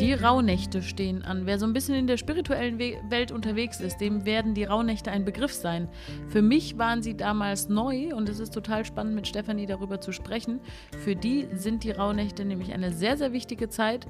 Die 0.00 0.14
Rauhnächte 0.14 0.80
stehen 0.80 1.22
an. 1.26 1.44
Wer 1.44 1.58
so 1.58 1.66
ein 1.66 1.74
bisschen 1.74 1.94
in 1.94 2.06
der 2.06 2.16
spirituellen 2.16 2.78
We 2.78 2.94
Welt 3.10 3.30
unterwegs 3.30 3.80
ist, 3.80 3.98
dem 3.98 4.24
werden 4.24 4.54
die 4.54 4.64
Rauhnächte 4.64 5.10
ein 5.10 5.26
Begriff 5.26 5.52
sein. 5.52 5.90
Für 6.28 6.40
mich 6.40 6.78
waren 6.78 7.02
sie 7.02 7.18
damals 7.18 7.68
neu 7.68 8.14
und 8.14 8.26
es 8.30 8.40
ist 8.40 8.54
total 8.54 8.86
spannend, 8.86 9.14
mit 9.14 9.28
Stefanie 9.28 9.66
darüber 9.66 10.00
zu 10.00 10.12
sprechen. 10.12 10.60
Für 11.04 11.14
die 11.14 11.48
sind 11.52 11.84
die 11.84 11.90
Rauhnächte 11.90 12.46
nämlich 12.46 12.72
eine 12.72 12.94
sehr, 12.94 13.18
sehr 13.18 13.34
wichtige 13.34 13.68
Zeit. 13.68 14.06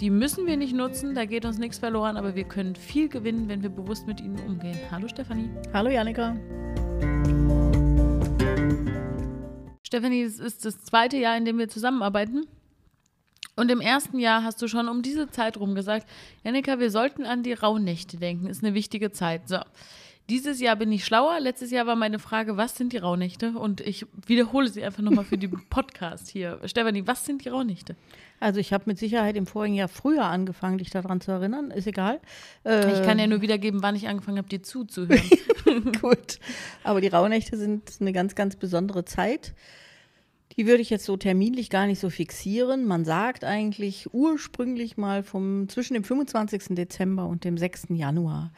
Die 0.00 0.08
müssen 0.08 0.46
wir 0.46 0.56
nicht 0.56 0.74
nutzen, 0.74 1.14
da 1.14 1.26
geht 1.26 1.44
uns 1.44 1.58
nichts 1.58 1.76
verloren, 1.76 2.16
aber 2.16 2.34
wir 2.34 2.44
können 2.44 2.74
viel 2.74 3.10
gewinnen, 3.10 3.46
wenn 3.46 3.62
wir 3.62 3.68
bewusst 3.68 4.06
mit 4.06 4.22
ihnen 4.22 4.38
umgehen. 4.46 4.78
Hallo 4.90 5.08
Stefanie. 5.08 5.50
Hallo 5.74 5.90
Janika. 5.90 6.38
Stefanie, 9.82 10.22
es 10.22 10.40
ist 10.40 10.64
das 10.64 10.82
zweite 10.84 11.18
Jahr, 11.18 11.36
in 11.36 11.44
dem 11.44 11.58
wir 11.58 11.68
zusammenarbeiten. 11.68 12.46
Und 13.56 13.70
im 13.70 13.80
ersten 13.80 14.18
Jahr 14.18 14.42
hast 14.42 14.60
du 14.62 14.68
schon 14.68 14.88
um 14.88 15.02
diese 15.02 15.30
Zeit 15.30 15.56
rum 15.56 15.74
gesagt, 15.74 16.08
Janika, 16.42 16.78
wir 16.80 16.90
sollten 16.90 17.24
an 17.24 17.42
die 17.42 17.52
Rauhnächte 17.52 18.16
denken, 18.16 18.46
ist 18.46 18.64
eine 18.64 18.74
wichtige 18.74 19.12
Zeit. 19.12 19.48
So. 19.48 19.58
Dieses 20.30 20.58
Jahr 20.58 20.74
bin 20.76 20.90
ich 20.90 21.04
schlauer. 21.04 21.38
Letztes 21.38 21.70
Jahr 21.70 21.86
war 21.86 21.96
meine 21.96 22.18
Frage, 22.18 22.56
was 22.56 22.76
sind 22.76 22.94
die 22.94 22.96
Rauhnächte? 22.96 23.52
Und 23.52 23.82
ich 23.82 24.06
wiederhole 24.26 24.68
sie 24.68 24.82
einfach 24.82 25.02
nochmal 25.02 25.24
für 25.24 25.36
den 25.36 25.50
Podcast 25.70 26.28
hier. 26.28 26.58
Stefanie, 26.64 27.06
was 27.06 27.26
sind 27.26 27.44
die 27.44 27.50
Rauhnächte? 27.50 27.94
Also 28.40 28.58
ich 28.58 28.72
habe 28.72 28.84
mit 28.86 28.98
Sicherheit 28.98 29.36
im 29.36 29.46
vorigen 29.46 29.74
Jahr 29.74 29.88
früher 29.88 30.24
angefangen, 30.24 30.78
dich 30.78 30.90
daran 30.90 31.20
zu 31.20 31.30
erinnern. 31.30 31.70
Ist 31.70 31.86
egal. 31.86 32.20
Äh, 32.64 32.90
ich 32.92 33.02
kann 33.06 33.18
ja 33.18 33.26
nur 33.26 33.42
wiedergeben, 33.42 33.82
wann 33.82 33.96
ich 33.96 34.08
angefangen 34.08 34.38
habe, 34.38 34.48
dir 34.48 34.62
zuzuhören. 34.62 35.22
Gut. 36.00 36.38
Aber 36.82 37.02
die 37.02 37.08
Rauhnächte 37.08 37.56
sind 37.58 37.92
eine 38.00 38.12
ganz, 38.12 38.34
ganz 38.34 38.56
besondere 38.56 39.04
Zeit. 39.04 39.54
Die 40.56 40.66
würde 40.66 40.82
ich 40.82 40.90
jetzt 40.90 41.04
so 41.04 41.16
terminlich 41.16 41.68
gar 41.68 41.86
nicht 41.86 41.98
so 41.98 42.10
fixieren. 42.10 42.86
Man 42.86 43.04
sagt 43.04 43.44
eigentlich 43.44 44.12
ursprünglich 44.12 44.96
mal 44.96 45.22
vom 45.22 45.68
zwischen 45.68 45.94
dem 45.94 46.04
25. 46.04 46.76
Dezember 46.76 47.26
und 47.26 47.44
dem 47.44 47.58
6. 47.58 47.86
Januar. 47.90 48.52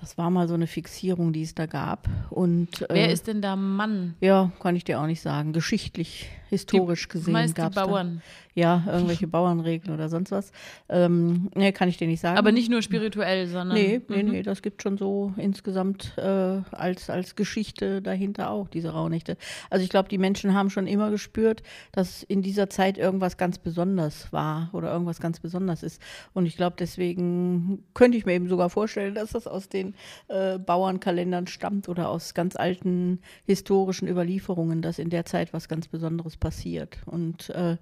Das 0.00 0.16
war 0.16 0.30
mal 0.30 0.48
so 0.48 0.54
eine 0.54 0.66
Fixierung, 0.66 1.32
die 1.32 1.42
es 1.42 1.54
da 1.54 1.66
gab. 1.66 2.08
Und, 2.30 2.86
Wer 2.88 3.08
äh, 3.08 3.12
ist 3.12 3.26
denn 3.26 3.42
da 3.42 3.54
Mann? 3.54 4.14
Ja, 4.20 4.50
kann 4.60 4.74
ich 4.74 4.84
dir 4.84 4.98
auch 4.98 5.06
nicht 5.06 5.20
sagen. 5.20 5.52
Geschichtlich, 5.52 6.30
historisch 6.48 7.06
die, 7.08 7.18
gesehen 7.18 7.54
gab 7.54 7.76
es. 7.76 7.82
Bauern. 7.82 8.16
Da 8.16 8.50
ja, 8.54 8.82
irgendwelche 8.86 9.28
Bauernregeln 9.28 9.94
oder 9.94 10.08
sonst 10.08 10.32
was. 10.32 10.52
Ähm, 10.88 11.50
nee, 11.54 11.72
kann 11.72 11.88
ich 11.88 11.98
dir 11.98 12.08
nicht 12.08 12.20
sagen. 12.20 12.36
Aber 12.36 12.52
nicht 12.52 12.70
nur 12.70 12.82
spirituell, 12.82 13.46
sondern. 13.46 13.78
Nee, 13.78 14.00
nee, 14.08 14.22
mhm. 14.22 14.30
nee, 14.30 14.42
das 14.42 14.62
gibt 14.62 14.82
schon 14.82 14.98
so 14.98 15.32
insgesamt 15.36 16.14
äh, 16.18 16.60
als, 16.72 17.10
als 17.10 17.36
Geschichte 17.36 18.02
dahinter 18.02 18.50
auch, 18.50 18.68
diese 18.68 18.90
Rauhnächte. 18.90 19.36
Also 19.70 19.84
ich 19.84 19.90
glaube, 19.90 20.08
die 20.08 20.18
Menschen 20.18 20.54
haben 20.54 20.70
schon 20.70 20.86
immer 20.86 21.10
gespürt, 21.10 21.62
dass 21.92 22.22
in 22.24 22.42
dieser 22.42 22.68
Zeit 22.68 22.98
irgendwas 22.98 23.36
ganz 23.36 23.58
besonders 23.58 24.32
war 24.32 24.70
oder 24.72 24.92
irgendwas 24.92 25.20
ganz 25.20 25.38
besonders 25.38 25.82
ist. 25.82 26.02
Und 26.32 26.46
ich 26.46 26.56
glaube, 26.56 26.76
deswegen 26.78 27.84
könnte 27.94 28.18
ich 28.18 28.26
mir 28.26 28.32
eben 28.32 28.48
sogar 28.48 28.68
vorstellen, 28.68 29.14
dass 29.14 29.30
das 29.30 29.46
aus 29.46 29.68
den 29.68 29.89
äh, 30.28 30.58
Bauernkalendern 30.58 31.46
stammt 31.46 31.88
oder 31.88 32.08
aus 32.08 32.34
ganz 32.34 32.56
alten 32.56 33.20
historischen 33.46 34.08
Überlieferungen, 34.08 34.82
dass 34.82 34.98
in 34.98 35.10
der 35.10 35.24
Zeit 35.24 35.52
was 35.52 35.68
ganz 35.68 35.88
Besonderes 35.88 36.36
passiert. 36.36 36.98
Und 37.06 37.50
äh, 37.50 37.76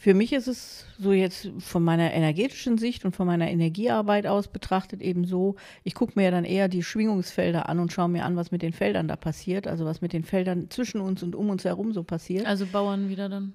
für 0.00 0.14
mich 0.14 0.32
ist 0.32 0.46
es 0.46 0.86
so 1.00 1.12
jetzt 1.12 1.50
von 1.58 1.82
meiner 1.82 2.12
energetischen 2.12 2.78
Sicht 2.78 3.04
und 3.04 3.16
von 3.16 3.26
meiner 3.26 3.50
Energiearbeit 3.50 4.28
aus 4.28 4.46
betrachtet 4.46 5.02
eben 5.02 5.24
so, 5.24 5.56
ich 5.82 5.94
gucke 5.94 6.12
mir 6.14 6.26
ja 6.26 6.30
dann 6.30 6.44
eher 6.44 6.68
die 6.68 6.84
Schwingungsfelder 6.84 7.68
an 7.68 7.80
und 7.80 7.92
schaue 7.92 8.08
mir 8.08 8.24
an, 8.24 8.36
was 8.36 8.52
mit 8.52 8.62
den 8.62 8.72
Feldern 8.72 9.08
da 9.08 9.16
passiert, 9.16 9.66
also 9.66 9.84
was 9.84 10.00
mit 10.00 10.12
den 10.12 10.22
Feldern 10.22 10.70
zwischen 10.70 11.00
uns 11.00 11.24
und 11.24 11.34
um 11.34 11.50
uns 11.50 11.64
herum 11.64 11.92
so 11.92 12.04
passiert. 12.04 12.46
Also 12.46 12.66
Bauern 12.66 13.08
wieder 13.08 13.28
dann. 13.28 13.54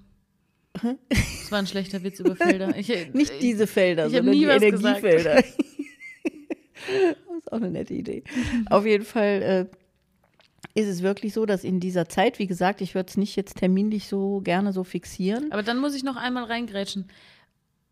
Das 0.74 1.52
war 1.52 1.60
ein 1.60 1.68
schlechter 1.68 2.04
Witz 2.04 2.20
über 2.20 2.36
Felder. 2.36 2.76
Ich, 2.76 2.90
Nicht 3.14 3.42
diese 3.42 3.66
Felder, 3.66 4.08
ich 4.08 4.14
sondern 4.14 4.34
die 4.34 4.44
Energiefelder. 4.44 5.44
ist 7.44 7.52
auch 7.52 7.58
eine 7.58 7.72
nette 7.72 7.94
Idee. 7.94 8.24
Auf 8.70 8.86
jeden 8.86 9.06
Fall 9.06 9.70
äh, 10.74 10.80
ist 10.80 10.88
es 10.88 11.04
wirklich 11.04 11.34
so, 11.34 11.46
dass 11.46 11.64
in 11.64 11.80
dieser 11.80 12.08
Zeit, 12.08 12.40
wie 12.40 12.48
gesagt, 12.48 12.82
ich 12.82 12.96
würde 12.96 13.10
es 13.10 13.18
nicht 13.18 13.36
jetzt 13.36 13.58
terminlich 13.58 14.08
so 14.08 14.42
gerne 14.42 14.74
so 14.74 14.84
fixieren. 14.84 15.52
Aber 15.52 15.64
dann 15.64 15.80
muss 15.80 15.96
ich 15.96 16.04
noch 16.04 16.16
einmal 16.16 16.46
reingrätschen. 16.46 17.08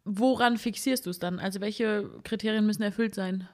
Woran 0.04 0.58
fixierst 0.58 1.06
du 1.06 1.12
es 1.12 1.20
dann? 1.20 1.40
Also 1.40 1.62
welche 1.62 2.10
Kriterien 2.24 2.66
müssen 2.66 2.82
erfüllt 2.82 3.14
sein? 3.14 3.48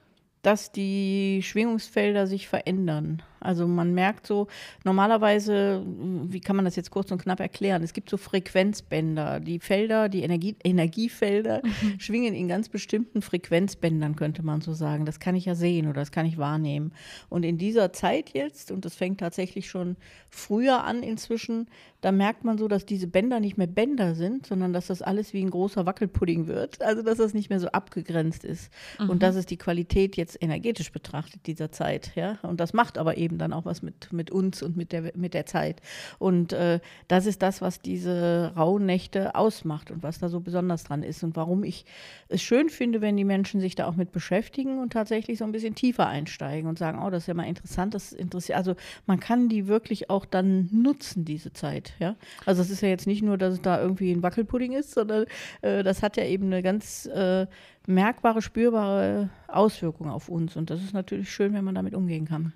Dass 0.44 0.72
die 0.72 1.42
Schwingungsfelder 1.44 2.26
sich 2.26 2.48
verändern. 2.48 3.22
Also 3.40 3.68
man 3.68 3.94
merkt 3.94 4.28
so, 4.28 4.48
normalerweise, 4.84 5.84
wie 5.86 6.40
kann 6.40 6.56
man 6.56 6.66
das 6.66 6.76
jetzt 6.76 6.92
kurz 6.92 7.12
und 7.12 7.22
knapp 7.22 7.40
erklären? 7.40 7.84
Es 7.84 7.94
gibt 7.94 8.10
so 8.10 8.18
Frequenzbänder. 8.18 9.40
Die 9.40 9.60
Felder, 9.60 10.10
die 10.10 10.24
Energie, 10.24 10.56
Energiefelder 10.64 11.62
mhm. 11.64 12.00
schwingen 12.00 12.34
in 12.34 12.48
ganz 12.48 12.70
bestimmten 12.70 13.22
Frequenzbändern, 13.22 14.16
könnte 14.16 14.44
man 14.44 14.62
so 14.62 14.74
sagen. 14.74 15.06
Das 15.06 15.20
kann 15.20 15.36
ich 15.36 15.46
ja 15.46 15.56
sehen 15.56 15.88
oder 15.88 16.02
das 16.02 16.12
kann 16.12 16.26
ich 16.26 16.38
wahrnehmen. 16.38 16.92
Und 17.30 17.44
in 17.44 17.58
dieser 17.58 17.94
Zeit 17.94 18.32
jetzt, 18.34 18.72
und 18.72 18.86
das 18.86 18.96
fängt 18.96 19.20
tatsächlich 19.20 19.70
schon 19.70 19.98
früher 20.30 20.84
an 20.84 21.04
inzwischen, 21.04 21.68
da 22.02 22.12
merkt 22.12 22.44
man 22.44 22.58
so, 22.58 22.68
dass 22.68 22.86
diese 22.86 23.08
Bänder 23.08 23.40
nicht 23.40 23.58
mehr 23.58 23.68
Bänder 23.68 24.14
sind, 24.14 24.46
sondern 24.46 24.72
dass 24.72 24.88
das 24.88 25.02
alles 25.02 25.34
wie 25.34 25.42
ein 25.42 25.50
großer 25.50 25.86
Wackelpudding 25.86 26.48
wird. 26.48 26.82
Also 26.82 27.02
dass 27.02 27.18
das 27.18 27.34
nicht 27.34 27.50
mehr 27.50 27.60
so 27.60 27.68
abgegrenzt 27.70 28.46
ist. 28.46 28.72
Mhm. 29.00 29.10
Und 29.10 29.24
das 29.24 29.36
ist 29.36 29.50
die 29.50 29.58
Qualität 29.58 30.16
jetzt 30.16 30.42
energetisch 30.42 30.92
betrachtet 30.92 31.48
dieser 31.48 31.72
Zeit. 31.72 32.12
Ja? 32.16 32.38
Und 32.44 32.60
das 32.60 32.74
macht 32.74 32.98
aber 32.98 33.18
eben 33.18 33.27
eben 33.28 33.38
dann 33.38 33.52
auch 33.52 33.66
was 33.66 33.82
mit, 33.82 34.14
mit 34.14 34.32
uns 34.32 34.64
und 34.64 34.78
mit 34.78 34.92
der, 34.94 35.12
mit 35.16 35.34
der 35.34 35.46
Zeit. 35.46 35.82
Und 36.18 36.54
äh, 36.54 36.80
das 37.08 37.26
ist 37.26 37.42
das, 37.42 37.62
was 37.62 37.82
diese 37.82 38.54
rauen 38.56 38.86
Nächte 38.86 39.36
ausmacht 39.36 39.92
und 39.92 40.02
was 40.02 40.20
da 40.20 40.30
so 40.30 40.40
besonders 40.40 40.86
dran 40.86 41.04
ist 41.04 41.24
und 41.24 41.36
warum 41.36 41.64
ich 41.64 41.86
es 42.30 42.42
schön 42.42 42.70
finde, 42.70 43.02
wenn 43.02 43.18
die 43.18 43.26
Menschen 43.26 43.60
sich 43.60 43.76
da 43.76 43.88
auch 43.88 43.96
mit 43.96 44.14
beschäftigen 44.14 44.80
und 44.80 44.94
tatsächlich 44.94 45.40
so 45.40 45.44
ein 45.44 45.52
bisschen 45.52 45.76
tiefer 45.76 46.08
einsteigen 46.08 46.70
und 46.70 46.80
sagen, 46.80 47.00
oh, 47.04 47.10
das 47.10 47.24
ist 47.24 47.28
ja 47.28 47.34
mal 47.34 47.44
interessant, 47.44 47.94
das 47.94 48.14
interessiert. 48.14 48.58
Also 48.58 48.76
man 49.06 49.20
kann 49.20 49.50
die 49.50 49.68
wirklich 49.68 50.10
auch 50.10 50.26
dann 50.26 50.70
nutzen, 50.72 51.26
diese 51.26 51.52
Zeit. 51.52 51.94
Ja? 52.00 52.16
Also 52.46 52.62
es 52.62 52.70
ist 52.70 52.82
ja 52.82 52.88
jetzt 52.88 53.08
nicht 53.08 53.22
nur, 53.22 53.38
dass 53.38 53.56
es 53.56 53.62
da 53.62 53.82
irgendwie 53.82 54.12
ein 54.12 54.24
Wackelpudding 54.24 54.72
ist, 54.72 54.92
sondern 54.92 55.26
äh, 55.62 55.84
das 55.84 56.02
hat 56.02 56.16
ja 56.16 56.24
eben 56.24 56.46
eine 56.46 56.64
ganz 56.64 57.06
äh, 57.08 57.46
merkbare, 57.88 58.42
spürbare 58.42 59.30
Auswirkung 59.48 60.10
auf 60.10 60.30
uns. 60.30 60.56
Und 60.56 60.70
das 60.70 60.82
ist 60.82 60.94
natürlich 60.94 61.30
schön, 61.30 61.54
wenn 61.54 61.66
man 61.66 61.76
damit 61.76 61.94
umgehen 61.94 62.26
kann 62.26 62.54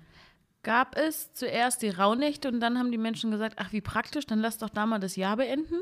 gab 0.62 0.96
es 0.96 1.32
zuerst 1.32 1.82
die 1.82 1.90
Rauhnächte 1.90 2.48
und 2.48 2.60
dann 2.60 2.78
haben 2.78 2.92
die 2.92 2.98
Menschen 2.98 3.30
gesagt, 3.30 3.56
ach 3.58 3.72
wie 3.72 3.80
praktisch, 3.80 4.26
dann 4.26 4.40
lass 4.40 4.58
doch 4.58 4.70
da 4.70 4.86
mal 4.86 4.98
das 4.98 5.16
Jahr 5.16 5.36
beenden. 5.36 5.80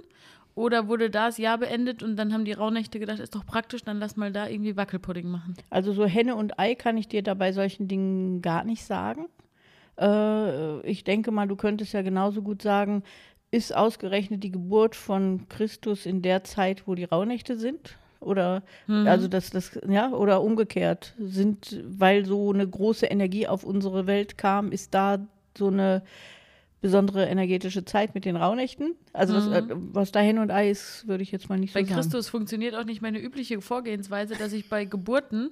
Oder 0.55 0.89
wurde 0.89 1.11
da 1.11 1.27
das 1.27 1.39
Jahr 1.39 1.59
beendet 1.59 2.03
und 2.03 2.17
dann 2.17 2.33
haben 2.33 2.45
die 2.45 2.53
Rauhnächte 2.53 2.99
gedacht, 2.99 3.21
ist 3.21 3.35
doch 3.35 3.47
praktisch, 3.47 3.83
dann 3.85 3.99
lass 4.01 4.17
mal 4.17 4.33
da 4.33 4.49
irgendwie 4.49 4.77
Wackelpudding 4.77 5.29
machen. 5.29 5.55
Also 5.71 5.93
so 5.93 6.07
Henne 6.07 6.35
und 6.35 6.59
Ei 6.59 6.75
kann 6.75 6.97
ich 6.97 7.09
dir 7.09 7.23
da 7.23 7.35
bei 7.35 7.53
solchen 7.53 7.87
Dingen 7.87 8.43
gar 8.43 8.65
nicht 8.65 8.85
sagen. 8.85 9.27
Äh, 9.99 10.81
ich 10.81 11.05
denke 11.05 11.31
mal, 11.31 11.47
du 11.47 11.57
könntest 11.57 11.93
ja 11.93 12.03
genauso 12.03 12.43
gut 12.43 12.63
sagen, 12.63 13.05
ist 13.53 13.75
ausgerechnet 13.75 14.43
die 14.43 14.51
Geburt 14.51 14.97
von 14.97 15.49
Christus 15.49 16.05
in 16.05 16.21
der 16.23 16.45
Zeit, 16.45 16.87
wo 16.87 16.95
die 16.95 17.05
Rauhnächte 17.05 17.57
sind? 17.57 17.99
Oder 18.21 18.63
mhm. 18.87 19.07
also 19.07 19.29
das, 19.29 19.51
das, 19.51 19.79
ja, 19.89 20.13
oder 20.13 20.43
umgekehrt 20.43 21.15
sind, 21.19 21.83
weil 21.87 22.25
so 22.27 22.53
eine 22.53 22.69
große 22.69 23.07
Energie 23.07 23.47
auf 23.47 23.65
unsere 23.65 24.07
Welt 24.07 24.37
kam, 24.37 24.73
ist 24.73 24.95
da 24.95 25.19
so 25.57 25.69
eine 25.69 26.03
besondere 26.81 27.27
energetische 27.27 27.85
Zeit 27.85 28.15
mit 28.15 28.25
den 28.25 28.37
Rauhnächten. 28.37 28.95
Also 29.13 29.35
das, 29.35 29.47
äh, 29.49 29.63
mhm. 29.63 29.91
was 29.93 30.13
da 30.13 30.21
hin 30.21 30.39
und 30.39 30.51
Ei 30.51 30.71
ist, 30.71 31.07
würde 31.07 31.23
ich 31.23 31.31
jetzt 31.31 31.49
mal 31.49 31.59
nicht 31.59 31.75
bei 31.75 31.81
so 31.81 31.87
sagen. 31.87 31.97
Bei 31.97 32.03
Christus 32.03 32.29
funktioniert 32.29 32.75
auch 32.75 32.85
nicht 32.85 33.03
meine 33.03 33.21
übliche 33.21 33.61
Vorgehensweise, 33.61 34.35
dass 34.37 34.53
ich 34.53 34.69
bei 34.69 34.85
Geburten, 34.85 35.51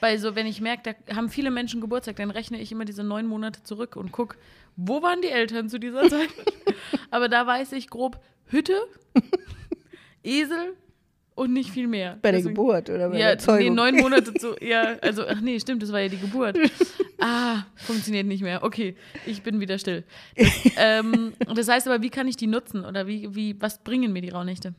bei 0.00 0.16
so, 0.16 0.34
wenn 0.34 0.46
ich 0.46 0.60
merke, 0.60 0.96
da 1.06 1.16
haben 1.16 1.28
viele 1.28 1.50
Menschen 1.50 1.80
Geburtstag, 1.80 2.16
dann 2.16 2.30
rechne 2.30 2.58
ich 2.60 2.72
immer 2.72 2.84
diese 2.84 3.04
neun 3.04 3.26
Monate 3.26 3.62
zurück 3.62 3.96
und 3.96 4.12
gucke, 4.12 4.36
wo 4.76 5.02
waren 5.02 5.20
die 5.20 5.28
Eltern 5.28 5.68
zu 5.68 5.78
dieser 5.78 6.08
Zeit? 6.08 6.30
Aber 7.10 7.28
da 7.28 7.46
weiß 7.46 7.72
ich 7.72 7.88
grob, 7.88 8.18
Hütte, 8.46 8.76
Esel, 10.24 10.74
und 11.34 11.52
nicht 11.52 11.70
viel 11.70 11.88
mehr. 11.88 12.18
Bei 12.22 12.30
Deswegen, 12.30 12.54
der 12.54 12.64
Geburt 12.64 12.90
oder 12.90 13.08
bei 13.08 13.18
ja, 13.18 13.28
der 13.28 13.38
Zeugung? 13.38 13.60
Nee, 13.60 13.70
neun 13.70 13.96
Monate 14.00 14.34
zu, 14.34 14.54
ja, 14.60 14.96
also, 15.00 15.26
ach 15.26 15.40
nee, 15.40 15.58
stimmt, 15.58 15.82
das 15.82 15.92
war 15.92 16.00
ja 16.00 16.08
die 16.08 16.18
Geburt. 16.18 16.58
Ah, 17.24 17.66
funktioniert 17.76 18.26
nicht 18.26 18.42
mehr. 18.42 18.64
Okay, 18.64 18.96
ich 19.26 19.42
bin 19.42 19.60
wieder 19.60 19.78
still. 19.78 20.02
Das, 20.36 20.48
ähm, 20.76 21.32
das 21.54 21.68
heißt 21.68 21.86
aber, 21.86 22.02
wie 22.02 22.10
kann 22.10 22.26
ich 22.26 22.36
die 22.36 22.48
nutzen 22.48 22.84
oder 22.84 23.06
wie, 23.06 23.32
wie, 23.32 23.54
was 23.60 23.78
bringen 23.78 24.12
mir 24.12 24.22
die 24.22 24.30
Rauhnächte? 24.30 24.74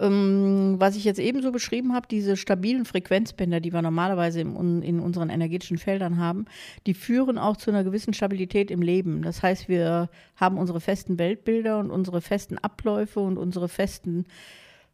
Ähm, 0.00 0.76
was 0.78 0.96
ich 0.96 1.04
jetzt 1.04 1.18
eben 1.18 1.42
so 1.42 1.50
beschrieben 1.50 1.94
habe, 1.94 2.06
diese 2.08 2.36
stabilen 2.36 2.84
Frequenzbänder, 2.84 3.60
die 3.60 3.72
wir 3.72 3.82
normalerweise 3.82 4.40
im, 4.40 4.82
in 4.82 5.00
unseren 5.00 5.30
energetischen 5.30 5.78
Feldern 5.78 6.18
haben, 6.18 6.44
die 6.86 6.94
führen 6.94 7.38
auch 7.38 7.56
zu 7.56 7.70
einer 7.70 7.84
gewissen 7.84 8.12
Stabilität 8.14 8.70
im 8.70 8.80
Leben. 8.80 9.22
Das 9.22 9.42
heißt, 9.42 9.68
wir 9.68 10.08
haben 10.36 10.58
unsere 10.58 10.80
festen 10.80 11.18
Weltbilder 11.18 11.78
und 11.78 11.90
unsere 11.90 12.20
festen 12.20 12.58
Abläufe 12.58 13.20
und 13.20 13.36
unsere 13.36 13.68
festen 13.68 14.26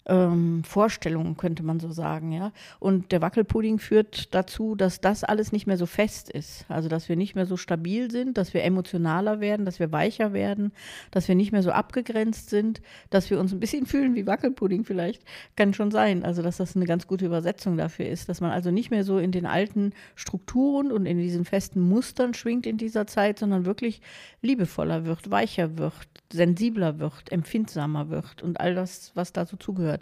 ähm, 0.07 0.63
Vorstellungen, 0.65 1.37
könnte 1.37 1.63
man 1.63 1.81
so 1.81 1.91
sagen, 1.91 2.33
ja. 2.33 2.53
Und 2.79 3.13
der 3.13 3.23
Wackelpudding 3.23 3.79
führt 3.79 4.35
dazu, 4.35 4.75
dass 4.75 5.01
das 5.01 5.25
alles 5.25 5.53
nicht 5.53 5.67
mehr 5.67 5.77
so 5.77 5.87
fest 5.87 6.31
ist. 6.31 6.67
Also 6.69 6.89
dass 6.89 7.09
wir 7.09 7.17
nicht 7.17 7.35
mehr 7.35 7.47
so 7.47 7.57
stabil 7.57 8.11
sind, 8.11 8.37
dass 8.37 8.53
wir 8.53 8.65
emotionaler 8.65 9.41
werden, 9.41 9.65
dass 9.65 9.81
wir 9.81 9.93
weicher 9.93 10.33
werden, 10.33 10.73
dass 11.11 11.29
wir 11.29 11.35
nicht 11.35 11.53
mehr 11.53 11.63
so 11.63 11.71
abgegrenzt 11.71 12.51
sind, 12.51 12.83
dass 13.11 13.31
wir 13.31 13.41
uns 13.41 13.53
ein 13.53 13.61
bisschen 13.61 13.87
fühlen 13.95 14.15
wie 14.15 14.27
Wackelpudding 14.27 14.85
vielleicht. 14.85 15.23
Kann 15.57 15.73
schon 15.73 15.91
sein. 15.91 16.25
Also 16.25 16.43
dass 16.43 16.59
das 16.59 16.77
eine 16.77 16.87
ganz 16.87 17.07
gute 17.07 17.27
Übersetzung 17.27 17.77
dafür 17.77 18.07
ist, 18.07 18.29
dass 18.29 18.41
man 18.41 18.51
also 18.51 18.71
nicht 18.71 18.91
mehr 18.91 19.05
so 19.05 19.19
in 19.19 19.33
den 19.33 19.47
alten 19.47 19.93
Strukturen 20.17 20.93
und 20.93 21.07
in 21.07 21.19
diesen 21.19 21.45
festen 21.45 21.81
Mustern 21.81 22.35
schwingt 22.35 22.67
in 22.67 22.77
dieser 22.77 23.07
Zeit, 23.07 23.39
sondern 23.39 23.65
wirklich 23.65 24.03
liebevoller 24.43 25.05
wird, 25.05 25.31
weicher 25.31 25.79
wird, 25.79 26.09
sensibler 26.33 26.99
wird, 26.99 27.33
empfindsamer 27.33 28.11
wird 28.11 28.43
und 28.43 28.61
all 28.61 28.75
das, 28.75 29.13
was 29.15 29.33
dazu 29.33 29.57
zugehört. 29.57 29.94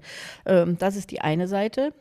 Ähm, 0.47 0.77
das 0.79 0.97
ist 0.97 1.11
die 1.11 1.21
eine 1.21 1.49
Seite 1.49 1.93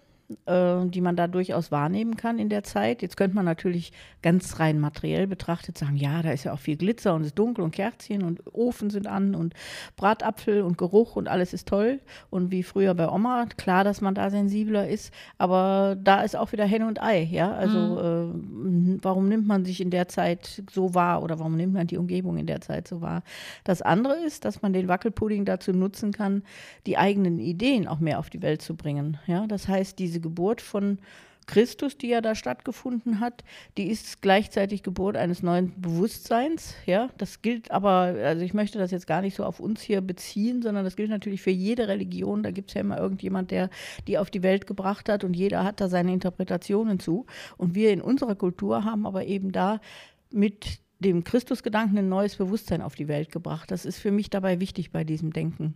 äh, 0.45 0.85
die 0.85 1.01
man 1.01 1.15
da 1.15 1.27
durchaus 1.27 1.71
wahrnehmen 1.71 2.15
kann 2.15 2.39
in 2.39 2.49
der 2.49 2.63
Zeit. 2.63 3.01
Jetzt 3.01 3.17
könnte 3.17 3.35
man 3.35 3.45
natürlich 3.45 3.91
ganz 4.21 4.59
rein 4.59 4.79
materiell 4.79 5.27
betrachtet 5.27 5.77
sagen, 5.77 5.95
ja, 5.95 6.21
da 6.21 6.31
ist 6.31 6.43
ja 6.43 6.53
auch 6.53 6.59
viel 6.59 6.77
Glitzer 6.77 7.13
und 7.13 7.21
es 7.21 7.27
ist 7.27 7.39
dunkel 7.39 7.63
und 7.63 7.71
Kerzchen 7.71 8.23
und 8.23 8.41
Ofen 8.53 8.89
sind 8.89 9.07
an 9.07 9.35
und 9.35 9.53
Bratapfel 9.95 10.61
und 10.61 10.77
Geruch 10.77 11.15
und 11.15 11.27
alles 11.27 11.53
ist 11.53 11.67
toll. 11.67 11.99
Und 12.29 12.51
wie 12.51 12.63
früher 12.63 12.93
bei 12.93 13.09
Oma, 13.09 13.45
klar, 13.57 13.83
dass 13.83 14.01
man 14.01 14.15
da 14.15 14.29
sensibler 14.29 14.87
ist, 14.87 15.13
aber 15.37 15.97
da 16.01 16.21
ist 16.21 16.35
auch 16.35 16.51
wieder 16.51 16.65
Henne 16.65 16.87
und 16.87 17.01
Ei, 17.01 17.23
ja. 17.23 17.51
Also 17.51 17.77
mhm. 17.77 18.95
äh, 18.95 18.99
warum 19.01 19.27
nimmt 19.27 19.47
man 19.47 19.65
sich 19.65 19.81
in 19.81 19.89
der 19.89 20.07
Zeit 20.07 20.63
so 20.71 20.93
wahr 20.93 21.23
oder 21.23 21.39
warum 21.39 21.55
nimmt 21.55 21.73
man 21.73 21.87
die 21.87 21.97
Umgebung 21.97 22.37
in 22.37 22.45
der 22.45 22.61
Zeit 22.61 22.87
so 22.87 23.01
wahr? 23.01 23.23
Das 23.63 23.81
andere 23.81 24.15
ist, 24.25 24.45
dass 24.45 24.61
man 24.61 24.73
den 24.73 24.87
Wackelpudding 24.87 25.45
dazu 25.45 25.71
nutzen 25.73 26.11
kann, 26.11 26.43
die 26.85 26.97
eigenen 26.97 27.39
Ideen 27.39 27.87
auch 27.87 27.99
mehr 27.99 28.19
auf 28.19 28.29
die 28.29 28.41
Welt 28.41 28.61
zu 28.61 28.75
bringen. 28.75 29.17
Ja, 29.27 29.47
das 29.47 29.67
heißt, 29.67 29.99
diese 29.99 30.20
Geburt 30.21 30.62
von 30.62 31.00
Christus, 31.47 31.97
die 31.97 32.07
ja 32.07 32.21
da 32.21 32.35
stattgefunden 32.35 33.19
hat, 33.19 33.44
die 33.77 33.88
ist 33.88 34.21
gleichzeitig 34.21 34.83
Geburt 34.83 35.18
eines 35.18 35.44
neuen 35.44 35.73
Bewusstseins. 35.81 36.75
Ja, 36.85 37.09
das 37.18 37.41
gilt 37.41 37.71
aber, 37.71 38.15
also 38.23 38.44
ich 38.44 38.53
möchte 38.53 38.77
das 38.77 38.91
jetzt 38.91 39.07
gar 39.07 39.21
nicht 39.21 39.35
so 39.35 39.44
auf 39.44 39.59
uns 39.59 39.81
hier 39.81 40.01
beziehen, 40.01 40.62
sondern 40.62 40.85
das 40.85 40.95
gilt 40.95 41.09
natürlich 41.09 41.41
für 41.41 41.51
jede 41.51 41.88
Religion. 41.88 42.44
Da 42.44 42.51
gibt 42.51 42.69
es 42.69 42.75
ja 42.75 42.81
immer 42.81 42.97
irgendjemand, 42.97 43.51
der 43.51 43.69
die 44.07 44.18
auf 44.18 44.29
die 44.29 44.44
Welt 44.44 44.68
gebracht 44.68 45.09
hat 45.09 45.23
und 45.23 45.33
jeder 45.33 45.63
hat 45.63 45.81
da 45.81 45.89
seine 45.89 46.13
Interpretationen 46.13 47.00
zu. 47.00 47.25
Und 47.57 47.75
wir 47.75 47.91
in 47.91 48.01
unserer 48.01 48.35
Kultur 48.35 48.85
haben 48.85 49.06
aber 49.06 49.25
eben 49.25 49.51
da 49.51 49.81
mit 50.29 50.79
dem 51.00 51.24
Christusgedanken 51.24 51.97
ein 51.97 52.09
neues 52.09 52.35
Bewusstsein 52.35 52.81
auf 52.81 52.95
die 52.95 53.07
Welt 53.07 53.31
gebracht. 53.31 53.71
Das 53.71 53.85
ist 53.85 53.97
für 53.97 54.12
mich 54.12 54.29
dabei 54.29 54.59
wichtig 54.59 54.91
bei 54.91 55.03
diesem 55.03 55.33
Denken. 55.33 55.74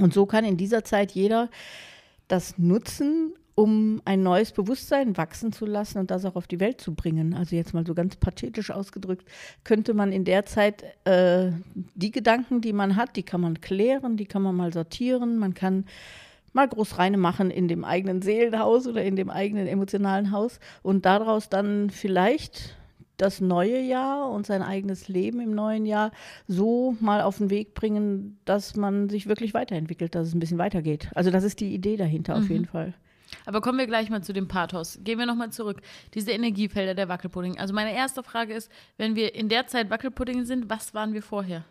Und 0.00 0.14
so 0.14 0.24
kann 0.24 0.44
in 0.44 0.56
dieser 0.56 0.82
Zeit 0.82 1.12
jeder 1.12 1.50
das 2.26 2.58
nutzen, 2.58 3.34
um 3.60 4.00
ein 4.06 4.22
neues 4.22 4.52
Bewusstsein 4.52 5.18
wachsen 5.18 5.52
zu 5.52 5.66
lassen 5.66 5.98
und 5.98 6.10
das 6.10 6.24
auch 6.24 6.34
auf 6.34 6.46
die 6.46 6.60
Welt 6.60 6.80
zu 6.80 6.94
bringen. 6.94 7.34
Also 7.34 7.56
jetzt 7.56 7.74
mal 7.74 7.86
so 7.86 7.92
ganz 7.92 8.16
pathetisch 8.16 8.70
ausgedrückt, 8.70 9.28
könnte 9.64 9.92
man 9.92 10.12
in 10.12 10.24
der 10.24 10.46
Zeit 10.46 10.82
äh, 11.04 11.50
die 11.94 12.10
Gedanken, 12.10 12.62
die 12.62 12.72
man 12.72 12.96
hat, 12.96 13.16
die 13.16 13.22
kann 13.22 13.42
man 13.42 13.60
klären, 13.60 14.16
die 14.16 14.24
kann 14.24 14.40
man 14.40 14.56
mal 14.56 14.72
sortieren, 14.72 15.36
man 15.36 15.52
kann 15.52 15.84
mal 16.54 16.68
groß 16.68 16.96
reine 16.96 17.18
machen 17.18 17.50
in 17.50 17.68
dem 17.68 17.84
eigenen 17.84 18.22
Seelenhaus 18.22 18.86
oder 18.86 19.04
in 19.04 19.14
dem 19.14 19.28
eigenen 19.28 19.66
emotionalen 19.66 20.32
Haus 20.32 20.58
und 20.82 21.04
daraus 21.04 21.50
dann 21.50 21.90
vielleicht 21.90 22.76
das 23.18 23.42
neue 23.42 23.82
Jahr 23.82 24.30
und 24.30 24.46
sein 24.46 24.62
eigenes 24.62 25.08
Leben 25.08 25.40
im 25.40 25.54
neuen 25.54 25.84
Jahr 25.84 26.12
so 26.48 26.96
mal 27.00 27.20
auf 27.20 27.36
den 27.36 27.50
Weg 27.50 27.74
bringen, 27.74 28.38
dass 28.46 28.74
man 28.74 29.10
sich 29.10 29.26
wirklich 29.26 29.52
weiterentwickelt, 29.52 30.14
dass 30.14 30.28
es 30.28 30.34
ein 30.34 30.40
bisschen 30.40 30.56
weitergeht. 30.56 31.10
Also 31.14 31.30
das 31.30 31.44
ist 31.44 31.60
die 31.60 31.74
Idee 31.74 31.98
dahinter 31.98 32.36
mhm. 32.36 32.42
auf 32.42 32.48
jeden 32.48 32.64
Fall. 32.64 32.94
Aber 33.46 33.60
kommen 33.60 33.78
wir 33.78 33.86
gleich 33.86 34.10
mal 34.10 34.22
zu 34.22 34.32
dem 34.32 34.48
Pathos. 34.48 34.98
Gehen 35.02 35.18
wir 35.18 35.26
nochmal 35.26 35.50
zurück. 35.50 35.80
Diese 36.14 36.32
Energiefelder 36.32 36.94
der 36.94 37.08
Wackelpudding. 37.08 37.58
Also 37.58 37.74
meine 37.74 37.94
erste 37.94 38.22
Frage 38.22 38.54
ist, 38.54 38.70
wenn 38.96 39.16
wir 39.16 39.34
in 39.34 39.48
der 39.48 39.66
Zeit 39.66 39.90
Wackelpudding 39.90 40.44
sind, 40.44 40.70
was 40.70 40.94
waren 40.94 41.12
wir 41.12 41.22
vorher? 41.22 41.64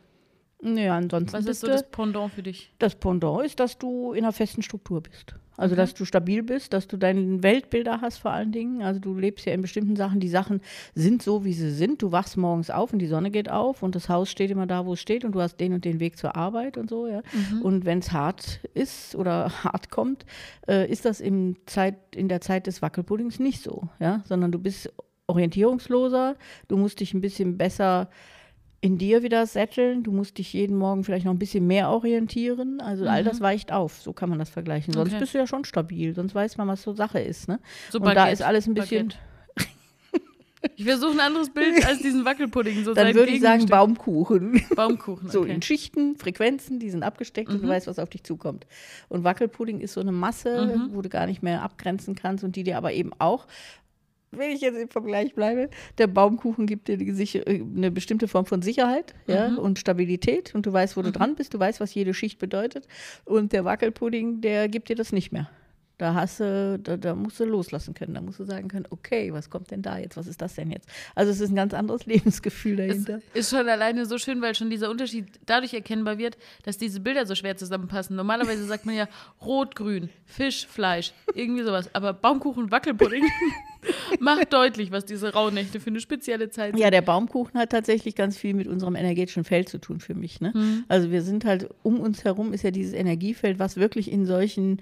Naja, 0.61 0.97
ansonsten. 0.97 1.38
Was 1.38 1.45
ist 1.45 1.61
so 1.61 1.67
das 1.67 1.89
Pendant 1.89 2.33
für 2.33 2.44
dich? 2.44 2.73
Das 2.79 2.95
Pendant 2.95 3.45
ist, 3.45 3.59
dass 3.59 3.77
du 3.77 4.11
in 4.13 4.23
einer 4.23 4.33
festen 4.33 4.61
Struktur 4.61 5.01
bist. 5.01 5.35
Also, 5.56 5.73
okay. 5.73 5.81
dass 5.81 5.94
du 5.94 6.06
stabil 6.06 6.41
bist, 6.41 6.71
dass 6.71 6.88
du 6.88 6.95
deine 6.95 7.44
Weltbilder 7.44 8.00
hast 8.01 8.19
vor 8.19 8.31
allen 8.31 8.51
Dingen. 8.51 8.81
Also, 8.81 9.00
du 9.00 9.13
lebst 9.13 9.45
ja 9.45 9.53
in 9.53 9.61
bestimmten 9.61 9.95
Sachen. 9.95 10.19
Die 10.19 10.29
Sachen 10.29 10.61
sind 10.95 11.21
so, 11.21 11.44
wie 11.44 11.53
sie 11.53 11.71
sind. 11.71 12.01
Du 12.01 12.11
wachst 12.11 12.38
morgens 12.38 12.69
auf 12.69 12.94
und 12.94 13.00
die 13.00 13.07
Sonne 13.07 13.29
geht 13.31 13.50
auf 13.50 13.83
und 13.83 13.95
das 13.95 14.09
Haus 14.09 14.29
steht 14.29 14.51
immer 14.51 14.67
da, 14.67 14.85
wo 14.85 14.94
es 14.94 15.01
steht 15.01 15.25
und 15.25 15.33
du 15.33 15.41
hast 15.41 15.57
den 15.57 15.73
und 15.73 15.85
den 15.85 16.00
Weg 16.00 16.17
zur 16.17 16.35
Arbeit 16.35 16.77
und 16.77 16.89
so, 16.89 17.07
ja. 17.07 17.21
Mhm. 17.51 17.61
Und 17.61 17.85
wenn 17.85 18.00
es 18.00 18.11
hart 18.11 18.61
ist 18.73 19.15
oder 19.15 19.50
hart 19.63 19.89
kommt, 19.89 20.25
äh, 20.67 20.89
ist 20.89 21.06
das 21.06 21.21
im 21.21 21.56
Zeit, 21.65 22.15
in 22.15 22.29
der 22.29 22.41
Zeit 22.41 22.67
des 22.67 22.81
Wackelpuddings 22.81 23.39
nicht 23.39 23.61
so, 23.61 23.89
ja. 24.00 24.23
Sondern 24.25 24.51
du 24.51 24.59
bist 24.59 24.91
orientierungsloser, 25.27 26.35
du 26.67 26.77
musst 26.77 27.00
dich 27.00 27.13
ein 27.13 27.21
bisschen 27.21 27.57
besser 27.57 28.09
in 28.81 28.97
dir 28.97 29.23
wieder 29.23 29.45
setteln. 29.45 30.03
Du 30.03 30.11
musst 30.11 30.37
dich 30.37 30.53
jeden 30.53 30.77
Morgen 30.77 31.03
vielleicht 31.03 31.25
noch 31.25 31.33
ein 31.33 31.39
bisschen 31.39 31.67
mehr 31.67 31.89
orientieren. 31.89 32.81
Also 32.81 33.03
mhm. 33.03 33.09
all 33.09 33.23
das 33.23 33.41
weicht 33.41 33.71
auf, 33.71 34.01
so 34.01 34.13
kann 34.13 34.29
man 34.29 34.39
das 34.39 34.49
vergleichen. 34.49 34.93
Sonst 34.93 35.11
okay. 35.11 35.19
bist 35.19 35.33
du 35.33 35.37
ja 35.37 35.47
schon 35.47 35.65
stabil, 35.65 36.13
sonst 36.13 36.35
weiß 36.35 36.57
man, 36.57 36.67
was 36.67 36.81
so 36.81 36.93
Sache 36.93 37.19
ist. 37.19 37.47
Ne? 37.47 37.59
So 37.89 37.97
Und 37.97 38.05
Baguette. 38.05 38.25
da 38.25 38.29
ist 38.29 38.41
alles 38.41 38.67
ein 38.67 38.73
bisschen. 38.73 39.13
Ich 40.75 40.83
versuche 40.83 41.11
ein 41.11 41.19
anderes 41.21 41.49
Bild 41.49 41.85
als 41.85 41.99
diesen 41.99 42.25
Wackelpudding. 42.25 42.83
So 42.83 42.93
Dann 42.93 43.15
würde 43.15 43.31
ich 43.31 43.41
sagen 43.41 43.65
Baumkuchen. 43.67 44.61
Baumkuchen. 44.75 45.27
Okay. 45.27 45.31
So 45.31 45.43
in 45.43 45.61
Schichten, 45.61 46.17
Frequenzen, 46.17 46.79
die 46.79 46.89
sind 46.89 47.03
abgesteckt 47.03 47.47
mhm. 47.47 47.55
und 47.55 47.61
du 47.61 47.67
mhm. 47.67 47.71
weißt, 47.71 47.87
was 47.87 47.97
auf 47.97 48.09
dich 48.09 48.23
zukommt. 48.23 48.67
Und 49.07 49.23
Wackelpudding 49.23 49.79
ist 49.79 49.93
so 49.93 50.01
eine 50.01 50.11
Masse, 50.11 50.75
mhm. 50.75 50.95
wo 50.95 51.01
du 51.01 51.07
gar 51.07 51.27
nicht 51.27 51.41
mehr 51.41 51.61
abgrenzen 51.61 52.13
kannst 52.13 52.43
und 52.43 52.57
die 52.57 52.63
dir 52.63 52.77
aber 52.77 52.91
eben 52.91 53.11
auch 53.19 53.47
wenn 54.31 54.51
ich 54.51 54.61
jetzt 54.61 54.77
im 54.77 54.89
Vergleich 54.89 55.33
bleibe, 55.33 55.69
der 55.97 56.07
Baumkuchen 56.07 56.65
gibt 56.65 56.87
dir 56.87 56.97
eine 57.47 57.91
bestimmte 57.91 58.27
Form 58.27 58.45
von 58.45 58.61
Sicherheit 58.61 59.13
ja, 59.27 59.49
mhm. 59.49 59.57
und 59.57 59.79
Stabilität 59.79 60.53
und 60.53 60.65
du 60.65 60.73
weißt, 60.73 60.97
wo 60.97 61.01
du 61.01 61.09
mhm. 61.09 61.13
dran 61.13 61.35
bist, 61.35 61.53
du 61.53 61.59
weißt, 61.59 61.79
was 61.79 61.93
jede 61.93 62.13
Schicht 62.13 62.39
bedeutet. 62.39 62.87
Und 63.25 63.53
der 63.53 63.65
Wackelpudding, 63.65 64.41
der 64.41 64.67
gibt 64.69 64.89
dir 64.89 64.95
das 64.95 65.11
nicht 65.11 65.31
mehr. 65.31 65.49
Da 65.99 66.13
hast 66.13 66.39
du, 66.39 66.79
da, 66.81 66.95
da, 66.95 67.13
musst 67.13 67.41
du 67.41 67.43
loslassen 67.43 67.93
können. 67.93 68.13
Da 68.13 68.21
musst 68.21 68.39
du 68.39 68.45
sagen 68.45 68.69
können, 68.69 68.85
okay, 68.89 69.33
was 69.33 69.49
kommt 69.49 69.69
denn 69.69 69.81
da 69.81 69.97
jetzt? 69.97 70.15
Was 70.15 70.27
ist 70.27 70.41
das 70.41 70.55
denn 70.55 70.71
jetzt? 70.71 70.87
Also 71.13 71.29
es 71.29 71.41
ist 71.41 71.49
ein 71.49 71.57
ganz 71.57 71.73
anderes 71.73 72.05
Lebensgefühl 72.05 72.77
dahinter. 72.77 73.19
Es 73.33 73.41
ist 73.41 73.49
schon 73.49 73.67
alleine 73.67 74.05
so 74.05 74.17
schön, 74.17 74.41
weil 74.41 74.55
schon 74.55 74.69
dieser 74.69 74.89
Unterschied 74.89 75.27
dadurch 75.45 75.73
erkennbar 75.73 76.17
wird, 76.17 76.37
dass 76.63 76.77
diese 76.77 77.01
Bilder 77.01 77.25
so 77.25 77.35
schwer 77.35 77.57
zusammenpassen. 77.57 78.15
Normalerweise 78.15 78.63
sagt 78.63 78.85
man 78.85 78.95
ja 78.95 79.09
Rot, 79.45 79.75
Grün, 79.75 80.07
Fisch, 80.25 80.65
Fleisch, 80.67 81.11
irgendwie 81.35 81.63
sowas. 81.63 81.93
Aber 81.93 82.13
Baumkuchen, 82.13 82.71
Wackelpudding 82.71 83.25
macht 84.21 84.53
deutlich, 84.53 84.91
was 84.91 85.03
diese 85.03 85.33
Rauhnächte 85.33 85.81
für 85.81 85.89
eine 85.89 85.99
spezielle 85.99 86.49
Zeit 86.49 86.75
sind. 86.75 86.81
Ja, 86.81 86.91
der 86.91 87.01
Baumkuchen 87.01 87.59
hat 87.59 87.71
tatsächlich 87.71 88.15
ganz 88.15 88.37
viel 88.37 88.53
mit 88.53 88.67
unserem 88.67 88.95
energetischen 88.95 89.43
Feld 89.43 89.67
zu 89.67 89.79
tun 89.79 89.99
für 89.99 90.15
mich. 90.15 90.39
Ne? 90.39 90.53
Mhm. 90.55 90.85
Also 90.87 91.11
wir 91.11 91.23
sind 91.23 91.43
halt, 91.43 91.69
um 91.83 91.99
uns 91.99 92.23
herum 92.23 92.53
ist 92.53 92.63
ja 92.63 92.71
dieses 92.71 92.93
Energiefeld, 92.93 93.59
was 93.59 93.75
wirklich 93.75 94.09
in 94.09 94.25
solchen 94.25 94.81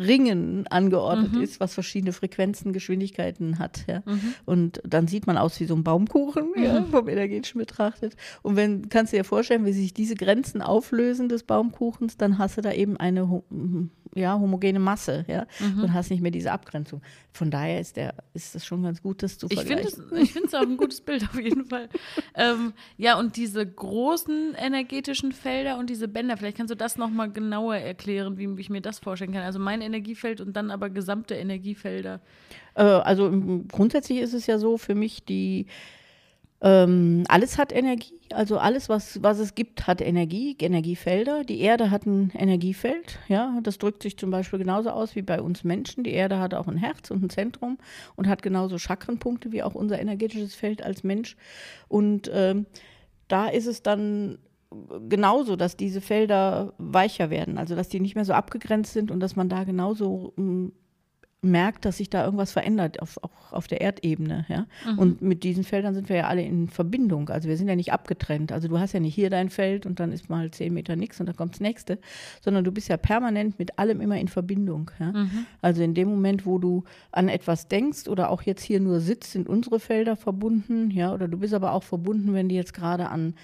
Ringen 0.00 0.66
angeordnet 0.68 1.34
mhm. 1.34 1.42
ist, 1.42 1.60
was 1.60 1.74
verschiedene 1.74 2.12
Frequenzen, 2.12 2.72
Geschwindigkeiten 2.72 3.58
hat. 3.58 3.84
Ja. 3.86 4.02
Mhm. 4.06 4.34
Und 4.46 4.80
dann 4.84 5.06
sieht 5.06 5.26
man 5.26 5.36
aus 5.36 5.60
wie 5.60 5.66
so 5.66 5.74
ein 5.74 5.84
Baumkuchen, 5.84 6.52
mhm. 6.56 6.62
ja, 6.62 6.82
vom 6.90 7.08
energetischen 7.08 7.58
betrachtet. 7.58 8.16
Und 8.42 8.56
wenn, 8.56 8.88
kannst 8.88 9.12
du 9.12 9.18
dir 9.18 9.24
vorstellen, 9.24 9.66
wie 9.66 9.72
sich 9.72 9.92
diese 9.92 10.14
Grenzen 10.14 10.62
auflösen 10.62 11.28
des 11.28 11.42
Baumkuchens, 11.42 12.16
dann 12.16 12.38
hast 12.38 12.56
du 12.56 12.62
da 12.62 12.72
eben 12.72 12.96
eine 12.96 13.42
ja, 14.14 14.38
homogene 14.38 14.78
Masse, 14.78 15.24
ja, 15.28 15.46
mhm. 15.60 15.84
und 15.84 15.94
hast 15.94 16.10
nicht 16.10 16.20
mehr 16.20 16.30
diese 16.30 16.52
Abgrenzung. 16.52 17.00
Von 17.32 17.50
daher 17.50 17.80
ist 17.80 17.96
der, 17.96 18.14
ist 18.34 18.54
das 18.54 18.66
schon 18.66 18.82
ganz 18.82 19.02
gut, 19.02 19.22
das 19.22 19.38
zu 19.38 19.48
vergleichen. 19.48 20.04
Ich 20.16 20.32
finde 20.32 20.48
es 20.48 20.54
auch 20.54 20.62
ein 20.62 20.76
gutes 20.76 21.00
Bild 21.00 21.22
auf 21.22 21.40
jeden 21.40 21.66
Fall. 21.66 21.88
Ähm, 22.34 22.72
ja, 22.96 23.18
und 23.18 23.36
diese 23.36 23.64
großen 23.64 24.54
energetischen 24.56 25.32
Felder 25.32 25.78
und 25.78 25.90
diese 25.90 26.08
Bänder, 26.08 26.36
vielleicht 26.36 26.56
kannst 26.56 26.70
du 26.72 26.76
das 26.76 26.96
nochmal 26.96 27.30
genauer 27.30 27.76
erklären, 27.76 28.36
wie 28.38 28.60
ich 28.60 28.70
mir 28.70 28.80
das 28.80 28.98
vorstellen 28.98 29.32
kann. 29.32 29.42
Also 29.42 29.58
mein 29.58 29.80
Energiefeld 29.80 30.40
und 30.40 30.54
dann 30.54 30.70
aber 30.70 30.90
gesamte 30.90 31.34
Energiefelder. 31.34 32.20
Äh, 32.74 32.82
also 32.82 33.30
grundsätzlich 33.68 34.18
ist 34.18 34.34
es 34.34 34.46
ja 34.46 34.58
so 34.58 34.76
für 34.76 34.94
mich, 34.94 35.24
die 35.24 35.66
ähm, 36.62 37.24
alles 37.28 37.56
hat 37.56 37.72
Energie, 37.72 38.20
also 38.32 38.58
alles, 38.58 38.90
was, 38.90 39.22
was 39.22 39.38
es 39.38 39.54
gibt, 39.54 39.86
hat 39.86 40.02
Energie, 40.02 40.54
Energiefelder. 40.58 41.42
Die 41.44 41.60
Erde 41.60 41.90
hat 41.90 42.04
ein 42.04 42.30
Energiefeld, 42.34 43.18
ja, 43.28 43.58
das 43.62 43.78
drückt 43.78 44.02
sich 44.02 44.18
zum 44.18 44.30
Beispiel 44.30 44.58
genauso 44.58 44.90
aus 44.90 45.16
wie 45.16 45.22
bei 45.22 45.40
uns 45.40 45.64
Menschen. 45.64 46.04
Die 46.04 46.12
Erde 46.12 46.38
hat 46.38 46.52
auch 46.52 46.68
ein 46.68 46.76
Herz 46.76 47.10
und 47.10 47.22
ein 47.22 47.30
Zentrum 47.30 47.78
und 48.14 48.28
hat 48.28 48.42
genauso 48.42 48.78
Chakrenpunkte 48.78 49.52
wie 49.52 49.62
auch 49.62 49.74
unser 49.74 49.98
energetisches 49.98 50.54
Feld 50.54 50.82
als 50.82 51.02
Mensch. 51.02 51.36
Und 51.88 52.30
ähm, 52.32 52.66
da 53.28 53.48
ist 53.48 53.66
es 53.66 53.82
dann 53.82 54.38
genauso, 55.08 55.56
dass 55.56 55.76
diese 55.76 56.00
Felder 56.00 56.74
weicher 56.78 57.30
werden, 57.30 57.58
also 57.58 57.74
dass 57.74 57.88
die 57.88 58.00
nicht 58.00 58.14
mehr 58.14 58.24
so 58.24 58.34
abgegrenzt 58.34 58.92
sind 58.92 59.10
und 59.10 59.20
dass 59.20 59.34
man 59.34 59.48
da 59.48 59.64
genauso 59.64 60.32
merkt, 61.42 61.84
dass 61.84 61.96
sich 61.96 62.10
da 62.10 62.24
irgendwas 62.24 62.52
verändert, 62.52 63.00
auf, 63.00 63.18
auch 63.22 63.52
auf 63.52 63.66
der 63.66 63.80
Erdebene. 63.80 64.44
Ja? 64.48 64.66
Mhm. 64.86 64.98
Und 64.98 65.22
mit 65.22 65.42
diesen 65.42 65.64
Feldern 65.64 65.94
sind 65.94 66.08
wir 66.08 66.16
ja 66.16 66.26
alle 66.28 66.42
in 66.42 66.68
Verbindung. 66.68 67.28
Also 67.30 67.48
wir 67.48 67.56
sind 67.56 67.68
ja 67.68 67.76
nicht 67.76 67.92
abgetrennt. 67.92 68.52
Also 68.52 68.68
du 68.68 68.78
hast 68.78 68.92
ja 68.92 69.00
nicht 69.00 69.14
hier 69.14 69.30
dein 69.30 69.48
Feld 69.48 69.86
und 69.86 70.00
dann 70.00 70.12
ist 70.12 70.28
mal 70.28 70.50
zehn 70.50 70.74
Meter 70.74 70.96
nichts 70.96 71.18
und 71.20 71.26
dann 71.26 71.36
kommt 71.36 71.54
das 71.54 71.60
nächste, 71.60 71.98
sondern 72.42 72.64
du 72.64 72.72
bist 72.72 72.88
ja 72.88 72.96
permanent 72.96 73.58
mit 73.58 73.78
allem 73.78 74.00
immer 74.00 74.18
in 74.18 74.28
Verbindung. 74.28 74.90
Ja? 74.98 75.12
Mhm. 75.12 75.46
Also 75.62 75.82
in 75.82 75.94
dem 75.94 76.08
Moment, 76.08 76.46
wo 76.46 76.58
du 76.58 76.84
an 77.12 77.28
etwas 77.28 77.68
denkst 77.68 78.08
oder 78.08 78.30
auch 78.30 78.42
jetzt 78.42 78.62
hier 78.62 78.80
nur 78.80 79.00
sitzt, 79.00 79.32
sind 79.32 79.48
unsere 79.48 79.80
Felder 79.80 80.16
verbunden. 80.16 80.90
Ja? 80.90 81.14
Oder 81.14 81.28
du 81.28 81.38
bist 81.38 81.54
aber 81.54 81.72
auch 81.72 81.84
verbunden, 81.84 82.34
wenn 82.34 82.48
die 82.48 82.56
jetzt 82.56 82.74
gerade 82.74 83.08
an 83.08 83.34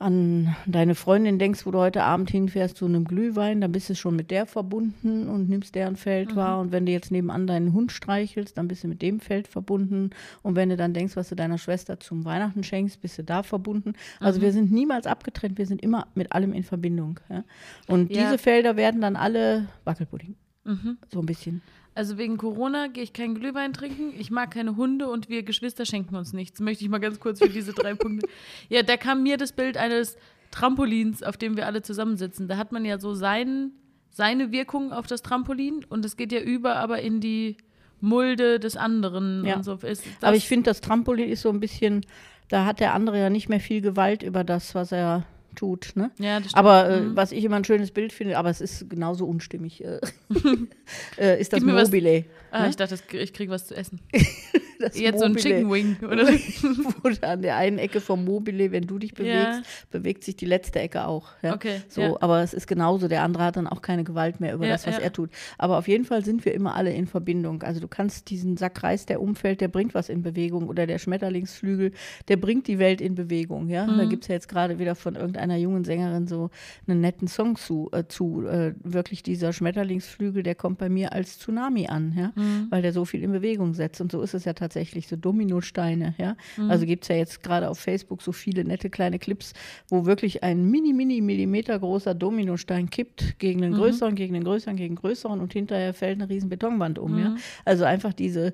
an 0.00 0.56
deine 0.64 0.94
Freundin 0.94 1.38
denkst, 1.38 1.66
wo 1.66 1.70
du 1.70 1.78
heute 1.78 2.02
Abend 2.02 2.30
hinfährst 2.30 2.76
zu 2.78 2.86
einem 2.86 3.04
Glühwein, 3.04 3.60
dann 3.60 3.70
bist 3.70 3.90
du 3.90 3.94
schon 3.94 4.16
mit 4.16 4.30
der 4.30 4.46
verbunden 4.46 5.28
und 5.28 5.50
nimmst 5.50 5.74
deren 5.74 5.96
Feld 5.96 6.32
mhm. 6.32 6.36
wahr. 6.36 6.60
Und 6.60 6.72
wenn 6.72 6.86
du 6.86 6.92
jetzt 6.92 7.10
nebenan 7.10 7.46
deinen 7.46 7.74
Hund 7.74 7.92
streichelst, 7.92 8.56
dann 8.56 8.66
bist 8.66 8.82
du 8.82 8.88
mit 8.88 9.02
dem 9.02 9.20
Feld 9.20 9.46
verbunden. 9.46 10.10
Und 10.42 10.56
wenn 10.56 10.70
du 10.70 10.78
dann 10.78 10.94
denkst, 10.94 11.16
was 11.16 11.28
du 11.28 11.34
deiner 11.34 11.58
Schwester 11.58 12.00
zum 12.00 12.24
Weihnachten 12.24 12.64
schenkst, 12.64 13.02
bist 13.02 13.18
du 13.18 13.24
da 13.24 13.42
verbunden. 13.42 13.92
Also 14.20 14.38
mhm. 14.38 14.44
wir 14.44 14.52
sind 14.52 14.72
niemals 14.72 15.06
abgetrennt, 15.06 15.58
wir 15.58 15.66
sind 15.66 15.82
immer 15.82 16.06
mit 16.14 16.32
allem 16.32 16.54
in 16.54 16.64
Verbindung. 16.64 17.20
Ja? 17.28 17.44
Und 17.86 18.10
ja. 18.10 18.22
diese 18.22 18.38
Felder 18.38 18.76
werden 18.76 19.02
dann 19.02 19.16
alle 19.16 19.68
Wackelpudding. 19.84 20.34
Mhm. 20.64 20.96
So 21.12 21.20
ein 21.20 21.26
bisschen. 21.26 21.60
Also 21.94 22.18
wegen 22.18 22.36
Corona 22.36 22.86
gehe 22.86 23.02
ich 23.02 23.12
keinen 23.12 23.34
Glühwein 23.34 23.72
trinken. 23.72 24.12
Ich 24.18 24.30
mag 24.30 24.52
keine 24.52 24.76
Hunde 24.76 25.08
und 25.08 25.28
wir 25.28 25.42
Geschwister 25.42 25.84
schenken 25.84 26.14
uns 26.14 26.32
nichts. 26.32 26.60
Möchte 26.60 26.84
ich 26.84 26.90
mal 26.90 26.98
ganz 26.98 27.18
kurz 27.18 27.40
für 27.40 27.48
diese 27.48 27.72
drei 27.72 27.94
Punkte. 27.94 28.28
Ja, 28.68 28.82
da 28.82 28.96
kam 28.96 29.22
mir 29.22 29.36
das 29.36 29.52
Bild 29.52 29.76
eines 29.76 30.16
Trampolins, 30.50 31.22
auf 31.22 31.36
dem 31.36 31.56
wir 31.56 31.66
alle 31.66 31.82
zusammensitzen. 31.82 32.48
Da 32.48 32.56
hat 32.56 32.72
man 32.72 32.84
ja 32.84 32.98
so 32.98 33.14
sein, 33.14 33.72
seine 34.10 34.52
Wirkung 34.52 34.92
auf 34.92 35.06
das 35.06 35.22
Trampolin 35.22 35.84
und 35.88 36.04
es 36.04 36.16
geht 36.16 36.32
ja 36.32 36.40
über 36.40 36.76
aber 36.76 37.00
in 37.00 37.20
die 37.20 37.56
Mulde 38.00 38.60
des 38.60 38.76
anderen. 38.76 39.44
Ja. 39.44 39.62
So. 39.62 39.78
aber 40.20 40.36
ich 40.36 40.48
finde, 40.48 40.70
das 40.70 40.80
Trampolin 40.80 41.28
ist 41.28 41.42
so 41.42 41.50
ein 41.50 41.60
bisschen, 41.60 42.06
da 42.48 42.64
hat 42.64 42.80
der 42.80 42.94
andere 42.94 43.18
ja 43.18 43.30
nicht 43.30 43.48
mehr 43.48 43.60
viel 43.60 43.80
Gewalt 43.80 44.22
über 44.22 44.44
das, 44.44 44.74
was 44.74 44.92
er 44.92 45.24
tut. 45.54 45.92
Ne? 45.94 46.10
Ja. 46.18 46.40
Aber 46.52 46.88
äh, 46.88 47.00
mhm. 47.00 47.16
was 47.16 47.32
ich 47.32 47.44
immer 47.44 47.56
ein 47.56 47.64
schönes 47.64 47.90
Bild 47.90 48.12
finde, 48.12 48.38
aber 48.38 48.50
es 48.50 48.60
ist 48.60 48.88
genauso 48.88 49.26
unstimmig, 49.26 49.84
äh, 49.84 50.00
äh, 51.18 51.40
ist 51.40 51.52
das 51.52 51.60
Mobile. 51.60 52.24
Ah, 52.50 52.62
ne? 52.62 52.70
ich 52.70 52.76
dachte, 52.76 52.98
ich 53.12 53.32
kriege 53.32 53.52
was 53.52 53.66
zu 53.66 53.76
essen. 53.76 54.00
das 54.80 54.98
Jetzt 54.98 55.14
Mobile, 55.14 55.18
so 55.18 55.24
ein 55.24 55.36
Chicken 55.36 55.70
Wing, 55.70 55.96
oder? 56.02 56.26
wo 57.02 57.26
an 57.26 57.42
der 57.42 57.56
einen 57.56 57.78
Ecke 57.78 58.00
vom 58.00 58.24
Mobile, 58.24 58.72
wenn 58.72 58.86
du 58.86 58.98
dich 58.98 59.14
bewegst, 59.14 59.34
ja. 59.34 59.62
bewegt 59.90 60.24
sich 60.24 60.36
die 60.36 60.46
letzte 60.46 60.80
Ecke 60.80 61.06
auch. 61.06 61.28
Ja? 61.42 61.54
Okay. 61.54 61.82
So, 61.88 62.00
ja. 62.00 62.16
aber 62.20 62.42
es 62.42 62.54
ist 62.54 62.66
genauso. 62.66 63.08
Der 63.08 63.22
andere 63.22 63.44
hat 63.44 63.56
dann 63.56 63.66
auch 63.66 63.82
keine 63.82 64.04
Gewalt 64.04 64.40
mehr 64.40 64.54
über 64.54 64.66
das, 64.66 64.86
was 64.86 64.98
er 64.98 65.12
tut. 65.12 65.30
Aber 65.58 65.78
auf 65.78 65.88
jeden 65.88 66.04
Fall 66.04 66.24
sind 66.24 66.44
wir 66.44 66.54
immer 66.54 66.74
alle 66.74 66.92
in 66.92 67.06
Verbindung. 67.06 67.62
Also 67.62 67.80
du 67.80 67.88
kannst 67.88 68.30
diesen 68.30 68.56
Sackreis, 68.56 69.06
der 69.06 69.20
umfällt, 69.20 69.60
der 69.60 69.68
bringt 69.68 69.94
was 69.94 70.08
in 70.08 70.22
Bewegung. 70.22 70.68
Oder 70.68 70.86
der 70.86 70.98
Schmetterlingsflügel, 70.98 71.92
der 72.28 72.36
bringt 72.36 72.66
die 72.66 72.78
Welt 72.78 73.00
in 73.00 73.14
Bewegung. 73.14 73.68
Ja? 73.68 73.86
Mhm. 73.86 73.98
Da 73.98 74.04
gibt 74.06 74.24
es 74.24 74.28
ja 74.28 74.34
jetzt 74.34 74.48
gerade 74.48 74.78
wieder 74.78 74.94
von 74.94 75.14
irgendeiner 75.14 75.56
jungen 75.56 75.84
Sängerin 75.84 76.26
so 76.26 76.50
einen 76.86 77.00
netten 77.00 77.28
Song 77.28 77.56
zu. 77.56 77.88
Äh, 77.92 78.04
zu 78.08 78.46
äh, 78.46 78.74
wirklich 78.82 79.22
dieser 79.22 79.52
Schmetterlingsflügel, 79.52 80.42
der 80.42 80.54
kommt 80.54 80.78
bei 80.78 80.88
mir 80.88 81.12
als 81.12 81.38
Tsunami 81.38 81.86
an, 81.88 82.14
ja? 82.16 82.32
Mhm. 82.34 82.66
weil 82.70 82.82
der 82.82 82.92
so 82.92 83.04
viel 83.04 83.22
in 83.22 83.32
Bewegung 83.32 83.74
setzt. 83.74 84.00
Und 84.00 84.10
so 84.10 84.22
ist 84.22 84.34
es 84.34 84.44
ja 84.44 84.52
tatsächlich 84.52 84.69
tatsächlich 84.70 85.08
so 85.08 85.16
Dominosteine. 85.16 86.14
Ja? 86.18 86.36
Mhm. 86.56 86.70
Also 86.70 86.86
gibt 86.86 87.04
es 87.04 87.08
ja 87.08 87.16
jetzt 87.16 87.42
gerade 87.42 87.68
auf 87.68 87.78
Facebook 87.80 88.22
so 88.22 88.30
viele 88.30 88.64
nette 88.64 88.88
kleine 88.88 89.18
Clips, 89.18 89.52
wo 89.88 90.06
wirklich 90.06 90.44
ein 90.44 90.70
mini, 90.70 90.92
mini 90.92 91.20
Millimeter 91.20 91.78
großer 91.78 92.14
Dominostein 92.14 92.88
kippt 92.88 93.38
gegen 93.38 93.60
den 93.60 93.72
mhm. 93.72 93.76
größeren, 93.76 94.14
gegen 94.14 94.34
den 94.34 94.44
größeren, 94.44 94.76
gegen 94.76 94.94
den 94.94 95.00
größeren 95.00 95.40
und 95.40 95.52
hinterher 95.52 95.92
fällt 95.92 96.20
eine 96.20 96.30
riesen 96.30 96.48
Betonwand 96.48 96.98
um. 96.98 97.12
Mhm. 97.12 97.18
Ja? 97.18 97.36
Also 97.64 97.84
einfach 97.84 98.12
diese 98.12 98.52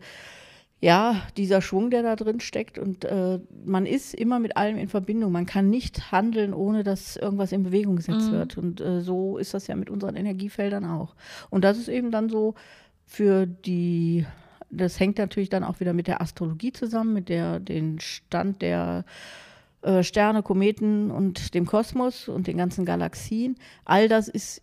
ja, 0.79 1.23
dieser 1.39 1.63
Schwung, 1.63 1.89
der 1.89 2.03
da 2.03 2.17
drin 2.17 2.39
steckt. 2.39 2.79
Und 2.79 3.07
äh, 3.07 3.41
man 3.65 3.87
ist 3.87 4.13
immer 4.13 4.39
mit 4.39 4.59
allem 4.59 4.77
in 4.77 4.89
Verbindung. 4.89 5.33
Man 5.33 5.47
kann 5.47 5.71
nicht 5.71 6.13
handeln, 6.13 6.53
ohne 6.53 6.85
dass 6.85 7.17
irgendwas 7.17 7.51
in 7.53 7.63
Bewegung 7.63 7.97
gesetzt 7.97 8.31
mhm. 8.31 8.33
wird. 8.33 8.59
Und 8.59 8.81
äh, 8.83 9.01
so 9.01 9.39
ist 9.39 9.55
das 9.55 9.69
ja 9.69 9.75
mit 9.75 9.89
unseren 9.89 10.17
Energiefeldern 10.17 10.85
auch. 10.85 11.17
Und 11.49 11.65
das 11.65 11.79
ist 11.79 11.89
eben 11.89 12.11
dann 12.11 12.29
so 12.29 12.55
für 13.07 13.47
die 13.47 14.27
das 14.71 14.99
hängt 14.99 15.19
natürlich 15.19 15.49
dann 15.49 15.65
auch 15.65 15.81
wieder 15.81 15.93
mit 15.93 16.07
der 16.07 16.21
Astrologie 16.21 16.73
zusammen, 16.73 17.13
mit 17.13 17.29
der, 17.29 17.61
den 17.61 18.01
Stand 18.01 18.63
der 18.63 19.05
äh, 19.83 20.03
Sterne, 20.03 20.43
Kometen 20.43 21.11
und 21.11 21.55
dem 21.55 21.67
Kosmos 21.67 22.29
und 22.29 22.47
den 22.47 22.57
ganzen 22.57 22.85
Galaxien. 22.85 23.57
All 23.85 24.09
das 24.09 24.29
ist 24.29 24.63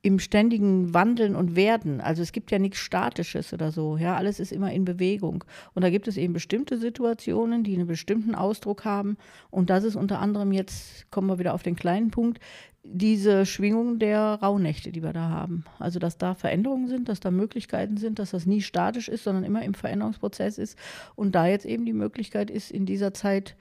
im 0.00 0.20
ständigen 0.20 0.94
Wandeln 0.94 1.34
und 1.34 1.56
Werden. 1.56 2.00
Also 2.00 2.22
es 2.22 2.30
gibt 2.32 2.52
ja 2.52 2.58
nichts 2.58 2.78
Statisches 2.78 3.52
oder 3.52 3.72
so. 3.72 3.96
Ja, 3.96 4.16
alles 4.16 4.38
ist 4.38 4.52
immer 4.52 4.72
in 4.72 4.84
Bewegung. 4.84 5.42
Und 5.74 5.82
da 5.82 5.90
gibt 5.90 6.06
es 6.06 6.16
eben 6.16 6.32
bestimmte 6.32 6.78
Situationen, 6.78 7.64
die 7.64 7.74
einen 7.74 7.88
bestimmten 7.88 8.36
Ausdruck 8.36 8.84
haben. 8.84 9.16
Und 9.50 9.70
das 9.70 9.82
ist 9.82 9.96
unter 9.96 10.20
anderem 10.20 10.52
jetzt, 10.52 11.10
kommen 11.10 11.28
wir 11.28 11.40
wieder 11.40 11.52
auf 11.52 11.64
den 11.64 11.74
kleinen 11.74 12.12
Punkt, 12.12 12.38
diese 12.84 13.44
Schwingung 13.44 13.98
der 13.98 14.20
Rauhnächte, 14.40 14.92
die 14.92 15.02
wir 15.02 15.12
da 15.12 15.28
haben. 15.30 15.64
Also, 15.80 15.98
dass 15.98 16.16
da 16.16 16.34
Veränderungen 16.34 16.88
sind, 16.88 17.08
dass 17.08 17.18
da 17.18 17.30
Möglichkeiten 17.30 17.96
sind, 17.96 18.20
dass 18.20 18.30
das 18.30 18.46
nie 18.46 18.62
statisch 18.62 19.08
ist, 19.08 19.24
sondern 19.24 19.44
immer 19.44 19.62
im 19.62 19.74
Veränderungsprozess 19.74 20.58
ist. 20.58 20.78
Und 21.16 21.34
da 21.34 21.46
jetzt 21.46 21.66
eben 21.66 21.84
die 21.84 21.92
Möglichkeit 21.92 22.50
ist, 22.50 22.70
in 22.70 22.86
dieser 22.86 23.12
Zeit 23.12 23.56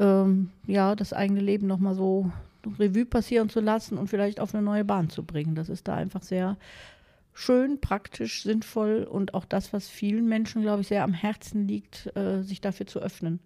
ähm, 0.00 0.50
ja, 0.66 0.96
das 0.96 1.12
eigene 1.12 1.40
Leben 1.40 1.66
nochmal 1.66 1.94
so 1.94 2.32
Revue 2.78 3.06
passieren 3.06 3.48
zu 3.48 3.60
lassen 3.60 3.98
und 3.98 4.08
vielleicht 4.08 4.40
auf 4.40 4.54
eine 4.54 4.62
neue 4.62 4.84
Bahn 4.84 5.10
zu 5.10 5.22
bringen. 5.22 5.54
Das 5.54 5.68
ist 5.68 5.88
da 5.88 5.94
einfach 5.94 6.22
sehr 6.22 6.56
schön, 7.32 7.80
praktisch, 7.80 8.42
sinnvoll 8.42 9.04
und 9.10 9.34
auch 9.34 9.44
das, 9.44 9.72
was 9.72 9.88
vielen 9.88 10.28
Menschen, 10.28 10.62
glaube 10.62 10.82
ich, 10.82 10.88
sehr 10.88 11.04
am 11.04 11.12
Herzen 11.12 11.66
liegt, 11.66 12.14
äh, 12.16 12.42
sich 12.42 12.60
dafür 12.60 12.86
zu 12.86 13.00
öffnen. 13.00 13.40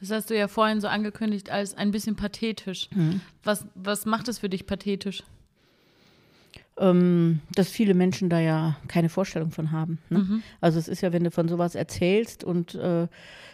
Das 0.00 0.10
hast 0.10 0.30
du 0.30 0.36
ja 0.36 0.48
vorhin 0.48 0.80
so 0.80 0.88
angekündigt 0.88 1.50
als 1.50 1.74
ein 1.74 1.90
bisschen 1.90 2.14
pathetisch. 2.14 2.88
Mhm. 2.94 3.20
Was, 3.42 3.66
was 3.74 4.04
macht 4.04 4.28
es 4.28 4.38
für 4.38 4.48
dich 4.48 4.66
pathetisch? 4.66 5.22
Ähm, 6.78 7.40
dass 7.54 7.68
viele 7.68 7.92
Menschen 7.92 8.30
da 8.30 8.40
ja 8.40 8.76
keine 8.88 9.10
Vorstellung 9.10 9.50
von 9.50 9.72
haben. 9.72 9.98
Ne? 10.08 10.20
Mhm. 10.20 10.42
Also 10.62 10.78
es 10.78 10.88
ist 10.88 11.02
ja, 11.02 11.12
wenn 11.12 11.22
du 11.22 11.30
von 11.30 11.46
sowas 11.46 11.74
erzählst 11.74 12.44
und 12.44 12.74
äh, 12.76 13.08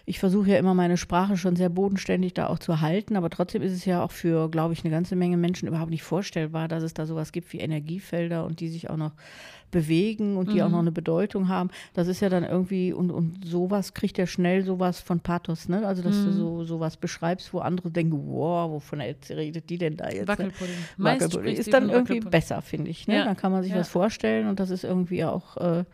ich 0.09 0.21
versuche 0.21 0.51
ja 0.51 0.57
immer 0.57 0.73
meine 0.73 0.97
Sprache 0.97 1.37
schon 1.37 1.57
sehr 1.57 1.69
bodenständig 1.69 2.33
da 2.33 2.47
auch 2.47 2.61
zu 2.61 2.81
halten, 2.81 3.17
aber 3.17 3.29
trotzdem 3.29 3.61
ist 3.61 3.73
es 3.73 3.85
ja 3.85 4.03
auch 4.05 4.13
für, 4.13 4.49
glaube 4.49 4.73
ich, 4.73 4.85
eine 4.85 4.91
ganze 4.91 5.17
Menge 5.17 5.37
Menschen 5.37 5.69
überhaupt 5.69 5.91
nicht 5.91 6.05
vorstellbar, 6.05 6.69
dass 6.69 6.83
es 6.83 6.95
da 6.95 7.07
sowas 7.07 7.33
gibt 7.33 7.53
wie 7.53 7.59
Energiefelder 7.59 8.47
und 8.47 8.61
die 8.61 8.69
sich 8.69 8.89
auch 8.89 8.97
noch 8.97 9.13
bewegen 9.71 10.37
und 10.37 10.51
die 10.51 10.57
mhm. 10.57 10.63
auch 10.63 10.71
noch 10.71 10.79
eine 10.79 10.93
Bedeutung 10.93 11.49
haben. 11.49 11.71
Das 11.93 12.09
ist 12.09 12.21
ja 12.21 12.29
dann 12.29 12.45
irgendwie, 12.45 12.93
und, 12.93 13.11
und 13.11 13.45
sowas 13.45 13.95
kriegt 13.95 14.19
ja 14.19 14.27
schnell 14.27 14.65
sowas 14.65 15.01
von 15.01 15.21
Pathos, 15.21 15.69
ne? 15.69 15.87
Also, 15.87 16.03
dass 16.03 16.17
mhm. 16.17 16.25
du 16.27 16.33
so 16.33 16.65
sowas 16.65 16.97
beschreibst, 16.97 17.53
wo 17.53 17.59
andere 17.59 17.91
denken, 17.91 18.19
wow, 18.29 18.71
wovon 18.71 19.01
redet 19.01 19.69
die 19.69 19.79
denn 19.79 19.97
da 19.97 20.07
jetzt? 20.09 20.21
Ne? 20.21 20.29
Wackelpudding. 20.29 20.75
Ne? 20.97 21.05
Wackelpudding. 21.05 21.57
Ist 21.57 21.73
dann 21.73 21.91
irgendwie 21.91 22.21
besser, 22.21 22.63
finde 22.63 22.91
ich. 22.91 23.08
Ne? 23.09 23.17
Ja. 23.17 23.25
Dann 23.25 23.37
kann 23.37 23.51
man 23.51 23.63
sich 23.63 23.73
ja. 23.73 23.79
was 23.79 23.89
vorstellen 23.89 24.47
und 24.49 24.61
das 24.61 24.71
ist 24.71 24.85
irgendwie 24.85 25.25
auch. 25.25 25.57
Äh, 25.57 25.85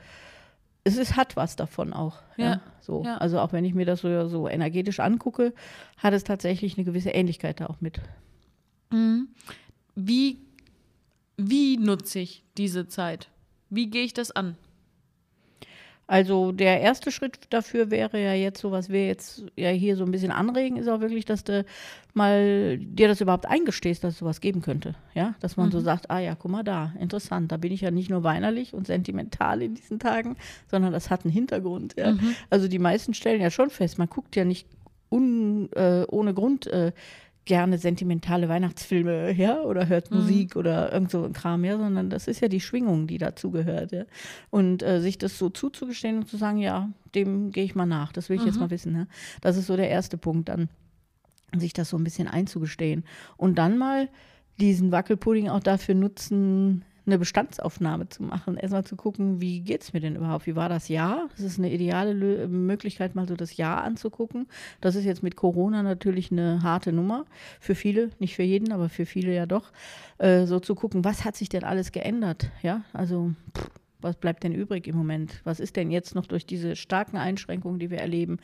es 0.87 0.99
ist, 0.99 1.17
hat 1.17 1.37
was 1.37 1.57
davon 1.57 1.95
auch. 1.95 2.19
Ja. 2.37 2.45
ja 2.45 2.61
so. 2.83 3.05
Also 3.05 3.39
auch 3.39 3.53
wenn 3.53 3.65
ich 3.65 3.73
mir 3.73 3.87
das 3.87 4.01
so, 4.01 4.29
so 4.29 4.49
energetisch 4.49 5.01
angucke, 5.01 5.55
hat 5.97 6.13
es 6.13 6.25
tatsächlich 6.25 6.77
eine 6.77 6.85
gewisse 6.85 7.11
Ähnlichkeit 7.11 7.61
da 7.61 7.67
auch 7.67 7.81
mit. 7.81 8.01
Mhm. 8.91 9.29
Wie, 9.95 10.41
wie 11.39 11.79
nutze 11.79 12.19
ich 12.19 12.45
diese 12.59 12.87
Zeit? 12.89 13.31
Wie 13.71 13.89
gehe 13.89 14.03
ich 14.03 14.13
das 14.13 14.31
an? 14.33 14.57
Also 16.07 16.53
der 16.53 16.81
erste 16.81 17.11
Schritt 17.11 17.39
dafür 17.51 17.91
wäre 17.91 18.23
ja 18.23 18.35
jetzt 18.35 18.61
so, 18.61 18.71
was 18.71 18.91
wir 18.91 19.07
jetzt 19.07 19.45
ja 19.57 19.71
hier 19.71 19.97
so 19.97 20.05
ein 20.05 20.11
bisschen 20.11 20.33
anregen, 20.33 20.77
ist 20.77 20.89
auch 20.89 21.01
wirklich, 21.01 21.25
dass 21.25 21.45
du 21.45 21.65
mal 22.13 22.79
dir 22.79 23.09
das 23.09 23.21
überhaupt 23.21 23.47
eingestehst, 23.47 24.05
dass 24.05 24.15
es 24.15 24.19
sowas 24.19 24.41
geben 24.41 24.61
könnte. 24.61 24.95
Ja, 25.15 25.35
dass 25.41 25.57
man 25.57 25.69
mhm. 25.69 25.73
so 25.73 25.81
sagt, 25.81 26.11
ah 26.11 26.19
ja, 26.19 26.35
guck 26.35 26.51
mal 26.51 26.63
da, 26.63 26.93
interessant, 27.01 27.53
da 27.53 27.57
bin 27.57 27.73
ich 27.73 27.81
ja 27.81 27.91
nicht 27.91 28.11
nur 28.11 28.23
weinerlich 28.23 28.75
und 28.75 28.87
sentimental 28.87 29.63
in 29.63 29.75
diesen 29.75 29.99
Tagen, 29.99 30.37
sondern 30.71 30.93
das 30.93 31.09
hat 31.09 31.25
einen 31.25 31.33
Hintergrund. 31.33 31.95
Ja? 31.97 32.13
Mhm. 32.13 32.37
Also 32.51 32.69
die 32.69 32.79
meisten 32.79 33.15
stellen 33.15 33.41
ja 33.41 33.51
schon 33.51 33.71
fest, 33.71 33.99
man 33.99 34.09
guckt 34.09 34.37
ja 34.37 34.45
nicht 34.45 34.69
un, 35.11 35.71
äh, 35.73 36.05
ohne 36.09 36.35
Grund 36.35 36.67
äh, 36.67 36.93
gerne 37.45 37.79
sentimentale 37.79 38.49
Weihnachtsfilme, 38.49 39.33
ja, 39.33 39.61
oder 39.61 39.89
hört 39.89 40.11
mhm. 40.11 40.19
Musik 40.19 40.57
oder 40.57 40.93
irgend 40.93 41.11
so 41.11 41.25
ein 41.25 41.33
Kram, 41.33 41.65
ja, 41.65 41.77
sondern 41.77 42.11
das 42.11 42.27
ist 42.27 42.41
ja 42.41 42.49
die 42.49 42.61
Schwingung, 42.61 43.07
die 43.07 43.19
dazugehört, 43.19 43.93
ja. 43.93 44.05
Und 44.51 44.83
äh, 44.83 45.01
sich 45.01 45.19
das 45.19 45.39
so 45.39 45.51
zuzugestehen 45.51 46.19
und 46.19 46.29
zu 46.29 46.37
sagen, 46.37 46.59
ja, 46.59 46.91
dem 47.15 47.51
gehe 47.51 47.65
ich 47.65 47.75
mal 47.75 47.87
nach, 47.87 48.13
das 48.13 48.29
will 48.29 48.37
ich 48.37 48.43
mhm. 48.43 48.49
jetzt 48.49 48.61
mal 48.61 48.71
wissen, 48.71 48.93
ne? 48.93 49.09
Das 49.41 49.57
ist 49.57 49.67
so 49.67 49.77
der 49.77 49.91
erste 49.91 50.17
Punkt, 50.17 50.49
dann 50.49 50.69
sich 51.57 51.73
das 51.73 51.91
so 51.91 51.97
ein 51.97 52.05
bisschen 52.05 52.29
einzugestehen. 52.29 53.05
Und 53.37 53.57
dann 53.59 53.79
mal 53.79 54.09
diesen 54.59 54.93
Wackelpudding 54.93 55.49
auch 55.49 55.61
dafür 55.61 55.95
nutzen, 55.95 56.85
eine 57.07 57.19
Bestandsaufnahme 57.19 58.09
zu 58.09 58.23
machen. 58.23 58.57
Erstmal 58.57 58.85
zu 58.85 58.97
gucken, 58.97 59.41
wie 59.41 59.61
geht 59.61 59.83
es 59.83 59.93
mir 59.93 60.01
denn 60.01 60.17
überhaupt? 60.17 60.47
Wie 60.47 60.57
war 60.57 60.69
das 60.69 60.89
Jahr? 60.89 61.29
Das 61.33 61.41
ist 61.41 61.59
eine 61.59 61.73
ideale 61.73 62.13
Lö 62.13 62.47
Möglichkeit, 62.49 63.15
mal 63.15 63.29
so 63.29 63.37
das 63.37 63.57
Jahr 63.57 63.83
anzugucken. 63.83 64.47
Das 64.81 64.95
ist 64.95 65.05
jetzt 65.05 65.23
mit 65.23 65.37
Corona 65.37 65.83
natürlich 65.83 66.33
eine 66.33 66.63
harte 66.63 66.93
Nummer. 66.93 67.27
Für 67.61 67.75
viele, 67.75 68.11
nicht 68.19 68.35
für 68.35 68.43
jeden, 68.43 68.73
aber 68.73 68.89
für 68.89 69.07
viele 69.07 69.35
ja 69.35 69.47
doch. 69.47 69.73
Äh, 70.19 70.47
so 70.47 70.61
zu 70.61 70.75
gucken, 70.75 71.05
was 71.05 71.25
hat 71.25 71.37
sich 71.37 71.49
denn 71.49 71.65
alles 71.65 71.93
geändert? 71.93 72.51
Ja, 72.63 72.83
also. 72.93 73.33
Pff 73.57 73.84
Was 74.05 74.17
bleibt 74.17 74.45
denn 74.45 74.53
übrig 74.53 74.87
im 74.87 74.97
Moment? 74.97 75.41
Was 75.45 75.61
ist 75.61 75.77
denn 75.77 75.91
jetzt 75.91 76.15
noch 76.15 76.27
durch 76.27 76.47
diese 76.47 76.77
starken 76.77 77.17
Einschränkungen, 77.17 77.79
die 77.79 77.91
wir 77.91 77.99
erleben? 77.99 78.39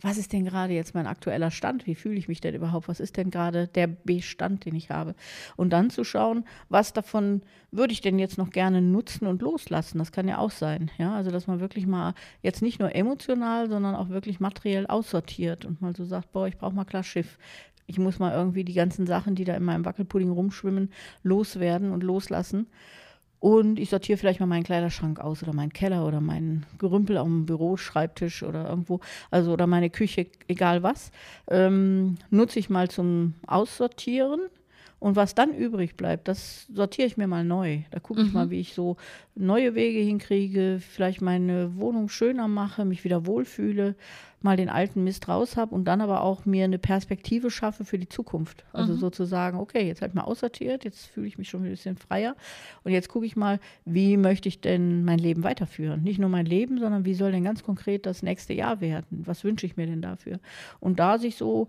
Was 0.00 0.18
ist 0.18 0.32
denn 0.32 0.44
gerade 0.44 0.74
jetzt 0.74 0.94
mein 0.94 1.06
aktueller 1.06 1.50
Stand? 1.50 1.86
Wie 1.86 1.94
fühle 1.94 2.16
ich 2.16 2.28
mich 2.28 2.40
denn 2.40 2.54
überhaupt? 2.54 2.88
Was 2.88 3.00
ist 3.00 3.16
denn 3.16 3.30
gerade 3.30 3.68
der 3.68 3.86
Bestand, 3.86 4.64
den 4.66 4.74
ich 4.74 4.90
habe? 4.90 5.14
Und 5.56 5.72
dann 5.72 5.88
zu 5.88 6.04
schauen, 6.04 6.44
was 6.68 6.92
davon 6.92 7.42
würde 7.70 7.92
ich 7.92 8.00
denn 8.00 8.18
jetzt 8.18 8.36
noch 8.36 8.50
gerne 8.50 8.82
nutzen 8.82 9.26
und 9.26 9.40
loslassen? 9.40 9.98
Das 9.98 10.12
kann 10.12 10.28
ja 10.28 10.38
auch 10.38 10.50
sein. 10.50 10.90
Ja, 10.98 11.14
also 11.14 11.30
dass 11.30 11.46
man 11.46 11.60
wirklich 11.60 11.86
mal 11.86 12.14
jetzt 12.42 12.60
nicht 12.60 12.80
nur 12.80 12.94
emotional, 12.94 13.70
sondern 13.70 13.94
auch 13.94 14.08
wirklich 14.08 14.40
materiell 14.40 14.86
aussortiert 14.86 15.64
und 15.64 15.80
mal 15.80 15.94
so 15.96 16.04
sagt, 16.04 16.32
boah, 16.32 16.48
ich 16.48 16.58
brauche 16.58 16.74
mal 16.74 16.84
klar 16.84 17.04
Schiff 17.04 17.38
ich 17.86 17.98
muss 17.98 18.18
mal 18.18 18.32
irgendwie 18.32 18.64
die 18.64 18.74
ganzen 18.74 19.06
Sachen, 19.06 19.34
die 19.34 19.44
da 19.44 19.54
in 19.54 19.64
meinem 19.64 19.84
Wackelpudding 19.84 20.30
rumschwimmen, 20.30 20.90
loswerden 21.22 21.92
und 21.92 22.02
loslassen. 22.02 22.66
Und 23.44 23.78
ich 23.78 23.90
sortiere 23.90 24.16
vielleicht 24.16 24.40
mal 24.40 24.46
meinen 24.46 24.62
Kleiderschrank 24.62 25.20
aus 25.20 25.42
oder 25.42 25.52
meinen 25.52 25.70
Keller 25.70 26.06
oder 26.06 26.22
meinen 26.22 26.64
Gerümpel 26.78 27.18
am 27.18 27.44
Büroschreibtisch 27.44 28.42
oder 28.42 28.70
irgendwo, 28.70 29.00
also 29.30 29.52
oder 29.52 29.66
meine 29.66 29.90
Küche, 29.90 30.28
egal 30.48 30.82
was. 30.82 31.10
Ähm, 31.50 32.16
nutze 32.30 32.58
ich 32.58 32.70
mal 32.70 32.88
zum 32.88 33.34
Aussortieren 33.46 34.48
und 35.04 35.16
was 35.16 35.34
dann 35.34 35.52
übrig 35.52 35.98
bleibt, 35.98 36.28
das 36.28 36.66
sortiere 36.72 37.06
ich 37.06 37.18
mir 37.18 37.26
mal 37.26 37.44
neu. 37.44 37.80
Da 37.90 38.00
gucke 38.00 38.22
ich 38.22 38.28
mhm. 38.28 38.32
mal, 38.32 38.48
wie 38.48 38.60
ich 38.60 38.72
so 38.72 38.96
neue 39.34 39.74
Wege 39.74 39.98
hinkriege, 39.98 40.78
vielleicht 40.80 41.20
meine 41.20 41.76
Wohnung 41.76 42.08
schöner 42.08 42.48
mache, 42.48 42.86
mich 42.86 43.04
wieder 43.04 43.26
wohlfühle, 43.26 43.96
mal 44.40 44.56
den 44.56 44.70
alten 44.70 45.04
Mist 45.04 45.28
raus 45.28 45.58
habe 45.58 45.74
und 45.74 45.84
dann 45.84 46.00
aber 46.00 46.22
auch 46.22 46.46
mir 46.46 46.64
eine 46.64 46.78
Perspektive 46.78 47.50
schaffe 47.50 47.84
für 47.84 47.98
die 47.98 48.08
Zukunft. 48.08 48.64
Also 48.72 48.94
mhm. 48.94 48.98
sozusagen, 48.98 49.58
okay, 49.58 49.86
jetzt 49.86 50.00
habe 50.00 50.08
ich 50.08 50.14
mal 50.14 50.22
aussortiert, 50.22 50.84
jetzt 50.84 51.04
fühle 51.04 51.26
ich 51.26 51.36
mich 51.36 51.50
schon 51.50 51.64
ein 51.64 51.70
bisschen 51.70 51.98
freier 51.98 52.34
und 52.82 52.92
jetzt 52.92 53.10
gucke 53.10 53.26
ich 53.26 53.36
mal, 53.36 53.60
wie 53.84 54.16
möchte 54.16 54.48
ich 54.48 54.62
denn 54.62 55.04
mein 55.04 55.18
Leben 55.18 55.42
weiterführen? 55.42 56.02
Nicht 56.02 56.18
nur 56.18 56.30
mein 56.30 56.46
Leben, 56.46 56.78
sondern 56.78 57.04
wie 57.04 57.14
soll 57.14 57.30
denn 57.30 57.44
ganz 57.44 57.62
konkret 57.62 58.06
das 58.06 58.22
nächste 58.22 58.54
Jahr 58.54 58.80
werden? 58.80 59.24
Was 59.26 59.44
wünsche 59.44 59.66
ich 59.66 59.76
mir 59.76 59.86
denn 59.86 60.00
dafür? 60.00 60.40
Und 60.80 60.98
da 60.98 61.18
sich 61.18 61.36
so 61.36 61.68